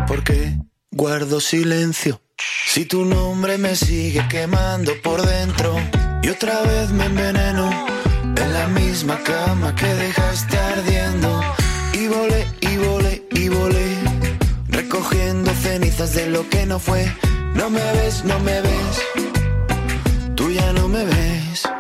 Porque 0.08 0.58
guardo 0.92 1.40
silencio. 1.40 2.22
Si 2.66 2.86
tu 2.86 3.06
nombre 3.06 3.58
me 3.58 3.76
sigue 3.76 4.28
quemando 4.30 4.94
por 5.04 5.22
dentro 5.22 5.76
y 6.24 6.30
otra 6.30 6.62
vez 6.62 6.92
me 6.92 7.06
enveneno 7.06 7.70
en 8.24 8.54
la 8.54 8.68
misma 8.68 9.18
cama 9.20 9.76
que 9.76 9.88
dejaste 9.88 10.58
ardiendo. 10.58 11.42
Y 11.94 12.08
volé, 12.08 12.48
y 12.62 12.78
volé, 12.78 13.28
y 13.32 13.50
volé, 13.50 13.98
recogiendo 14.70 15.52
cenizas 15.54 16.14
de 16.14 16.28
lo 16.28 16.50
que 16.50 16.66
no 16.66 16.80
fue. 16.80 17.06
No 17.56 17.70
me 17.70 17.84
ves, 17.94 18.24
no 18.24 18.40
me 18.40 18.62
ves, 18.62 18.96
tú 20.36 20.50
ya 20.52 20.72
no 20.74 20.88
me 20.88 21.04
ves. 21.06 21.71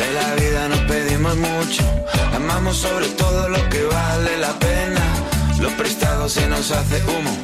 De 0.00 0.12
la 0.14 0.34
vida 0.34 0.66
nos 0.66 0.78
pedimos 0.92 1.36
mucho, 1.36 1.82
amamos 2.34 2.74
sobre 2.78 3.06
todo 3.22 3.50
lo 3.50 3.68
que 3.68 3.82
vale 3.84 4.38
la 4.38 4.52
pena. 4.58 5.02
Lo 5.60 5.68
prestado 5.76 6.26
se 6.26 6.46
nos 6.48 6.70
hace 6.70 7.02
humo, 7.04 7.36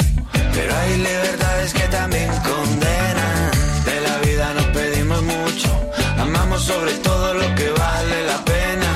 pero 0.54 0.74
hay 0.74 0.96
libertades 0.96 1.74
que 1.74 1.86
también 1.88 2.30
condenan. 2.50 3.50
De 3.84 4.00
la 4.00 4.16
vida 4.26 4.54
nos 4.54 4.64
pedimos 4.78 5.22
mucho, 5.22 5.68
amamos 6.18 6.62
sobre 6.62 6.94
todo 7.08 7.34
lo 7.34 7.54
que 7.56 7.68
vale 7.72 8.24
la 8.24 8.42
pena. 8.42 8.90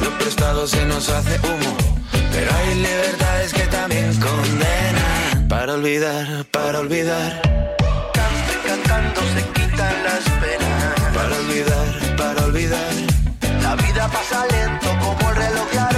Lo 0.00 0.10
prestado 0.18 0.66
se 0.66 0.84
nos 0.84 1.08
hace 1.08 1.38
humo, 1.46 1.76
pero 2.32 2.50
hay 2.56 2.74
libertades 2.74 3.52
que 3.52 3.66
también 3.68 4.18
condenan. 4.18 5.46
Para 5.48 5.74
olvidar, 5.74 6.44
para 6.50 6.80
olvidar, 6.80 7.75
La 13.66 13.74
vida 13.74 14.06
pasa 14.06 14.46
lento 14.46 14.88
como 15.00 15.28
el 15.30 15.36
reloj 15.36 15.95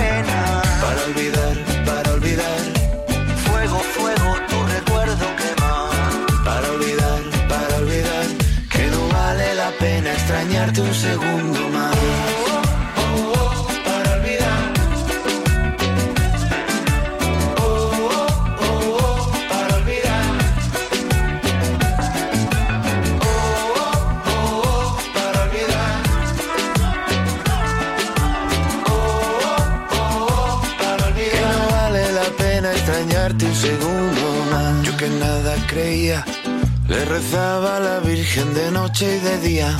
rezaba 37.09 37.80
la 37.80 38.01
Virgen 38.01 38.55
de 38.55 38.70
noche 38.70 39.16
y 39.16 39.20
de 39.20 39.39
día. 39.39 39.76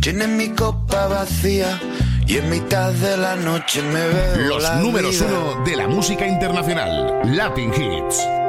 Llené 0.00 0.26
mi 0.26 0.48
copa 0.50 1.06
vacía. 1.08 1.78
Y 2.26 2.36
en 2.36 2.48
mitad 2.48 2.92
de 2.92 3.16
la 3.16 3.34
noche 3.34 3.82
me 3.82 4.06
veo 4.06 4.36
Los 4.48 4.62
la 4.62 4.76
números 4.76 5.10
vida. 5.18 5.26
uno 5.26 5.64
de 5.64 5.76
la 5.76 5.88
música 5.88 6.24
internacional. 6.26 7.20
Latin 7.24 7.72
Hits. 7.74 8.39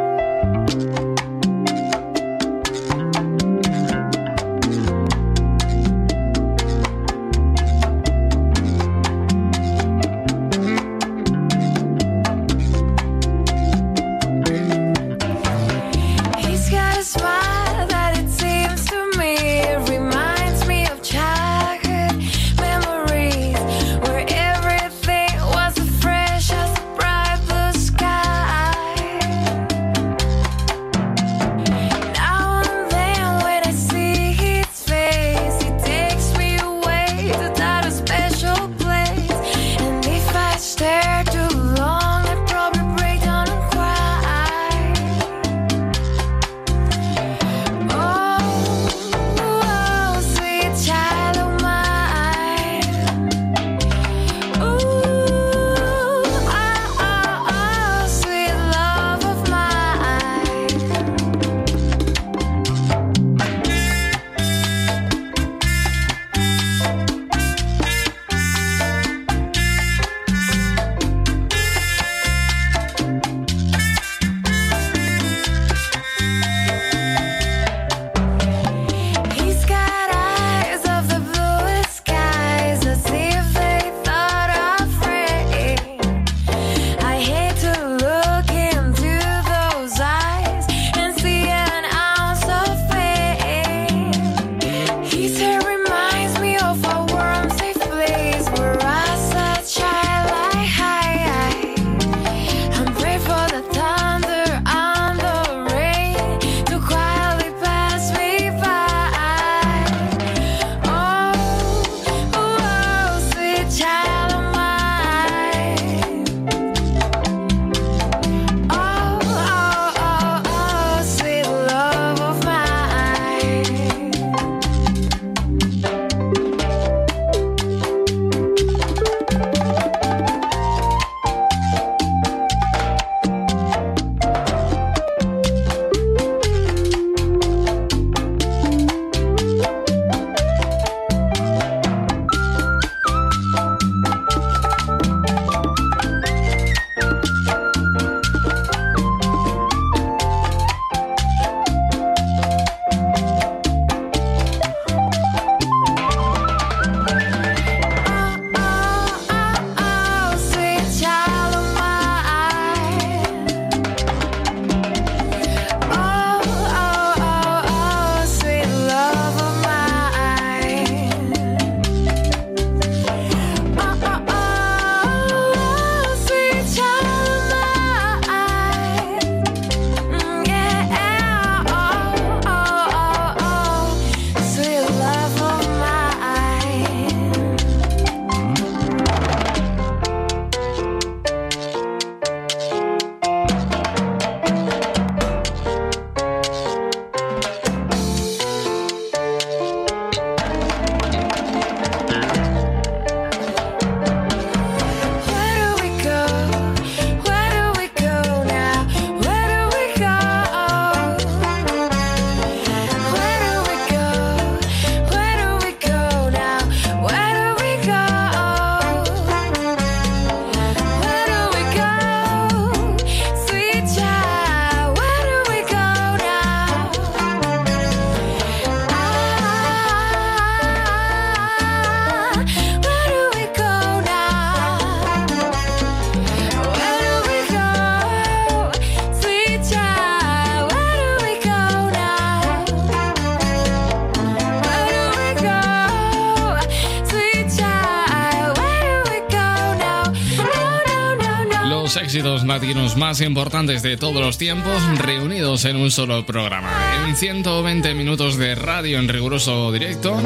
Latinos 252.52 252.98
más 252.98 253.22
importantes 253.22 253.82
de 253.82 253.96
todos 253.96 254.22
los 254.22 254.38
tiempos 254.38 254.84
reunidos 254.98 255.64
en 255.64 255.78
un 255.78 255.90
solo 255.90 256.26
programa. 256.26 256.70
En 257.08 257.16
120 257.16 257.94
minutos 257.94 258.36
de 258.38 258.56
radio 258.56 259.00
en 259.00 259.08
riguroso 259.08 259.72
directo, 259.72 260.20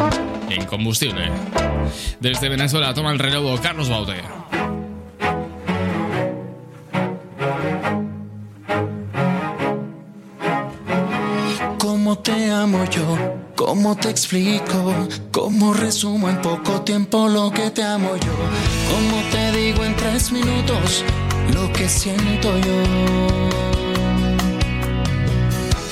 en 0.50 0.66
combustible. 0.66 1.30
Desde 2.20 2.50
Venezuela 2.50 2.96
toma 2.96 3.12
el 3.12 3.20
relevo 3.20 3.56
Carlos 3.62 3.90
Baute. 3.90 4.24
¿Cómo 11.78 12.18
te 12.18 12.50
amo 12.50 12.86
yo? 12.90 13.36
¿Cómo 13.56 13.96
te 13.98 14.10
explico? 14.10 15.08
¿Cómo 15.30 15.76
resumo 15.76 16.28
en 16.28 16.42
poco 16.42 16.82
tiempo 16.82 17.28
lo 17.28 17.52
que 17.52 17.70
te 17.70 17.84
amo 17.84 18.16
yo? 18.16 18.34
¿Cómo 18.92 19.22
te 19.32 19.52
digo 19.52 19.86
en 19.86 19.96
tres 19.96 20.32
minutos 20.32 21.04
lo 21.54 21.72
que 21.72 21.88
siento 21.90 22.58
yo? 22.58 22.84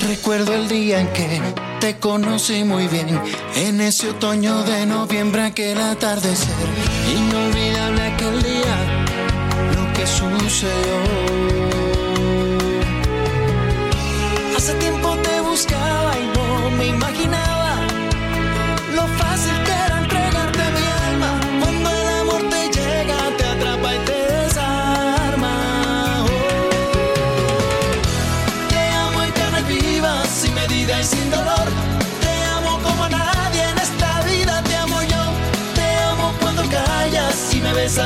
Recuerdo 0.08 0.54
el 0.54 0.68
día 0.68 1.00
en 1.00 1.08
que 1.08 1.40
te 1.80 1.96
conocí 1.98 2.64
muy 2.64 2.88
bien, 2.88 3.20
en 3.56 3.80
ese 3.80 4.10
otoño 4.10 4.62
de 4.62 4.86
noviembre, 4.86 5.42
aquel 5.42 5.78
atardecer. 5.78 6.54
Inolvidable 7.14 8.02
aquel 8.02 8.42
día, 8.42 8.76
lo 9.76 9.92
que 9.92 10.06
sucedió. 10.06 11.43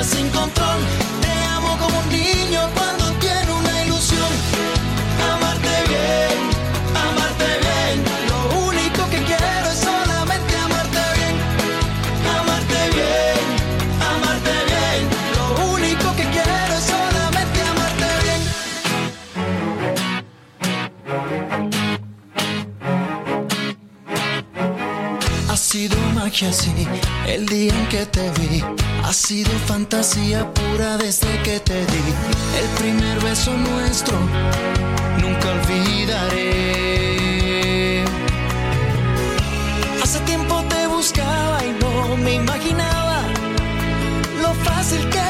Sin 0.05 0.29
control. 0.31 0.81
Te 1.21 1.33
amo 1.57 1.77
como 1.79 1.99
un 1.99 2.09
niño 2.09 2.61
cuando 2.75 3.05
tiene 3.19 3.53
una 3.53 3.85
ilusión. 3.85 4.31
Amarte 5.33 5.75
bien, 5.89 6.39
amarte 6.95 7.49
bien. 7.67 8.05
Lo 8.29 8.39
único 8.69 9.11
que 9.11 9.19
quiero 9.25 9.67
es 9.73 9.79
solamente 9.79 10.57
amarte 10.57 11.03
bien. 11.19 11.35
Amarte 12.39 12.81
bien, 12.97 13.45
amarte 14.13 14.55
bien. 14.71 15.01
Lo 15.37 15.47
único 15.75 16.07
que 16.17 16.25
quiero 16.35 16.73
es 16.79 16.85
solamente 16.85 17.59
amarte 17.73 18.09
bien. 18.25 18.43
Ha 25.51 25.57
sido 25.57 25.97
magia, 26.15 26.53
sí, 26.53 26.87
el 27.27 27.47
día 27.47 27.75
en 27.75 27.87
que 27.89 28.07
te 28.07 28.31
vi. 28.39 28.63
Ha 29.09 29.13
sido 29.15 29.51
fantasía 29.67 30.53
pura 30.53 30.99
desde 30.99 31.41
que 31.43 31.59
te 31.61 31.81
di. 31.87 32.15
El 32.61 32.69
primer 32.79 33.19
beso 33.21 33.57
nuestro, 33.57 34.19
nunca 35.19 35.49
olvidaré. 35.49 36.45
Hace 40.03 40.21
tiempo 40.27 40.63
te 40.69 40.87
buscaba 40.89 41.65
y 41.65 41.71
no 41.81 42.19
me 42.19 42.35
imaginaba 42.35 43.23
lo 44.43 44.53
fácil 44.53 45.09
que 45.09 45.28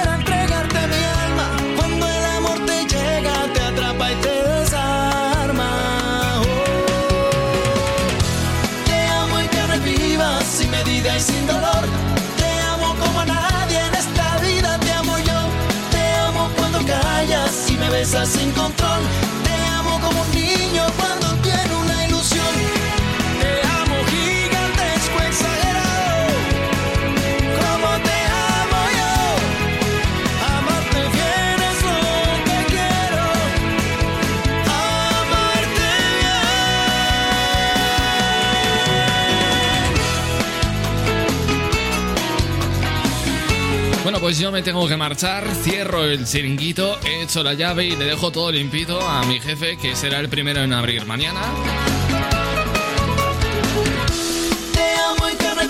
pues 44.28 44.38
yo 44.38 44.52
me 44.52 44.60
tengo 44.60 44.86
que 44.86 44.94
marchar, 44.94 45.42
cierro 45.62 46.04
el 46.04 46.26
chiringuito, 46.26 46.98
he 47.02 47.22
hecho 47.22 47.42
la 47.42 47.54
llave 47.54 47.86
y 47.86 47.96
le 47.96 48.04
dejo 48.04 48.30
todo 48.30 48.52
limpito 48.52 49.00
a 49.00 49.24
mi 49.24 49.40
jefe, 49.40 49.78
que 49.78 49.96
será 49.96 50.20
el 50.20 50.28
primero 50.28 50.60
en 50.60 50.74
abrir 50.74 51.06
mañana. 51.06 51.40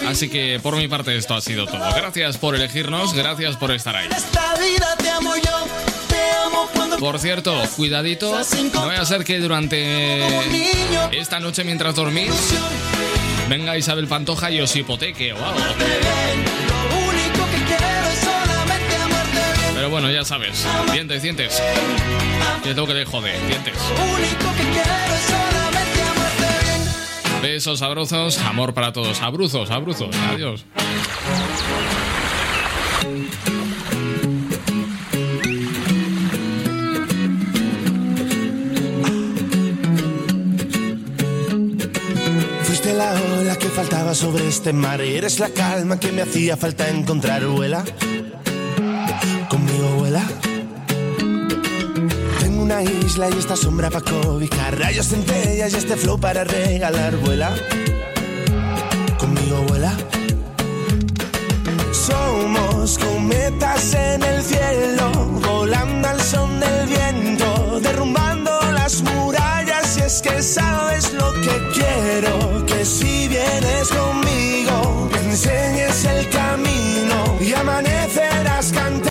Así 0.09 0.29
que 0.29 0.59
por 0.61 0.75
mi 0.75 0.89
parte 0.89 1.17
esto 1.17 1.37
ha 1.37 1.41
sido 1.41 1.67
todo. 1.67 1.79
Gracias 1.95 2.37
por 2.37 2.57
elegirnos, 2.57 3.15
gracias 3.15 3.57
por 3.57 3.71
estar 3.71 3.95
ahí. 3.95 4.09
Por 6.99 7.21
cierto, 7.21 7.63
cuidadito, 7.77 8.37
no 8.75 8.87
vaya 8.87 9.03
a 9.03 9.07
ser 9.07 9.23
que 9.23 9.39
durante 9.39 10.27
esta 11.17 11.39
noche 11.39 11.63
mientras 11.63 11.95
dormís 11.95 12.33
venga 13.49 13.79
Isabel 13.79 14.09
Pantoja 14.09 14.51
y 14.51 14.61
os 14.61 14.75
hipoteque 14.75 15.33
o. 15.33 16.18
bueno, 20.01 20.15
ya 20.15 20.25
sabes, 20.25 20.65
dientes, 20.93 21.23
dientes. 21.23 21.61
Joder, 23.11 23.41
dientes. 23.49 23.75
Lo 23.75 24.55
que 24.55 24.63
es 24.71 25.23
solamente 25.27 26.03
amarte 26.03 26.47
bien. 26.63 27.43
Besos, 27.43 27.83
abrazos, 27.83 28.39
amor 28.39 28.75
para 28.75 28.93
todos. 28.93 29.21
Abruzos, 29.23 29.73
abruzos. 29.73 30.15
Adiós. 30.31 30.65
Fuiste 42.63 42.93
la 42.93 43.21
ola 43.41 43.57
que 43.57 43.67
faltaba 43.67 44.15
sobre 44.15 44.47
este 44.47 44.73
mar 44.73 45.05
y 45.05 45.17
eres 45.17 45.41
la 45.41 45.49
calma 45.51 45.99
que 45.99 46.13
me 46.13 46.23
hacía 46.23 46.57
falta 46.57 46.89
encontrar. 46.89 47.45
Vuela, 47.47 47.85
vuela. 50.09 50.27
Tengo 52.41 52.63
una 52.63 52.83
isla 52.83 53.29
y 53.31 53.39
esta 53.39 53.57
sombra 53.57 53.91
para 53.91 54.05
cobijar, 54.05 54.79
rayos 54.79 55.09
centellas 55.09 55.73
y 55.73 55.77
este 55.77 55.97
flow 55.97 56.19
para 56.19 56.45
regalar. 56.45 57.17
Vuela, 57.17 57.55
conmigo 59.19 59.63
vuela. 59.69 59.93
Somos 61.93 62.99
cometas 62.99 63.95
en 63.95 64.23
el 64.23 64.43
cielo, 64.43 65.11
volando 65.47 66.09
al 66.09 66.21
son 66.21 66.61
del 66.61 66.87
viento, 66.87 67.81
derrumbando 67.81 68.51
las 68.73 69.03
murallas. 69.03 69.99
Y 69.99 70.01
es 70.03 70.23
que 70.23 70.43
sabes 70.43 71.13
lo 71.13 71.33
que 71.35 71.57
quiero, 71.75 72.67
que 72.67 72.85
si 72.85 73.29
vienes 73.29 73.89
conmigo. 73.89 74.19